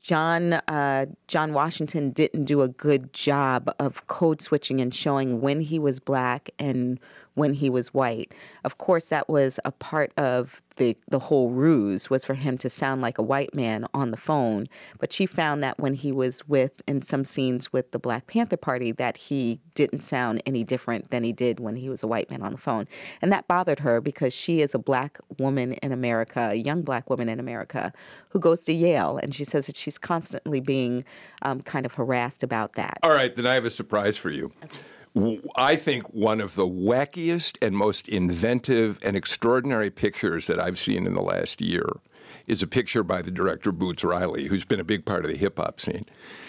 John 0.00 0.54
uh, 0.54 1.06
John 1.28 1.52
Washington 1.52 2.10
didn't 2.10 2.44
do 2.44 2.62
a 2.62 2.68
good 2.68 3.12
job 3.12 3.72
of 3.78 4.06
code 4.06 4.42
switching 4.42 4.80
and 4.80 4.92
showing 4.94 5.40
when 5.40 5.60
he 5.60 5.78
was 5.78 6.00
black 6.00 6.50
and 6.58 6.98
when 7.38 7.54
he 7.54 7.70
was 7.70 7.94
white. 7.94 8.32
Of 8.64 8.78
course, 8.78 9.08
that 9.08 9.28
was 9.28 9.60
a 9.64 9.70
part 9.70 10.12
of 10.16 10.62
the 10.76 10.96
the 11.08 11.18
whole 11.18 11.50
ruse 11.50 12.10
was 12.10 12.24
for 12.24 12.34
him 12.34 12.58
to 12.58 12.68
sound 12.68 13.00
like 13.00 13.18
a 13.18 13.22
white 13.22 13.54
man 13.54 13.86
on 13.94 14.10
the 14.10 14.16
phone. 14.16 14.68
But 14.98 15.12
she 15.12 15.26
found 15.26 15.62
that 15.62 15.78
when 15.78 15.94
he 15.94 16.12
was 16.12 16.46
with 16.48 16.82
in 16.86 17.02
some 17.02 17.24
scenes 17.24 17.72
with 17.72 17.92
the 17.92 17.98
Black 17.98 18.26
Panther 18.26 18.56
Party, 18.56 18.92
that 18.92 19.16
he 19.16 19.60
didn't 19.74 20.00
sound 20.00 20.42
any 20.44 20.64
different 20.64 21.10
than 21.10 21.22
he 21.22 21.32
did 21.32 21.60
when 21.60 21.76
he 21.76 21.88
was 21.88 22.02
a 22.02 22.08
white 22.08 22.30
man 22.30 22.42
on 22.42 22.52
the 22.52 22.58
phone, 22.58 22.86
and 23.22 23.32
that 23.32 23.46
bothered 23.46 23.80
her 23.80 24.00
because 24.00 24.34
she 24.34 24.60
is 24.60 24.74
a 24.74 24.78
black 24.78 25.18
woman 25.38 25.74
in 25.74 25.92
America, 25.92 26.48
a 26.52 26.54
young 26.54 26.82
black 26.82 27.08
woman 27.08 27.28
in 27.28 27.38
America, 27.38 27.92
who 28.30 28.40
goes 28.40 28.60
to 28.62 28.72
Yale, 28.72 29.18
and 29.22 29.34
she 29.34 29.44
says 29.44 29.66
that 29.66 29.76
she's 29.76 29.98
constantly 29.98 30.60
being 30.60 31.04
um, 31.42 31.60
kind 31.60 31.86
of 31.86 31.94
harassed 31.94 32.42
about 32.42 32.72
that. 32.74 32.98
All 33.02 33.12
right, 33.12 33.34
then 33.34 33.46
I 33.46 33.54
have 33.54 33.64
a 33.64 33.70
surprise 33.70 34.16
for 34.16 34.30
you. 34.30 34.52
W- 34.60 34.82
I 35.56 35.76
think 35.76 36.12
one 36.12 36.40
of 36.40 36.54
the 36.54 36.66
wackiest 36.66 37.56
and 37.60 37.76
most 37.76 38.08
inventive 38.08 38.98
and 39.02 39.16
extraordinary 39.16 39.90
pictures 39.90 40.46
that 40.46 40.60
I've 40.60 40.78
seen 40.78 41.06
in 41.06 41.14
the 41.14 41.22
last 41.22 41.60
year 41.60 42.00
is 42.46 42.62
a 42.62 42.66
picture 42.66 43.02
by 43.02 43.20
the 43.22 43.30
director 43.30 43.70
Boots 43.70 44.02
Riley, 44.02 44.46
who's 44.46 44.64
been 44.64 44.80
a 44.80 44.84
big 44.84 45.04
part 45.04 45.24
of 45.24 45.30
the 45.30 45.36
hip 45.36 45.58
hop 45.58 45.80
scene. 45.80 46.06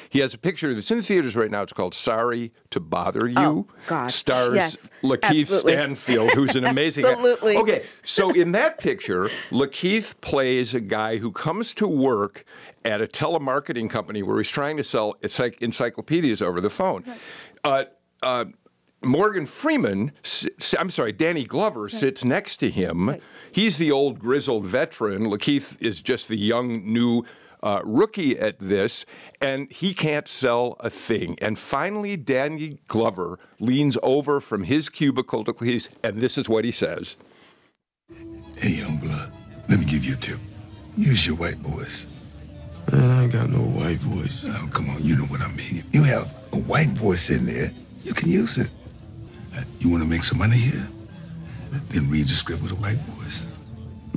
He 0.10 0.20
has 0.20 0.34
a 0.34 0.40
picture 0.40 0.74
that's 0.74 0.90
in 0.90 0.98
the 0.98 1.04
theaters 1.04 1.36
right 1.36 1.52
now. 1.52 1.62
It's 1.62 1.74
called 1.74 1.94
"Sorry 1.94 2.52
to 2.72 2.80
Bother 2.80 3.28
You." 3.28 3.38
Oh, 3.38 3.68
gosh. 3.86 4.16
Stars 4.16 4.56
Yes, 4.56 4.92
Lakeith 5.04 5.42
absolutely. 5.42 5.74
Stanfield, 5.74 6.32
who's 6.32 6.56
an 6.56 6.66
amazing. 6.66 7.06
Absolutely. 7.06 7.58
Okay, 7.58 7.86
so 8.04 8.32
in 8.32 8.54
that 8.54 8.80
picture, 8.80 9.30
Lakeith 9.52 10.20
plays 10.22 10.74
a 10.74 10.80
guy 10.80 11.18
who 11.18 11.32
comes 11.32 11.74
to 11.76 11.88
work 11.88 12.44
at 12.84 13.02
a 13.02 13.08
telemarketing 13.08 13.90
company 13.90 14.24
where 14.24 14.38
he's 14.38 14.50
trying 14.50 14.78
to 14.78 14.84
sell 14.84 15.14
encyc- 15.22 15.62
encyclopedias 15.62 16.42
over 16.42 16.60
the 16.60 16.72
phone. 16.72 17.04
Uh, 17.64 17.84
uh, 18.24 18.46
Morgan 19.04 19.46
Freeman, 19.46 20.12
I'm 20.78 20.90
sorry, 20.90 21.14
Danny 21.14 21.46
Glover 21.46 21.88
sits 21.88 22.26
next 22.26 22.58
to 22.58 22.70
him. 22.70 23.16
He's 23.52 23.78
the 23.78 23.92
old 23.92 24.20
grizzled 24.20 24.66
veteran. 24.66 25.28
Lakeith 25.28 25.78
is 25.82 26.02
just 26.02 26.28
the 26.28 26.38
young, 26.38 26.92
new 26.92 27.24
uh, 27.64 27.82
rookie 27.84 28.38
at 28.38 28.60
this, 28.60 29.06
and 29.42 29.72
he 29.72 29.94
can't 29.94 30.28
sell 30.28 30.76
a 30.80 30.90
thing. 30.90 31.38
And 31.42 31.58
finally, 31.58 32.18
Danny 32.18 32.80
Glover 32.88 33.40
leans 33.60 33.98
over 34.04 34.40
from 34.42 34.64
his 34.64 34.90
cubicle 34.90 35.44
to 35.46 35.54
Lakeith, 35.54 35.90
and 36.04 36.22
this 36.22 36.38
is 36.38 36.50
what 36.50 36.66
he 36.66 36.72
says. 36.72 37.16
Hey, 38.58 38.72
young 38.72 38.98
blood, 38.98 39.32
let 39.70 39.80
me 39.80 39.86
give 39.86 40.04
you 40.04 40.14
a 40.14 40.18
tip. 40.18 40.40
Use 40.98 41.26
your 41.26 41.38
white 41.38 41.58
voice. 41.58 42.08
Man, 42.92 43.10
I 43.10 43.24
ain't 43.24 43.32
got 43.32 43.50
no 43.50 43.60
white 43.60 44.00
voice. 44.00 44.44
Oh, 44.46 44.70
come 44.74 44.90
on, 44.90 45.04
you 45.04 45.16
know 45.16 45.26
what 45.26 45.42
I 45.42 45.50
mean. 45.52 45.84
You 45.92 46.04
have 46.04 46.34
a 46.54 46.58
white 46.58 46.90
voice 46.90 47.30
in 47.30 47.46
there, 47.46 47.72
you 48.10 48.14
can 48.16 48.28
use 48.30 48.58
it. 48.58 48.70
Uh, 49.56 49.62
You 49.80 49.90
want 49.90 50.04
to 50.04 50.10
make 50.10 50.24
some 50.24 50.40
money 50.40 50.58
here? 50.58 50.88
Then 51.90 52.10
read 52.10 52.26
the 52.28 52.34
script 52.34 52.62
with 52.64 52.72
a 52.72 52.76
white 52.76 52.98
voice. 53.16 53.46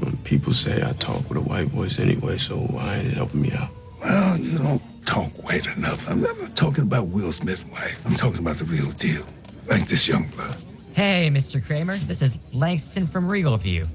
Well, 0.00 0.12
people 0.24 0.52
say 0.54 0.82
I 0.82 0.92
talk 0.94 1.28
with 1.28 1.36
a 1.36 1.42
white 1.42 1.68
voice 1.68 2.00
anyway, 2.00 2.38
so 2.38 2.56
why 2.56 2.96
ain't 2.96 3.08
it 3.08 3.14
helping 3.14 3.42
me 3.42 3.50
out? 3.52 3.68
Well, 4.00 4.38
you 4.38 4.58
don't 4.58 4.82
talk 5.06 5.30
white 5.44 5.66
enough. 5.76 6.08
I'm 6.10 6.22
not 6.22 6.56
talking 6.56 6.84
about 6.84 7.08
Will 7.08 7.30
Smith's 7.32 7.64
wife. 7.66 8.04
I'm 8.06 8.14
talking 8.14 8.40
about 8.40 8.56
the 8.56 8.64
real 8.64 8.90
deal. 8.92 9.24
Like 9.68 9.84
this 9.86 10.08
young 10.08 10.26
blood. 10.28 10.56
Hey, 10.94 11.28
Mr. 11.30 11.64
Kramer. 11.64 11.96
This 11.96 12.22
is 12.22 12.38
Langston 12.54 13.06
from 13.06 13.28
Regal 13.28 13.56
View. 13.58 13.86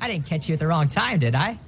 I 0.00 0.06
didn't 0.08 0.26
catch 0.26 0.48
you 0.48 0.52
at 0.54 0.60
the 0.60 0.66
wrong 0.68 0.86
time, 0.88 1.18
did 1.18 1.34
I? 1.34 1.58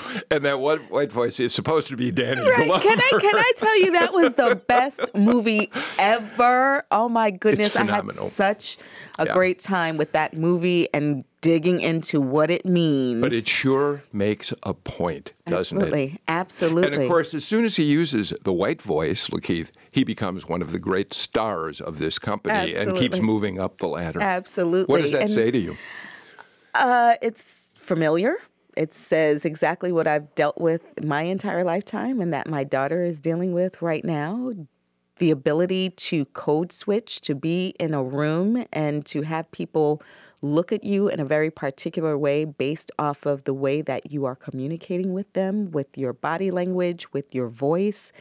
And 0.30 0.44
that 0.44 0.58
one 0.60 0.80
white 0.88 1.12
voice 1.12 1.38
is 1.40 1.54
supposed 1.54 1.88
to 1.88 1.96
be 1.96 2.10
Danny 2.10 2.40
Right. 2.42 2.66
Glover. 2.66 2.82
Can 2.82 2.98
I 2.98 3.18
can 3.20 3.36
I 3.36 3.52
tell 3.56 3.76
you 3.80 3.92
that 3.92 4.12
was 4.12 4.32
the 4.34 4.56
best 4.68 5.14
movie 5.14 5.70
ever? 5.98 6.84
Oh 6.90 7.08
my 7.08 7.30
goodness, 7.30 7.76
I 7.76 7.84
had 7.84 8.08
such 8.10 8.78
a 9.18 9.26
Yeah. 9.26 9.32
great 9.34 9.58
time 9.60 9.96
with 9.96 10.12
that 10.12 10.36
movie 10.36 10.88
and 10.92 11.24
digging 11.40 11.80
into 11.80 12.20
what 12.20 12.50
it 12.50 12.66
means. 12.66 13.20
But 13.20 13.32
it 13.32 13.46
sure 13.46 14.02
makes 14.12 14.52
a 14.64 14.74
point, 14.74 15.32
doesn't 15.46 15.78
absolutely, 15.78 16.04
it? 16.14 16.20
absolutely. 16.26 16.92
And 16.94 17.02
of 17.02 17.08
course, 17.08 17.34
as 17.34 17.44
soon 17.44 17.64
as 17.64 17.76
he 17.76 17.84
uses 17.84 18.32
the 18.42 18.52
white 18.52 18.82
voice, 18.82 19.28
Lakeith, 19.28 19.70
he 19.92 20.02
becomes 20.02 20.48
one 20.48 20.60
of 20.60 20.72
the 20.72 20.80
great 20.80 21.14
stars 21.14 21.80
of 21.80 21.98
this 21.98 22.18
company 22.18 22.74
and 22.74 22.96
keeps 22.96 23.20
moving 23.20 23.60
up 23.60 23.78
the 23.78 23.86
ladder. 23.86 24.20
Absolutely. 24.20 24.92
What 24.92 25.02
does 25.02 25.12
that 25.12 25.22
And- 25.22 25.30
say 25.30 25.50
to 25.52 25.58
you? 25.58 25.76
Uh, 26.74 27.14
it's 27.22 27.74
familiar. 27.78 28.34
It 28.76 28.92
says 28.92 29.46
exactly 29.46 29.90
what 29.90 30.06
I've 30.06 30.34
dealt 30.34 30.60
with 30.60 31.02
my 31.02 31.22
entire 31.22 31.64
lifetime 31.64 32.20
and 32.20 32.30
that 32.34 32.46
my 32.46 32.62
daughter 32.62 33.02
is 33.02 33.20
dealing 33.20 33.54
with 33.54 33.80
right 33.80 34.04
now. 34.04 34.52
The 35.18 35.30
ability 35.30 35.90
to 35.90 36.26
code 36.26 36.72
switch, 36.72 37.22
to 37.22 37.34
be 37.34 37.74
in 37.80 37.94
a 37.94 38.04
room 38.04 38.66
and 38.70 39.04
to 39.06 39.22
have 39.22 39.50
people 39.50 40.02
look 40.42 40.72
at 40.72 40.84
you 40.84 41.08
in 41.08 41.20
a 41.20 41.24
very 41.24 41.50
particular 41.50 42.18
way 42.18 42.44
based 42.44 42.92
off 42.98 43.24
of 43.24 43.44
the 43.44 43.54
way 43.54 43.80
that 43.80 44.12
you 44.12 44.26
are 44.26 44.36
communicating 44.36 45.14
with 45.14 45.32
them, 45.32 45.70
with 45.70 45.96
your 45.96 46.12
body 46.12 46.50
language, 46.50 47.10
with 47.14 47.34
your 47.34 47.48
voice, 47.48 48.12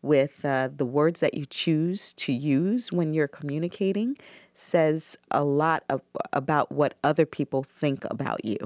with 0.00 0.44
uh, 0.44 0.68
the 0.72 0.86
words 0.86 1.18
that 1.18 1.34
you 1.34 1.44
choose 1.44 2.12
to 2.14 2.32
use 2.32 2.92
when 2.92 3.14
you're 3.14 3.26
communicating, 3.26 4.16
says 4.52 5.18
a 5.32 5.42
lot 5.42 5.82
of, 5.88 6.02
about 6.32 6.70
what 6.70 6.94
other 7.02 7.26
people 7.26 7.64
think 7.64 8.04
about 8.10 8.44
you 8.44 8.58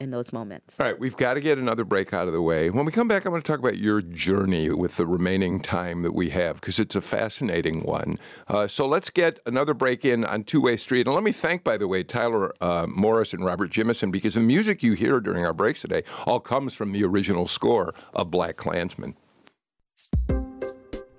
in 0.00 0.10
those 0.10 0.32
moments. 0.32 0.80
All 0.80 0.86
right, 0.86 0.98
we've 0.98 1.16
got 1.16 1.34
to 1.34 1.40
get 1.40 1.58
another 1.58 1.84
break 1.84 2.12
out 2.14 2.26
of 2.26 2.32
the 2.32 2.40
way. 2.40 2.70
When 2.70 2.86
we 2.86 2.92
come 2.92 3.06
back, 3.06 3.26
I 3.26 3.28
want 3.28 3.44
to 3.44 3.52
talk 3.52 3.60
about 3.60 3.76
your 3.76 4.00
journey 4.00 4.70
with 4.70 4.96
the 4.96 5.06
remaining 5.06 5.60
time 5.60 6.02
that 6.02 6.12
we 6.12 6.30
have 6.30 6.56
because 6.56 6.78
it's 6.78 6.94
a 6.94 7.02
fascinating 7.02 7.82
one. 7.82 8.18
Uh, 8.48 8.66
so 8.66 8.86
let's 8.86 9.10
get 9.10 9.38
another 9.44 9.74
break 9.74 10.04
in 10.04 10.24
on 10.24 10.44
Two 10.44 10.62
Way 10.62 10.78
Street. 10.78 11.06
And 11.06 11.14
let 11.14 11.22
me 11.22 11.32
thank, 11.32 11.62
by 11.62 11.76
the 11.76 11.86
way, 11.86 12.02
Tyler 12.02 12.54
uh, 12.62 12.86
Morris 12.88 13.34
and 13.34 13.44
Robert 13.44 13.70
Jimison 13.70 14.10
because 14.10 14.34
the 14.34 14.40
music 14.40 14.82
you 14.82 14.94
hear 14.94 15.20
during 15.20 15.44
our 15.44 15.54
breaks 15.54 15.82
today 15.82 16.02
all 16.26 16.40
comes 16.40 16.72
from 16.72 16.92
the 16.92 17.04
original 17.04 17.46
score 17.46 17.94
of 18.14 18.30
BlacKkKlansman. 18.30 19.14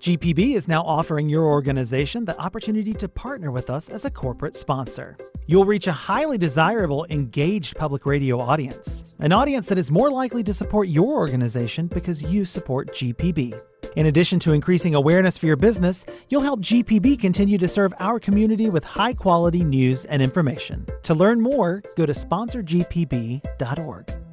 GPB 0.01 0.55
is 0.55 0.67
now 0.67 0.81
offering 0.81 1.29
your 1.29 1.43
organization 1.43 2.25
the 2.25 2.35
opportunity 2.41 2.91
to 2.91 3.07
partner 3.07 3.51
with 3.51 3.69
us 3.69 3.87
as 3.87 4.03
a 4.03 4.09
corporate 4.09 4.57
sponsor. 4.57 5.15
You'll 5.45 5.65
reach 5.65 5.85
a 5.85 5.91
highly 5.91 6.39
desirable, 6.39 7.05
engaged 7.11 7.75
public 7.75 8.07
radio 8.07 8.39
audience, 8.39 9.13
an 9.19 9.31
audience 9.31 9.67
that 9.67 9.77
is 9.77 9.91
more 9.91 10.09
likely 10.09 10.41
to 10.45 10.55
support 10.55 10.87
your 10.87 11.13
organization 11.13 11.85
because 11.85 12.23
you 12.23 12.45
support 12.45 12.87
GPB. 12.87 13.61
In 13.95 14.07
addition 14.07 14.39
to 14.39 14.53
increasing 14.53 14.95
awareness 14.95 15.37
for 15.37 15.45
your 15.45 15.55
business, 15.55 16.03
you'll 16.29 16.41
help 16.41 16.61
GPB 16.61 17.19
continue 17.19 17.59
to 17.59 17.67
serve 17.67 17.93
our 17.99 18.19
community 18.19 18.71
with 18.71 18.83
high 18.83 19.13
quality 19.13 19.63
news 19.63 20.05
and 20.05 20.19
information. 20.19 20.87
To 21.03 21.13
learn 21.13 21.39
more, 21.39 21.83
go 21.95 22.07
to 22.07 22.13
sponsorgpb.org. 22.13 24.30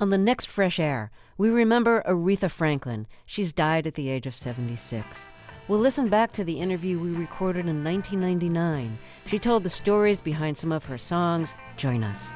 On 0.00 0.10
the 0.10 0.18
next 0.18 0.48
Fresh 0.48 0.78
Air, 0.78 1.10
we 1.36 1.48
remember 1.48 2.04
Aretha 2.06 2.48
Franklin. 2.48 3.08
She's 3.26 3.52
died 3.52 3.84
at 3.84 3.94
the 3.94 4.08
age 4.08 4.28
of 4.28 4.36
76. 4.36 5.26
We'll 5.66 5.80
listen 5.80 6.08
back 6.08 6.30
to 6.32 6.44
the 6.44 6.60
interview 6.60 7.00
we 7.00 7.10
recorded 7.10 7.66
in 7.66 7.82
1999. 7.82 8.96
She 9.26 9.40
told 9.40 9.64
the 9.64 9.70
stories 9.70 10.20
behind 10.20 10.56
some 10.56 10.70
of 10.70 10.84
her 10.84 10.98
songs. 10.98 11.52
Join 11.76 12.04
us. 12.04 12.30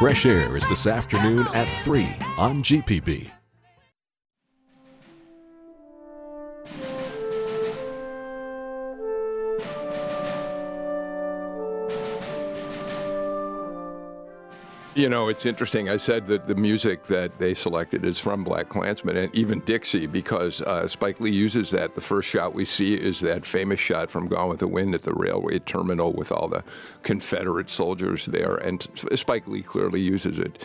Fresh 0.00 0.26
Air 0.26 0.56
is 0.56 0.68
this 0.68 0.86
afternoon 0.86 1.46
at 1.54 1.68
3 1.84 2.04
on 2.36 2.62
GPB. 2.62 3.37
You 14.98 15.08
know, 15.08 15.28
it's 15.28 15.46
interesting. 15.46 15.88
I 15.88 15.96
said 15.96 16.26
that 16.26 16.48
the 16.48 16.56
music 16.56 17.04
that 17.04 17.38
they 17.38 17.54
selected 17.54 18.04
is 18.04 18.18
from 18.18 18.44
BlacKkKlansman 18.44 19.14
and 19.16 19.32
even 19.32 19.60
Dixie 19.60 20.08
because 20.08 20.60
uh, 20.62 20.88
Spike 20.88 21.20
Lee 21.20 21.30
uses 21.30 21.70
that. 21.70 21.94
The 21.94 22.00
first 22.00 22.28
shot 22.28 22.52
we 22.52 22.64
see 22.64 22.94
is 22.94 23.20
that 23.20 23.46
famous 23.46 23.78
shot 23.78 24.10
from 24.10 24.26
Gone 24.26 24.48
with 24.48 24.58
the 24.58 24.66
Wind 24.66 24.96
at 24.96 25.02
the 25.02 25.14
railway 25.14 25.60
terminal 25.60 26.12
with 26.12 26.32
all 26.32 26.48
the 26.48 26.64
Confederate 27.04 27.70
soldiers 27.70 28.26
there. 28.26 28.56
And 28.56 28.88
Spike 29.14 29.46
Lee 29.46 29.62
clearly 29.62 30.00
uses 30.00 30.36
it 30.36 30.58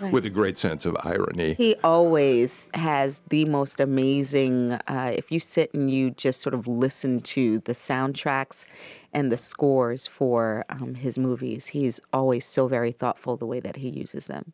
Right. 0.00 0.12
with 0.12 0.24
a 0.24 0.30
great 0.30 0.56
sense 0.58 0.86
of 0.86 0.96
irony. 1.02 1.54
He 1.54 1.74
always 1.82 2.68
has 2.74 3.20
the 3.30 3.44
most 3.46 3.80
amazing. 3.80 4.72
Uh, 4.86 5.12
if 5.16 5.32
you 5.32 5.40
sit 5.40 5.74
and 5.74 5.90
you 5.90 6.12
just 6.12 6.40
sort 6.40 6.54
of 6.54 6.68
listen 6.68 7.20
to 7.20 7.58
the 7.60 7.72
soundtracks 7.72 8.64
and 9.12 9.32
the 9.32 9.36
scores 9.36 10.06
for 10.06 10.64
um, 10.68 10.94
his 10.94 11.18
movies, 11.18 11.68
he's 11.68 12.00
always 12.12 12.44
so 12.44 12.68
very 12.68 12.92
thoughtful 12.92 13.36
the 13.36 13.46
way 13.46 13.60
that 13.60 13.76
he 13.76 13.88
uses 13.88 14.26
them. 14.26 14.52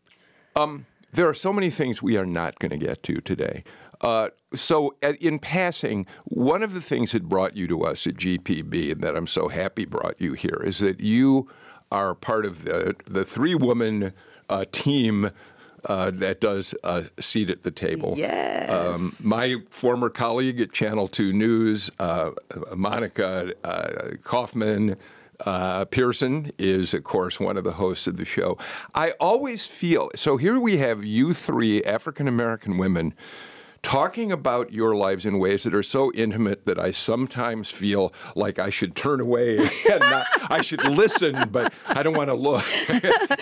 Um, 0.56 0.86
there 1.12 1.28
are 1.28 1.34
so 1.34 1.52
many 1.52 1.70
things 1.70 2.02
we 2.02 2.16
are 2.16 2.26
not 2.26 2.58
going 2.58 2.70
to 2.70 2.76
get 2.76 3.02
to 3.04 3.20
today. 3.20 3.64
Uh, 4.00 4.28
so, 4.54 4.96
uh, 5.02 5.14
in 5.20 5.38
passing, 5.38 6.06
one 6.24 6.62
of 6.62 6.74
the 6.74 6.80
things 6.80 7.12
that 7.12 7.28
brought 7.28 7.56
you 7.56 7.68
to 7.68 7.82
us 7.84 8.06
at 8.06 8.14
GPB, 8.14 8.92
and 8.92 9.00
that 9.00 9.16
I'm 9.16 9.26
so 9.26 9.48
happy 9.48 9.84
brought 9.84 10.20
you 10.20 10.34
here, 10.34 10.60
is 10.64 10.78
that 10.78 11.00
you 11.00 11.48
are 11.92 12.14
part 12.14 12.44
of 12.44 12.64
the 12.64 12.96
the 13.06 13.24
three 13.24 13.54
woman 13.54 14.12
uh, 14.48 14.64
team. 14.72 15.30
Uh, 15.84 16.10
that 16.10 16.40
does 16.40 16.74
a 16.82 17.04
seat 17.20 17.50
at 17.50 17.62
the 17.62 17.70
table. 17.70 18.14
Yes. 18.16 18.70
Um, 18.70 19.28
my 19.28 19.56
former 19.70 20.08
colleague 20.08 20.60
at 20.60 20.72
Channel 20.72 21.08
2 21.08 21.32
News, 21.32 21.90
uh, 21.98 22.30
Monica 22.74 23.52
uh, 23.64 24.16
Kaufman, 24.22 24.96
uh, 25.40 25.84
Pearson 25.86 26.50
is, 26.58 26.94
of 26.94 27.04
course, 27.04 27.38
one 27.38 27.56
of 27.56 27.64
the 27.64 27.72
hosts 27.72 28.06
of 28.06 28.16
the 28.16 28.24
show. 28.24 28.56
I 28.94 29.12
always 29.20 29.66
feel 29.66 30.10
so. 30.14 30.36
Here 30.36 30.58
we 30.58 30.78
have 30.78 31.04
you 31.04 31.34
three 31.34 31.82
African 31.84 32.28
American 32.28 32.78
women 32.78 33.14
talking 33.84 34.32
about 34.32 34.72
your 34.72 34.96
lives 34.96 35.24
in 35.24 35.38
ways 35.38 35.62
that 35.62 35.74
are 35.74 35.82
so 35.82 36.10
intimate 36.14 36.66
that 36.66 36.80
I 36.80 36.90
sometimes 36.90 37.70
feel 37.70 38.12
like 38.34 38.58
I 38.58 38.70
should 38.70 38.96
turn 38.96 39.20
away 39.20 39.58
and 39.58 40.00
not, 40.00 40.26
I 40.50 40.62
should 40.62 40.84
listen, 40.84 41.48
but 41.50 41.72
I 41.86 42.02
don't 42.02 42.16
want 42.16 42.30
to 42.30 42.34
look. 42.34 42.64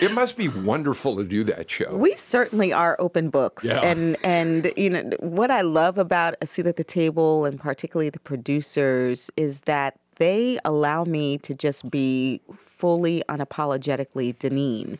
it 0.01 0.11
must 0.13 0.37
be 0.37 0.49
wonderful 0.49 1.15
to 1.15 1.23
do 1.23 1.43
that 1.45 1.71
show. 1.71 1.95
We 1.95 2.15
certainly 2.15 2.71
are 2.73 2.95
open 2.99 3.29
books, 3.29 3.65
Yeah. 3.65 3.79
and 3.81 4.17
and 4.23 4.71
you 4.77 4.89
know 4.89 5.09
what 5.19 5.49
I 5.49 5.61
love 5.61 5.97
about 5.97 6.35
a 6.41 6.45
seat 6.45 6.65
at 6.67 6.75
the 6.75 6.83
table, 6.83 7.45
and 7.45 7.59
particularly 7.59 8.09
the 8.09 8.19
producers, 8.19 9.31
is 9.37 9.61
that 9.61 9.95
they 10.17 10.59
allow 10.63 11.03
me 11.05 11.37
to 11.39 11.55
just 11.55 11.89
be 11.89 12.39
fully 12.83 13.23
unapologetically 13.29 14.35
Denene. 14.35 14.97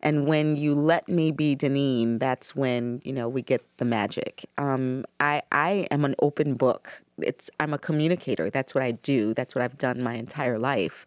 And 0.00 0.24
when 0.28 0.54
you 0.54 0.72
let 0.72 1.08
me 1.08 1.32
be 1.32 1.56
Denene, 1.56 2.20
that's 2.20 2.54
when, 2.54 3.02
you 3.04 3.12
know, 3.12 3.28
we 3.28 3.42
get 3.42 3.64
the 3.78 3.84
magic. 3.84 4.44
Um, 4.56 5.04
I, 5.18 5.42
I 5.50 5.88
am 5.90 6.04
an 6.04 6.14
open 6.20 6.54
book. 6.54 7.02
It's 7.20 7.50
I'm 7.58 7.72
a 7.74 7.78
communicator. 7.78 8.50
That's 8.50 8.72
what 8.72 8.84
I 8.84 8.92
do. 8.92 9.34
That's 9.34 9.54
what 9.54 9.62
I've 9.62 9.78
done 9.78 10.00
my 10.00 10.14
entire 10.14 10.58
life. 10.58 11.06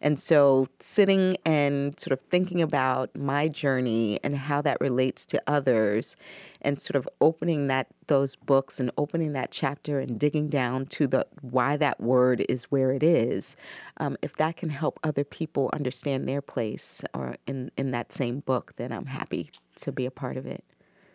And 0.00 0.18
so 0.18 0.68
sitting 0.80 1.36
and 1.44 1.98
sort 1.98 2.12
of 2.12 2.20
thinking 2.20 2.62
about 2.62 3.14
my 3.14 3.48
journey 3.48 4.18
and 4.24 4.34
how 4.36 4.62
that 4.62 4.80
relates 4.80 5.24
to 5.26 5.42
others 5.46 6.16
and 6.60 6.80
sort 6.80 6.96
of 6.96 7.08
opening 7.20 7.68
that 7.68 7.88
those 8.06 8.36
books 8.36 8.80
and 8.80 8.90
opening 8.96 9.32
that 9.32 9.50
chapter 9.50 10.00
and 10.00 10.18
digging 10.18 10.48
down 10.48 10.86
to 10.86 11.06
the 11.06 11.26
why 11.40 11.76
that 11.76 12.00
word 12.00 12.44
is 12.48 12.64
where 12.64 12.92
it 12.92 13.02
is 13.02 13.56
um, 13.98 14.16
if 14.22 14.36
that 14.36 14.56
can 14.56 14.70
help 14.70 14.98
other 15.02 15.24
people 15.24 15.67
understand 15.72 16.28
their 16.28 16.42
place 16.42 17.04
or 17.14 17.36
in, 17.46 17.70
in 17.76 17.90
that 17.90 18.12
same 18.12 18.40
book 18.40 18.74
then 18.76 18.92
i'm 18.92 19.06
happy 19.06 19.50
to 19.76 19.92
be 19.92 20.06
a 20.06 20.10
part 20.10 20.36
of 20.36 20.46
it 20.46 20.64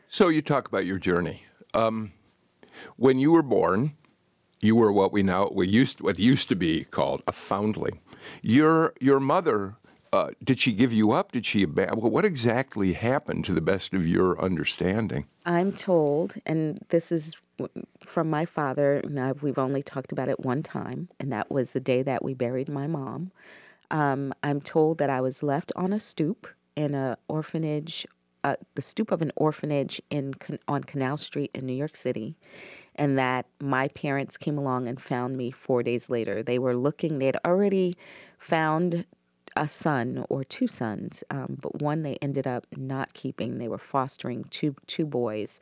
So 0.07 0.27
you 0.29 0.43
talk 0.43 0.67
about 0.67 0.85
your 0.85 0.99
journey. 0.99 1.43
Um, 1.73 2.11
when 2.97 3.17
you 3.17 3.31
were 3.31 3.41
born, 3.41 3.93
you 4.61 4.75
were 4.75 4.91
what 4.91 5.11
we 5.11 5.23
now 5.23 5.49
we 5.51 5.67
used 5.67 6.01
what 6.01 6.19
used 6.19 6.49
to 6.49 6.55
be 6.55 6.83
called 6.83 7.23
a 7.27 7.31
foundling. 7.31 7.99
Your 8.43 8.93
your 9.01 9.19
mother 9.19 9.75
uh, 10.13 10.29
did 10.43 10.59
she 10.59 10.71
give 10.71 10.93
you 10.93 11.11
up? 11.11 11.31
Did 11.31 11.43
she 11.43 11.63
abandon? 11.63 11.99
Well, 11.99 12.11
what 12.11 12.23
exactly 12.23 12.93
happened 12.93 13.45
to 13.45 13.53
the 13.53 13.61
best 13.61 13.95
of 13.95 14.05
your 14.05 14.39
understanding? 14.39 15.25
I'm 15.43 15.71
told, 15.71 16.35
and 16.45 16.85
this 16.89 17.11
is 17.11 17.35
from 18.05 18.29
my 18.29 18.45
father, 18.45 19.01
and 19.03 19.19
I, 19.19 19.31
we've 19.31 19.57
only 19.57 19.81
talked 19.81 20.11
about 20.11 20.29
it 20.29 20.39
one 20.39 20.61
time, 20.61 21.09
and 21.19 21.31
that 21.31 21.49
was 21.49 21.73
the 21.73 21.79
day 21.79 22.03
that 22.03 22.23
we 22.23 22.35
buried 22.35 22.69
my 22.69 22.85
mom. 22.85 23.31
Um, 23.93 24.33
I'm 24.41 24.59
told 24.59 24.97
that 24.97 25.11
I 25.11 25.21
was 25.21 25.43
left 25.43 25.71
on 25.75 25.93
a 25.93 25.99
stoop 25.99 26.47
in 26.75 26.95
a 26.95 27.15
orphanage, 27.27 28.07
uh, 28.43 28.55
the 28.73 28.81
stoop 28.81 29.11
of 29.11 29.21
an 29.21 29.31
orphanage 29.35 30.01
in 30.09 30.33
on 30.67 30.83
Canal 30.83 31.17
Street 31.17 31.51
in 31.53 31.67
New 31.67 31.73
York 31.73 31.95
City, 31.95 32.35
and 32.95 33.19
that 33.19 33.45
my 33.61 33.87
parents 33.89 34.35
came 34.35 34.57
along 34.57 34.87
and 34.87 34.99
found 34.99 35.37
me 35.37 35.51
four 35.51 35.83
days 35.83 36.09
later. 36.09 36.41
They 36.41 36.57
were 36.57 36.75
looking; 36.75 37.19
they 37.19 37.27
had 37.27 37.37
already 37.45 37.95
found 38.39 39.05
a 39.55 39.67
son 39.67 40.25
or 40.27 40.43
two 40.43 40.65
sons, 40.65 41.23
um, 41.29 41.59
but 41.61 41.79
one 41.79 42.01
they 42.01 42.17
ended 42.19 42.47
up 42.47 42.65
not 42.75 43.13
keeping. 43.13 43.59
They 43.59 43.67
were 43.67 43.77
fostering 43.77 44.43
two 44.45 44.75
two 44.87 45.05
boys, 45.05 45.59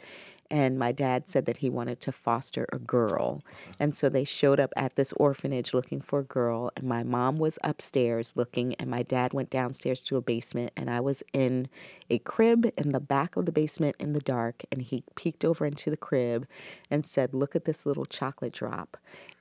and 0.51 0.77
my 0.77 0.91
dad 0.91 1.29
said 1.29 1.45
that 1.45 1.59
he 1.59 1.69
wanted 1.69 2.01
to 2.01 2.11
foster 2.11 2.67
a 2.73 2.77
girl, 2.77 3.41
and 3.79 3.95
so 3.95 4.09
they 4.09 4.25
showed 4.25 4.59
up 4.59 4.73
at 4.75 4.95
this 4.95 5.13
orphanage 5.13 5.73
looking 5.73 6.01
for 6.01 6.19
a 6.19 6.23
girl. 6.23 6.71
And 6.75 6.83
my 6.83 7.03
mom 7.03 7.37
was 7.37 7.57
upstairs 7.63 8.33
looking, 8.35 8.75
and 8.75 8.89
my 8.89 9.01
dad 9.01 9.33
went 9.33 9.49
downstairs 9.49 10.03
to 10.03 10.17
a 10.17 10.21
basement, 10.21 10.73
and 10.75 10.89
I 10.89 10.99
was 10.99 11.23
in 11.31 11.69
a 12.09 12.19
crib 12.19 12.69
in 12.77 12.89
the 12.89 12.99
back 12.99 13.37
of 13.37 13.45
the 13.45 13.51
basement 13.53 13.95
in 13.97 14.11
the 14.11 14.19
dark, 14.19 14.63
and 14.71 14.81
he 14.81 15.05
peeked 15.15 15.45
over 15.45 15.65
into 15.65 15.89
the 15.89 15.97
crib 15.97 16.45
and 16.91 17.05
said, 17.05 17.33
"Look 17.33 17.55
at 17.55 17.63
this 17.63 17.85
little 17.85 18.05
chocolate 18.05 18.53
drop." 18.53 18.97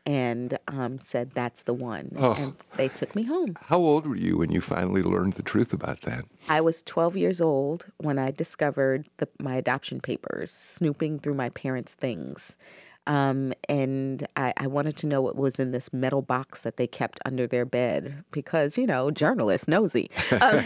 And 0.06 0.58
um, 0.66 0.98
said 0.98 1.32
that's 1.34 1.64
the 1.64 1.74
one, 1.74 2.12
Oh. 2.18 2.32
and 2.32 2.54
they 2.76 2.88
took 2.88 3.14
me 3.14 3.24
home. 3.24 3.56
How 3.66 3.78
old 3.78 4.06
were 4.06 4.16
you 4.16 4.38
when 4.38 4.50
you 4.50 4.60
finally 4.60 5.02
learned 5.02 5.34
the 5.34 5.42
truth 5.42 5.72
about 5.74 6.00
that? 6.02 6.24
I 6.48 6.62
was 6.62 6.82
12 6.82 7.16
years 7.18 7.40
old 7.40 7.86
when 7.98 8.18
I 8.18 8.30
discovered 8.30 9.08
the, 9.18 9.28
my 9.38 9.56
adoption 9.56 10.00
papers, 10.00 10.50
snooping 10.50 11.18
through 11.20 11.34
my 11.34 11.50
parents' 11.50 11.94
things. 11.94 12.56
Um, 13.06 13.52
and 13.68 14.26
I, 14.36 14.52
I 14.56 14.66
wanted 14.68 14.96
to 14.98 15.06
know 15.06 15.20
what 15.20 15.36
was 15.36 15.58
in 15.58 15.70
this 15.70 15.92
metal 15.92 16.22
box 16.22 16.62
that 16.62 16.76
they 16.76 16.86
kept 16.86 17.18
under 17.26 17.46
their 17.46 17.64
bed 17.64 18.24
because, 18.30 18.78
you 18.78 18.86
know, 18.86 19.10
journalists, 19.10 19.68
nosy. 19.68 20.10
Um, 20.32 20.62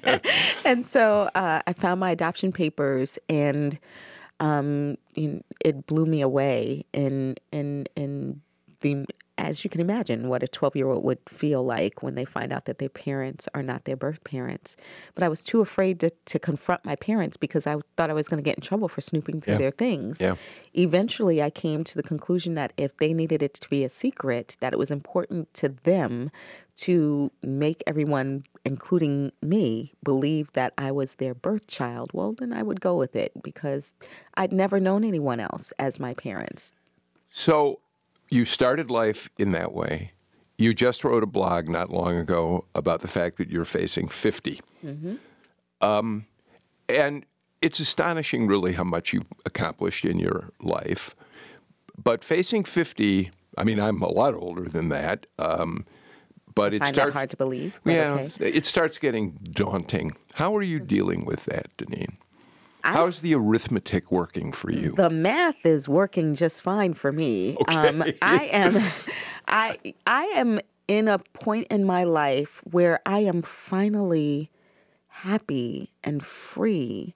and 0.64 0.86
so 0.86 1.30
uh, 1.34 1.60
I 1.66 1.72
found 1.72 2.00
my 2.00 2.10
adoption 2.12 2.52
papers 2.52 3.18
and 3.28 3.78
um, 4.40 4.96
it 5.14 5.86
blew 5.86 6.06
me 6.06 6.20
away 6.20 6.84
in, 6.92 7.36
in, 7.50 7.86
in 7.96 8.40
the 8.80 9.06
as 9.38 9.64
you 9.64 9.70
can 9.70 9.80
imagine 9.80 10.28
what 10.28 10.42
a 10.42 10.48
12 10.48 10.76
year 10.76 10.88
old 10.90 11.02
would 11.02 11.18
feel 11.26 11.64
like 11.64 12.02
when 12.02 12.14
they 12.14 12.26
find 12.26 12.52
out 12.52 12.66
that 12.66 12.76
their 12.78 12.90
parents 12.90 13.48
are 13.54 13.62
not 13.62 13.84
their 13.84 13.96
birth 13.96 14.22
parents 14.22 14.76
but 15.14 15.22
i 15.24 15.28
was 15.30 15.42
too 15.42 15.60
afraid 15.62 15.98
to, 16.00 16.10
to 16.26 16.38
confront 16.38 16.84
my 16.84 16.94
parents 16.96 17.38
because 17.38 17.66
i 17.66 17.74
thought 17.96 18.10
i 18.10 18.12
was 18.12 18.28
going 18.28 18.36
to 18.36 18.44
get 18.44 18.56
in 18.56 18.60
trouble 18.62 18.86
for 18.88 19.00
snooping 19.00 19.40
through 19.40 19.54
Yeah. 19.54 19.58
their 19.58 19.70
things 19.70 20.20
Yeah. 20.20 20.34
eventually 20.74 21.42
i 21.42 21.48
came 21.48 21.84
to 21.84 21.94
the 21.94 22.02
conclusion 22.02 22.54
that 22.54 22.72
if 22.76 22.94
they 22.98 23.14
needed 23.14 23.42
it 23.42 23.54
to 23.54 23.68
be 23.70 23.82
a 23.82 23.88
secret 23.88 24.56
that 24.60 24.74
it 24.74 24.78
was 24.78 24.90
important 24.90 25.52
to 25.54 25.70
them 25.70 26.30
to 26.76 27.30
make 27.42 27.82
everyone 27.86 28.44
including 28.66 29.32
me 29.42 29.94
believe 30.02 30.52
that 30.52 30.74
i 30.76 30.90
was 30.90 31.14
their 31.14 31.34
birth 31.34 31.66
child 31.66 32.10
well 32.12 32.34
then 32.34 32.52
i 32.52 32.62
would 32.62 32.80
go 32.80 32.94
with 32.94 33.16
it 33.16 33.32
because 33.42 33.94
i'd 34.34 34.52
never 34.52 34.78
known 34.78 35.02
anyone 35.02 35.40
else 35.40 35.72
as 35.78 35.98
my 35.98 36.12
parents 36.12 36.74
So 37.30 37.80
you 38.30 38.44
started 38.44 38.90
life 38.90 39.28
in 39.38 39.52
that 39.52 39.72
way. 39.72 40.12
You 40.58 40.74
just 40.74 41.04
wrote 41.04 41.22
a 41.22 41.26
blog 41.26 41.68
not 41.68 41.90
long 41.90 42.16
ago 42.16 42.66
about 42.74 43.00
the 43.00 43.08
fact 43.08 43.38
that 43.38 43.48
you're 43.50 43.64
facing 43.64 44.08
50. 44.08 44.60
mm-hmm. 44.84 45.14
Um, 45.80 46.26
and 46.88 47.24
it's 47.62 47.80
astonishing, 47.80 48.46
really, 48.46 48.74
how 48.74 48.84
much 48.84 49.12
you've 49.12 49.26
accomplished 49.46 50.04
in 50.04 50.18
your 50.18 50.50
life. 50.60 51.14
But 52.02 52.22
facing 52.24 52.64
50, 52.64 53.30
I 53.56 53.64
mean, 53.64 53.80
I'm 53.80 54.02
a 54.02 54.10
lot 54.10 54.34
older 54.34 54.68
than 54.68 54.90
that. 54.90 55.26
Um, 55.38 55.86
but 56.54 56.74
it 56.74 56.82
find 56.82 56.94
starts 56.94 57.14
hard 57.14 57.30
to 57.30 57.36
believe 57.36 57.78
Yeah, 57.84 58.26
okay. 58.36 58.50
it 58.50 58.66
starts 58.66 58.98
getting 58.98 59.38
daunting. 59.52 60.16
How 60.34 60.54
are 60.56 60.62
you 60.62 60.80
dealing 60.80 61.24
with 61.24 61.44
that, 61.46 61.74
Denene? 61.78 62.16
How's 62.82 63.20
the 63.20 63.34
arithmetic 63.34 64.10
working 64.10 64.52
for 64.52 64.70
you? 64.72 64.94
The 64.96 65.10
math 65.10 65.64
is 65.64 65.88
working 65.88 66.34
just 66.34 66.62
fine 66.62 66.94
for 66.94 67.12
me. 67.12 67.56
Um, 67.68 68.02
I 68.22 68.44
am, 68.52 68.82
I 69.48 69.78
I 70.06 70.24
am 70.36 70.60
in 70.88 71.08
a 71.08 71.18
point 71.18 71.66
in 71.70 71.84
my 71.84 72.04
life 72.04 72.62
where 72.70 73.00
I 73.06 73.20
am 73.20 73.42
finally 73.42 74.50
happy 75.08 75.90
and 76.02 76.24
free 76.24 77.14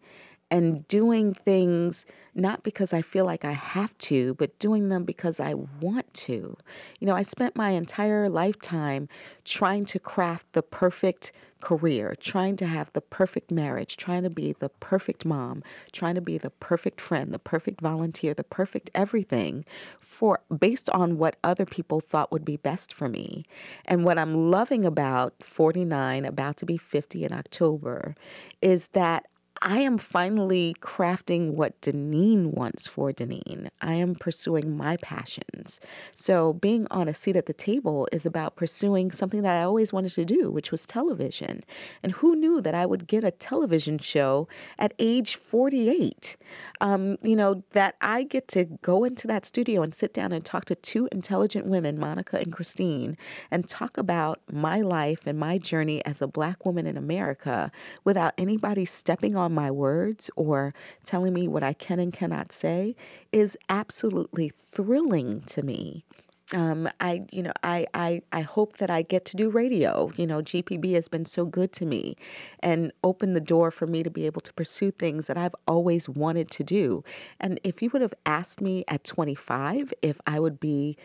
and 0.55 0.87
doing 0.87 1.35
things 1.35 2.07
not 2.33 2.63
because 2.63 2.93
I 2.93 3.03
feel 3.03 3.25
like 3.25 3.45
I 3.45 3.51
have 3.51 3.99
to, 3.99 4.35
but 4.35 4.57
doing 4.61 4.89
them 4.89 5.03
because 5.05 5.41
I 5.41 5.55
want 5.55 6.15
to. 6.15 6.57
You 7.01 7.07
know, 7.09 7.15
I 7.15 7.23
spent 7.23 7.57
my 7.57 7.71
entire 7.71 8.29
lifetime 8.29 9.09
trying 9.45 9.85
to 9.87 9.99
craft 9.99 10.53
the 10.53 10.63
perfect 10.63 11.33
career, 11.61 12.15
trying 12.21 12.55
to 12.57 12.67
have 12.67 12.93
the 12.93 13.01
perfect 13.01 13.51
marriage, 13.51 13.97
trying 13.97 14.23
to 14.23 14.31
be 14.31 14.53
the 14.53 14.69
perfect 14.69 15.25
mom, 15.25 15.65
trying 15.91 16.15
to 16.15 16.21
be 16.21 16.39
the 16.39 16.51
perfect 16.51 17.01
friend, 17.01 17.35
the 17.35 17.39
perfect 17.41 17.81
volunteer, 17.81 18.33
the 18.33 18.45
perfect 18.45 18.91
everything 18.95 19.65
for 19.99 20.41
based 20.57 20.89
on 20.91 21.19
what 21.19 21.35
other 21.43 21.67
people 21.67 22.01
thought 22.01 22.31
would 22.31 22.45
be 22.45 22.57
best 22.57 22.93
for 22.93 23.09
me. 23.09 23.45
And 23.87 24.05
what 24.05 24.19
I'm 24.19 24.53
loving 24.53 24.85
about 24.85 25.35
49, 25.43 26.25
about 26.25 26.57
to 26.59 26.67
be 26.67 26.77
50 26.77 27.25
in 27.25 27.33
October, 27.33 28.15
is 28.61 28.89
that 28.89 29.27
I 29.67 29.79
am 29.79 29.97
finally 29.97 30.77
crafting 30.81 31.53
what 31.53 31.81
Denene 31.81 32.53
wants 32.53 32.87
for 32.87 33.13
Denene. 33.13 33.69
I 33.81 33.95
am 33.95 34.15
pursuing 34.15 34.77
my 34.77 34.99
passions. 34.99 35.81
So, 36.13 36.53
being 36.53 36.87
on 36.91 37.09
a 37.09 37.15
seat 37.15 37.35
at 37.35 37.47
the 37.47 37.55
table 37.55 38.07
is 38.13 38.27
about 38.27 38.57
pursuing 38.57 39.11
something 39.11 39.41
that 39.41 39.59
I 39.59 39.63
always 39.63 39.91
wanted 39.91 40.13
to 40.13 40.27
do, 40.27 40.51
which 40.51 40.71
was 40.71 40.85
television. 40.85 41.65
And 42.03 42.13
who 42.13 42.37
knew 42.37 42.61
that 42.61 42.75
I 42.75 42.85
would 42.85 43.07
get 43.07 43.25
a 43.25 43.31
television 43.31 43.97
show 43.97 44.49
at 44.79 44.93
age 44.99 45.35
48? 45.35 46.37
Um, 46.83 47.17
you 47.23 47.35
know, 47.35 47.65
that 47.71 47.95
I 48.03 48.25
get 48.25 48.49
to 48.49 48.67
go 48.67 49.03
into 49.05 49.27
that 49.29 49.47
studio 49.47 49.81
and 49.81 49.95
sit 49.95 50.13
down 50.13 50.33
and 50.33 50.45
talk 50.45 50.67
to 50.67 50.75
two 50.75 51.09
intelligent 51.11 51.65
women, 51.65 51.99
Monica 51.99 52.37
and 52.37 52.53
Christine, 52.53 53.17
and 53.51 53.67
talk 53.67 53.97
about 53.97 54.41
my 54.53 54.83
life 54.83 55.21
and 55.25 55.39
my 55.39 55.57
journey 55.57 56.05
as 56.05 56.21
a 56.21 56.27
black 56.27 56.67
woman 56.67 56.87
in 56.87 56.99
America 56.99 57.73
without 58.05 58.35
anybody 58.37 58.85
stepping 58.85 59.35
on 59.35 59.54
my 59.55 59.71
words 59.71 60.31
or 60.37 60.75
telling 61.05 61.33
me 61.33 61.49
what 61.49 61.63
I 61.63 61.73
can 61.73 61.99
and 61.99 62.13
cannot 62.13 62.53
say 62.53 62.97
is 63.33 63.57
absolutely 63.69 64.49
thrilling 64.49 65.43
to 65.43 65.63
me. 65.63 66.05
Um, 66.53 66.89
I, 67.01 67.23
you 67.33 67.43
know, 67.43 67.53
I, 67.63 67.87
I, 67.95 68.21
I 68.31 68.43
hope 68.43 68.77
that 68.77 68.91
I 68.91 69.01
get 69.01 69.25
to 69.27 69.37
do 69.37 69.49
radio. 69.49 70.11
You 70.17 70.27
know, 70.27 70.41
GPB 70.41 70.93
has 70.93 71.09
been 71.09 71.25
so 71.25 71.47
good 71.47 71.73
to 71.73 71.87
me 71.87 72.17
and 72.61 72.93
opened 73.03 73.35
the 73.35 73.41
door 73.41 73.71
for 73.71 73.87
me 73.87 74.03
to 74.03 74.11
be 74.11 74.27
able 74.27 74.43
to 74.43 74.53
pursue 74.53 74.91
things 74.91 75.27
that 75.27 75.39
I've 75.39 75.55
always 75.67 76.07
wanted 76.07 76.51
to 76.53 76.63
do. 76.63 77.03
And 77.41 77.59
if 77.65 77.81
you 77.81 77.89
would 77.93 78.03
have 78.03 78.15
asked 78.27 78.61
me 78.61 78.85
at 78.89 79.05
25 79.05 79.95
if 80.03 80.21
I 80.27 80.39
would 80.39 80.61
be 80.61 80.99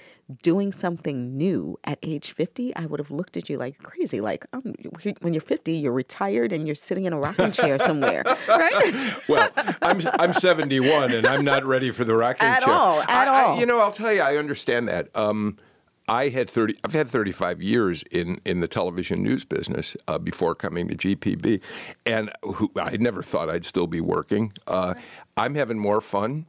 doing 0.43 0.71
something 0.71 1.35
new 1.37 1.77
at 1.83 1.97
age 2.03 2.31
50, 2.33 2.75
I 2.75 2.85
would 2.85 2.99
have 2.99 3.09
looked 3.11 3.35
at 3.37 3.49
you 3.49 3.57
like 3.57 3.77
crazy. 3.79 4.21
Like, 4.21 4.45
um, 4.53 4.73
when 5.21 5.33
you're 5.33 5.41
50, 5.41 5.73
you're 5.73 5.91
retired 5.91 6.51
and 6.53 6.67
you're 6.67 6.75
sitting 6.75 7.05
in 7.05 7.13
a 7.13 7.19
rocking 7.19 7.51
chair 7.51 7.79
somewhere, 7.79 8.23
right? 8.47 9.13
well, 9.27 9.49
I'm 9.81 10.01
I'm 10.19 10.33
71 10.33 11.13
and 11.13 11.25
I'm 11.25 11.43
not 11.43 11.65
ready 11.65 11.91
for 11.91 12.03
the 12.03 12.15
rocking 12.15 12.47
At 12.47 12.63
chair. 12.63 12.73
all, 12.73 13.01
at 13.01 13.09
I- 13.09 13.25
I- 13.25 13.43
all. 13.43 13.59
you 13.59 13.65
know, 13.65 13.79
I'll 13.79 13.91
tell 13.91 14.13
you, 14.13 14.21
I 14.21 14.37
understand 14.37 14.87
that. 14.87 15.09
Um, 15.15 15.57
I 16.07 16.29
had 16.29 16.49
30. 16.49 16.75
I've 16.83 16.93
had 16.93 17.07
35 17.07 17.61
years 17.61 18.03
in 18.11 18.41
in 18.43 18.61
the 18.61 18.67
television 18.67 19.21
news 19.21 19.45
business 19.45 19.95
uh, 20.07 20.17
before 20.17 20.55
coming 20.55 20.87
to 20.87 20.95
GPB, 20.95 21.61
and 22.05 22.31
who, 22.43 22.71
I 22.75 22.97
never 22.97 23.21
thought 23.21 23.47
I'd 23.49 23.63
still 23.65 23.85
be 23.85 24.01
working. 24.01 24.53
Uh, 24.65 24.95
I'm 25.37 25.53
having 25.53 25.77
more 25.77 26.01
fun. 26.01 26.45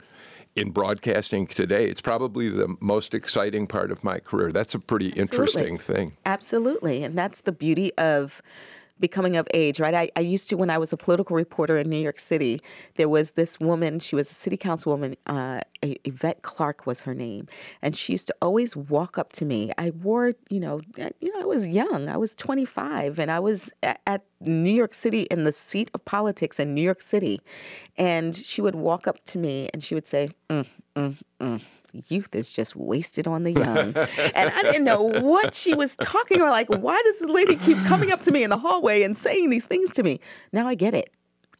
In 0.56 0.70
broadcasting 0.70 1.46
today, 1.46 1.86
it's 1.86 2.00
probably 2.00 2.48
the 2.48 2.74
most 2.80 3.14
exciting 3.14 3.66
part 3.66 3.92
of 3.92 4.02
my 4.02 4.18
career. 4.18 4.50
That's 4.50 4.74
a 4.74 4.80
pretty 4.80 5.10
interesting 5.10 5.78
thing. 5.78 6.16
Absolutely. 6.26 7.04
And 7.04 7.16
that's 7.16 7.42
the 7.42 7.52
beauty 7.52 7.92
of 7.96 8.42
becoming 9.00 9.36
of 9.36 9.48
age, 9.54 9.80
right? 9.80 9.94
I, 9.94 10.10
I 10.14 10.20
used 10.20 10.48
to, 10.50 10.56
when 10.56 10.70
I 10.70 10.78
was 10.78 10.92
a 10.92 10.96
political 10.96 11.34
reporter 11.34 11.78
in 11.78 11.88
New 11.88 11.98
York 11.98 12.18
City, 12.18 12.60
there 12.96 13.08
was 13.08 13.32
this 13.32 13.58
woman, 13.58 13.98
she 13.98 14.14
was 14.14 14.30
a 14.30 14.34
city 14.34 14.56
councilwoman, 14.56 15.16
uh, 15.26 15.60
Yvette 15.82 16.42
Clarke 16.42 16.86
was 16.86 17.02
her 17.02 17.14
name. 17.14 17.48
And 17.80 17.96
she 17.96 18.12
used 18.12 18.26
to 18.26 18.34
always 18.42 18.76
walk 18.76 19.18
up 19.18 19.32
to 19.34 19.44
me. 19.44 19.72
I 19.78 19.90
wore, 19.90 20.34
you 20.50 20.60
know, 20.60 20.82
you 21.20 21.32
know, 21.34 21.40
I 21.40 21.46
was 21.46 21.66
young. 21.66 22.08
I 22.08 22.16
was 22.16 22.34
25 22.34 23.18
and 23.18 23.30
I 23.30 23.40
was 23.40 23.72
at 23.82 24.24
New 24.40 24.72
York 24.72 24.94
City 24.94 25.22
in 25.22 25.44
the 25.44 25.52
seat 25.52 25.90
of 25.94 26.04
politics 26.04 26.60
in 26.60 26.74
New 26.74 26.82
York 26.82 27.02
City. 27.02 27.40
And 27.96 28.36
she 28.36 28.60
would 28.60 28.74
walk 28.74 29.06
up 29.06 29.24
to 29.26 29.38
me 29.38 29.68
and 29.72 29.82
she 29.82 29.94
would 29.94 30.06
say, 30.06 30.30
mm, 30.48 30.66
mm, 30.94 31.16
mm. 31.40 31.60
Youth 31.92 32.34
is 32.34 32.52
just 32.52 32.76
wasted 32.76 33.26
on 33.26 33.44
the 33.44 33.52
young. 33.64 33.94
and 34.34 34.50
I 34.50 34.62
didn't 34.62 34.84
know 34.84 35.02
what 35.02 35.54
she 35.54 35.74
was 35.74 35.96
talking 35.96 36.40
about. 36.40 36.50
Like, 36.50 36.68
why 36.68 37.00
does 37.04 37.20
this 37.20 37.28
lady 37.28 37.56
keep 37.56 37.78
coming 37.84 38.12
up 38.12 38.22
to 38.22 38.32
me 38.32 38.42
in 38.42 38.50
the 38.50 38.58
hallway 38.58 39.02
and 39.02 39.16
saying 39.16 39.50
these 39.50 39.66
things 39.66 39.90
to 39.92 40.02
me? 40.02 40.20
Now 40.52 40.66
I 40.66 40.74
get 40.74 40.94
it. 40.94 41.10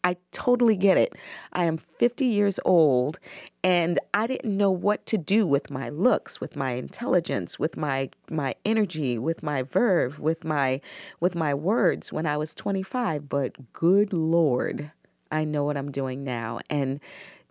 I 0.02 0.16
totally 0.32 0.76
get 0.76 0.96
it. 0.96 1.14
I 1.52 1.64
am 1.64 1.76
50 1.76 2.24
years 2.24 2.58
old 2.64 3.18
and 3.62 3.98
I 4.14 4.26
didn't 4.26 4.56
know 4.56 4.70
what 4.70 5.04
to 5.06 5.18
do 5.18 5.46
with 5.46 5.70
my 5.70 5.90
looks, 5.90 6.40
with 6.40 6.56
my 6.56 6.72
intelligence, 6.72 7.58
with 7.58 7.76
my 7.76 8.08
my 8.30 8.54
energy, 8.64 9.18
with 9.18 9.42
my 9.42 9.62
verve, 9.62 10.18
with 10.18 10.42
my 10.44 10.80
with 11.20 11.34
my 11.34 11.52
words 11.52 12.12
when 12.12 12.26
I 12.26 12.38
was 12.38 12.54
25, 12.54 13.28
but 13.28 13.72
good 13.72 14.12
lord, 14.12 14.90
I 15.30 15.44
know 15.44 15.64
what 15.64 15.76
I'm 15.76 15.92
doing 15.92 16.24
now 16.24 16.60
and 16.70 17.00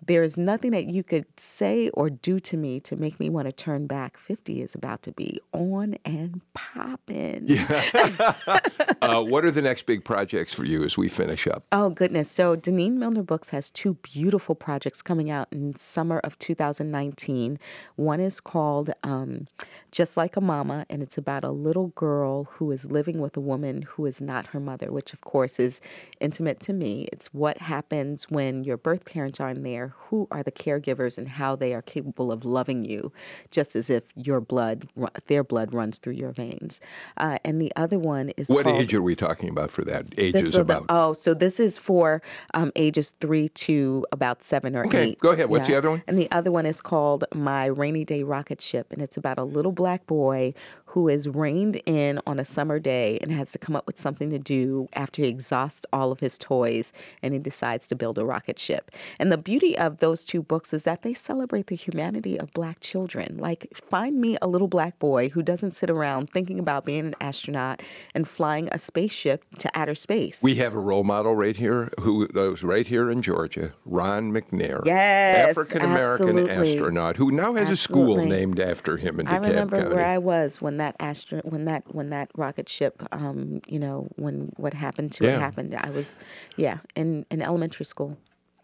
there 0.06 0.24
is 0.24 0.38
nothing 0.38 0.72
that 0.72 0.86
you 0.86 1.04
could 1.04 1.26
say 1.40 1.90
or 1.90 2.10
do 2.10 2.40
to 2.40 2.58
me 2.58 2.80
to 2.82 2.96
make 2.96 3.20
me 3.20 3.30
want 3.30 3.48
to 3.48 3.52
turn 3.52 3.88
back. 3.88 4.18
50 4.18 4.62
is 4.62 4.76
about 4.76 5.02
to 5.04 5.12
be 5.12 5.40
on 5.52 5.96
and 6.06 6.42
popping. 6.54 7.48
uh, 9.02 9.24
what 9.24 9.46
are 9.46 9.52
the 9.52 9.62
next 9.62 9.86
big 9.86 10.04
projects 10.04 10.54
for 10.54 10.66
you 10.66 10.84
as 10.84 10.98
we 10.98 11.10
finish 11.10 11.48
up? 11.48 11.64
Oh 11.72 11.90
goodness! 11.90 12.30
So 12.30 12.56
Denene 12.56 12.94
Millner 12.94 13.24
Books 13.24 13.50
has 13.50 13.70
two 13.70 13.96
beautiful 13.96 14.56
projects 14.56 15.02
coming 15.02 15.30
out 15.30 15.48
in 15.52 15.76
summer 15.76 16.20
of 16.20 16.38
2019. 16.40 17.60
One 17.96 18.20
is 18.20 18.40
called 18.40 18.92
um, 19.04 19.48
"Just 19.92 20.18
Like 20.18 20.36
a 20.36 20.42
Mama," 20.42 20.86
and 20.90 21.02
it's 21.02 21.18
about 21.18 21.44
a 21.44 21.52
little 21.52 21.88
girl 21.90 22.46
who 22.54 22.72
is 22.72 22.90
living 22.92 23.20
with 23.20 23.36
a 23.38 23.42
woman 23.42 23.84
who 23.84 24.06
is 24.06 24.22
not 24.22 24.48
her 24.48 24.60
mother, 24.60 24.92
which 24.92 25.14
of 25.14 25.22
course 25.22 25.60
is 25.60 25.82
intimate 26.20 26.60
to 26.62 26.74
me. 26.74 27.08
It's 27.12 27.34
what 27.34 27.60
happens 27.60 28.26
when 28.30 28.64
your 28.64 28.78
birth 28.78 29.06
parents 29.06 29.40
aren't 29.40 29.64
there. 29.64 29.89
Who 30.08 30.28
are 30.32 30.44
the 30.44 30.52
caregivers 30.52 31.18
and 31.18 31.28
how 31.28 31.56
they 31.56 31.74
are 31.74 31.82
capable 31.82 32.32
of 32.32 32.46
loving 32.46 32.86
you, 32.86 33.12
just 33.52 33.76
as 33.76 33.90
if 33.90 34.04
your 34.16 34.42
blood, 34.42 34.88
their 35.28 35.44
blood, 35.44 35.74
runs 35.74 36.00
through 36.00 36.14
your 36.14 36.32
veins. 36.32 36.82
Uh, 37.18 37.38
and 37.44 37.62
the 37.62 37.72
other 37.76 38.00
one 38.00 38.30
is 38.38 38.50
What 38.50 38.66
called, 38.66 38.82
age 38.82 38.94
are 38.94 39.02
we 39.02 39.16
talking 39.16 39.50
about 39.50 39.72
for 39.72 39.84
that? 39.86 40.06
Ages 40.18 40.52
so 40.52 40.58
the- 40.58 40.62
about. 40.62 40.86
oh, 40.90 41.14
so 41.14 41.34
this 41.34 41.60
is 41.60 41.78
for 41.78 42.22
um, 42.54 42.72
ages 42.76 43.12
three 43.20 43.48
to 43.50 44.06
about 44.12 44.42
seven 44.44 44.76
or 44.76 44.86
Okay, 44.86 45.10
eight. 45.12 45.20
go 45.20 45.32
ahead. 45.32 45.50
What's 45.50 45.68
the 45.68 45.76
other 45.76 45.90
one? 45.92 46.04
And 46.08 46.18
the 46.18 46.30
other 46.32 46.52
one 46.52 46.66
is 46.66 46.82
called 46.82 47.26
My 47.34 47.66
Rainy 47.66 48.06
Day 48.06 48.24
Rocket 48.24 48.62
Ship, 48.62 48.88
and 48.92 49.02
it's 49.02 49.18
about 49.18 49.38
a 49.38 49.44
little 49.44 49.72
black 49.72 50.06
boy 50.08 50.54
who 50.94 51.08
is 51.08 51.28
reined 51.28 51.82
in 51.86 52.20
on 52.26 52.40
a 52.40 52.46
summer 52.46 52.80
day 52.80 53.20
and 53.22 53.32
has 53.32 53.52
to 53.52 53.60
come 53.60 53.76
up 53.76 53.86
with 53.86 54.00
something 54.00 54.32
to 54.32 54.40
do 54.40 54.88
after 54.94 55.22
he 55.22 55.28
exhausts 55.28 55.86
all 55.94 56.12
of 56.12 56.20
his 56.20 56.38
toys, 56.38 56.92
and 57.22 57.34
he 57.34 57.40
decides 57.40 57.88
to 57.88 57.96
build 57.96 58.18
a 58.18 58.26
rocket 58.26 58.58
ship. 58.58 58.90
And 59.20 59.32
the 59.32 59.38
beauty 59.38 59.78
of 59.78 60.00
those 60.00 60.26
two 60.26 60.42
books 60.42 60.74
is 60.74 60.84
that 60.86 61.04
they 61.04 61.14
celebrate 61.14 61.68
the 61.68 61.76
humanity 61.76 62.40
of 62.40 62.52
black 62.54 62.80
children. 62.80 63.38
Like, 63.38 63.68
find 63.76 64.20
me 64.20 64.38
a 64.42 64.48
little 64.48 64.68
black 64.68 64.98
boy 64.98 65.30
who 65.30 65.44
doesn't 65.44 65.74
sit 65.74 65.92
around 65.92 66.32
thinking 66.32 66.58
about 66.58 66.86
being 66.86 67.06
an 67.06 67.16
astronaut 67.22 67.84
and 68.16 68.28
flying 68.28 68.68
a 68.72 68.80
spaceship 68.80 69.46
to 69.60 69.70
outer 69.76 69.96
space. 69.96 70.42
We 70.42 70.56
have 70.56 70.74
a 70.74 70.80
role 70.80 71.04
model 71.04 71.36
right 71.36 71.56
here 71.56 71.92
who 72.00 72.26
uh, 72.36 72.50
was 72.50 72.64
right 72.64 72.88
here 72.88 73.12
in 73.12 73.22
Georgia, 73.22 73.74
Ron 73.86 74.32
McNair. 74.32 74.82
Yes, 74.86 75.50
African 75.50 75.84
American 75.84 76.50
astronaut 76.50 77.18
who 77.18 77.32
now 77.32 77.54
has 77.54 77.70
a 77.70 77.78
school 77.78 78.18
named 78.26 78.60
after 78.60 78.98
him 78.98 79.20
in 79.20 79.28
I 79.28 79.38
DeKalb 79.38 79.44
remember 79.44 79.82
County. 79.82 79.96
where 79.96 80.06
I 80.06 80.18
was 80.18 80.60
when 80.60 80.79
that 80.80 80.96
astro 81.00 81.42
when 81.44 81.66
that 81.66 81.84
when 81.94 82.10
that 82.10 82.30
rocket 82.36 82.68
ship 82.70 82.96
um 83.12 83.62
you 83.68 83.80
know 83.80 84.08
when 84.16 84.52
what 84.58 84.74
happened 84.74 85.12
to 85.14 85.24
Yeah. 85.26 85.36
it 85.36 85.40
happened 85.40 85.76
I 85.76 85.90
was 85.92 86.18
yeah 86.58 86.78
in 86.96 87.26
in 87.32 87.42
elementary 87.42 87.86
school 87.86 88.18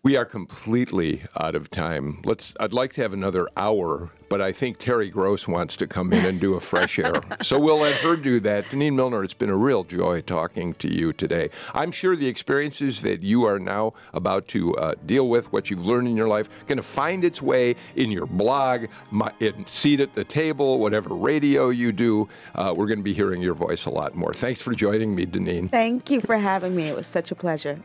We 0.06 0.18
are 0.18 0.26
completely 0.26 1.24
out 1.36 1.56
of 1.56 1.72
time. 1.72 2.22
Let's. 2.24 2.54
I'd 2.60 2.74
like 2.74 2.94
to 2.94 3.02
have 3.02 3.12
another 3.12 3.48
hour, 3.58 4.12
but 4.30 4.40
I 4.40 4.52
think 4.52 4.78
Terry 4.78 5.10
Gross 5.10 5.48
wants 5.48 5.76
to 5.78 5.88
come 5.88 6.14
in 6.14 6.24
and 6.24 6.40
do 6.40 6.54
a 6.54 6.60
fresh 6.60 7.00
air. 7.00 7.24
so 7.42 7.58
we'll 7.58 7.80
let 7.80 7.96
her 8.02 8.16
do 8.16 8.40
that. 8.42 8.66
Denene 8.66 8.94
Millner, 8.94 9.24
it's 9.24 9.34
been 9.34 9.50
a 9.50 9.56
real 9.56 9.84
joy 9.84 10.22
talking 10.22 10.76
to 10.76 10.94
you 10.94 11.12
today. 11.12 11.50
I'm 11.74 11.92
sure 11.92 12.16
the 12.16 12.28
experiences 12.28 13.02
that 13.02 13.24
you 13.24 13.46
are 13.46 13.58
now 13.58 13.94
about 14.14 14.48
to 14.50 14.76
uh, 14.76 14.94
deal 15.08 15.28
with, 15.28 15.52
what 15.52 15.72
you've 15.72 15.88
learned 15.88 16.08
in 16.08 16.16
your 16.16 16.28
life, 16.28 16.50
going 16.68 16.78
to 16.78 16.84
find 16.84 17.26
its 17.26 17.42
way 17.42 17.76
in 17.96 18.12
your 18.12 18.28
blog, 18.28 18.86
my, 19.10 19.32
in 19.40 19.66
seat 19.66 20.02
at 20.02 20.14
the 20.14 20.24
table, 20.24 20.78
whatever 20.78 21.16
radio 21.16 21.70
you 21.70 21.92
do. 21.92 22.30
Uh, 22.54 22.72
we're 22.78 22.86
going 22.86 23.00
to 23.00 23.04
be 23.04 23.14
hearing 23.14 23.42
your 23.42 23.56
voice 23.56 23.88
a 23.88 23.90
lot 23.90 24.14
more. 24.14 24.34
Thanks 24.36 24.62
for 24.62 24.76
joining 24.76 25.16
me, 25.16 25.26
Denene. 25.26 25.72
Thank 25.72 26.12
you 26.12 26.22
for 26.22 26.38
having 26.38 26.76
me. 26.76 26.84
It 26.90 26.96
was 26.96 27.08
such 27.08 27.32
a 27.32 27.36
pleasure. 27.36 27.80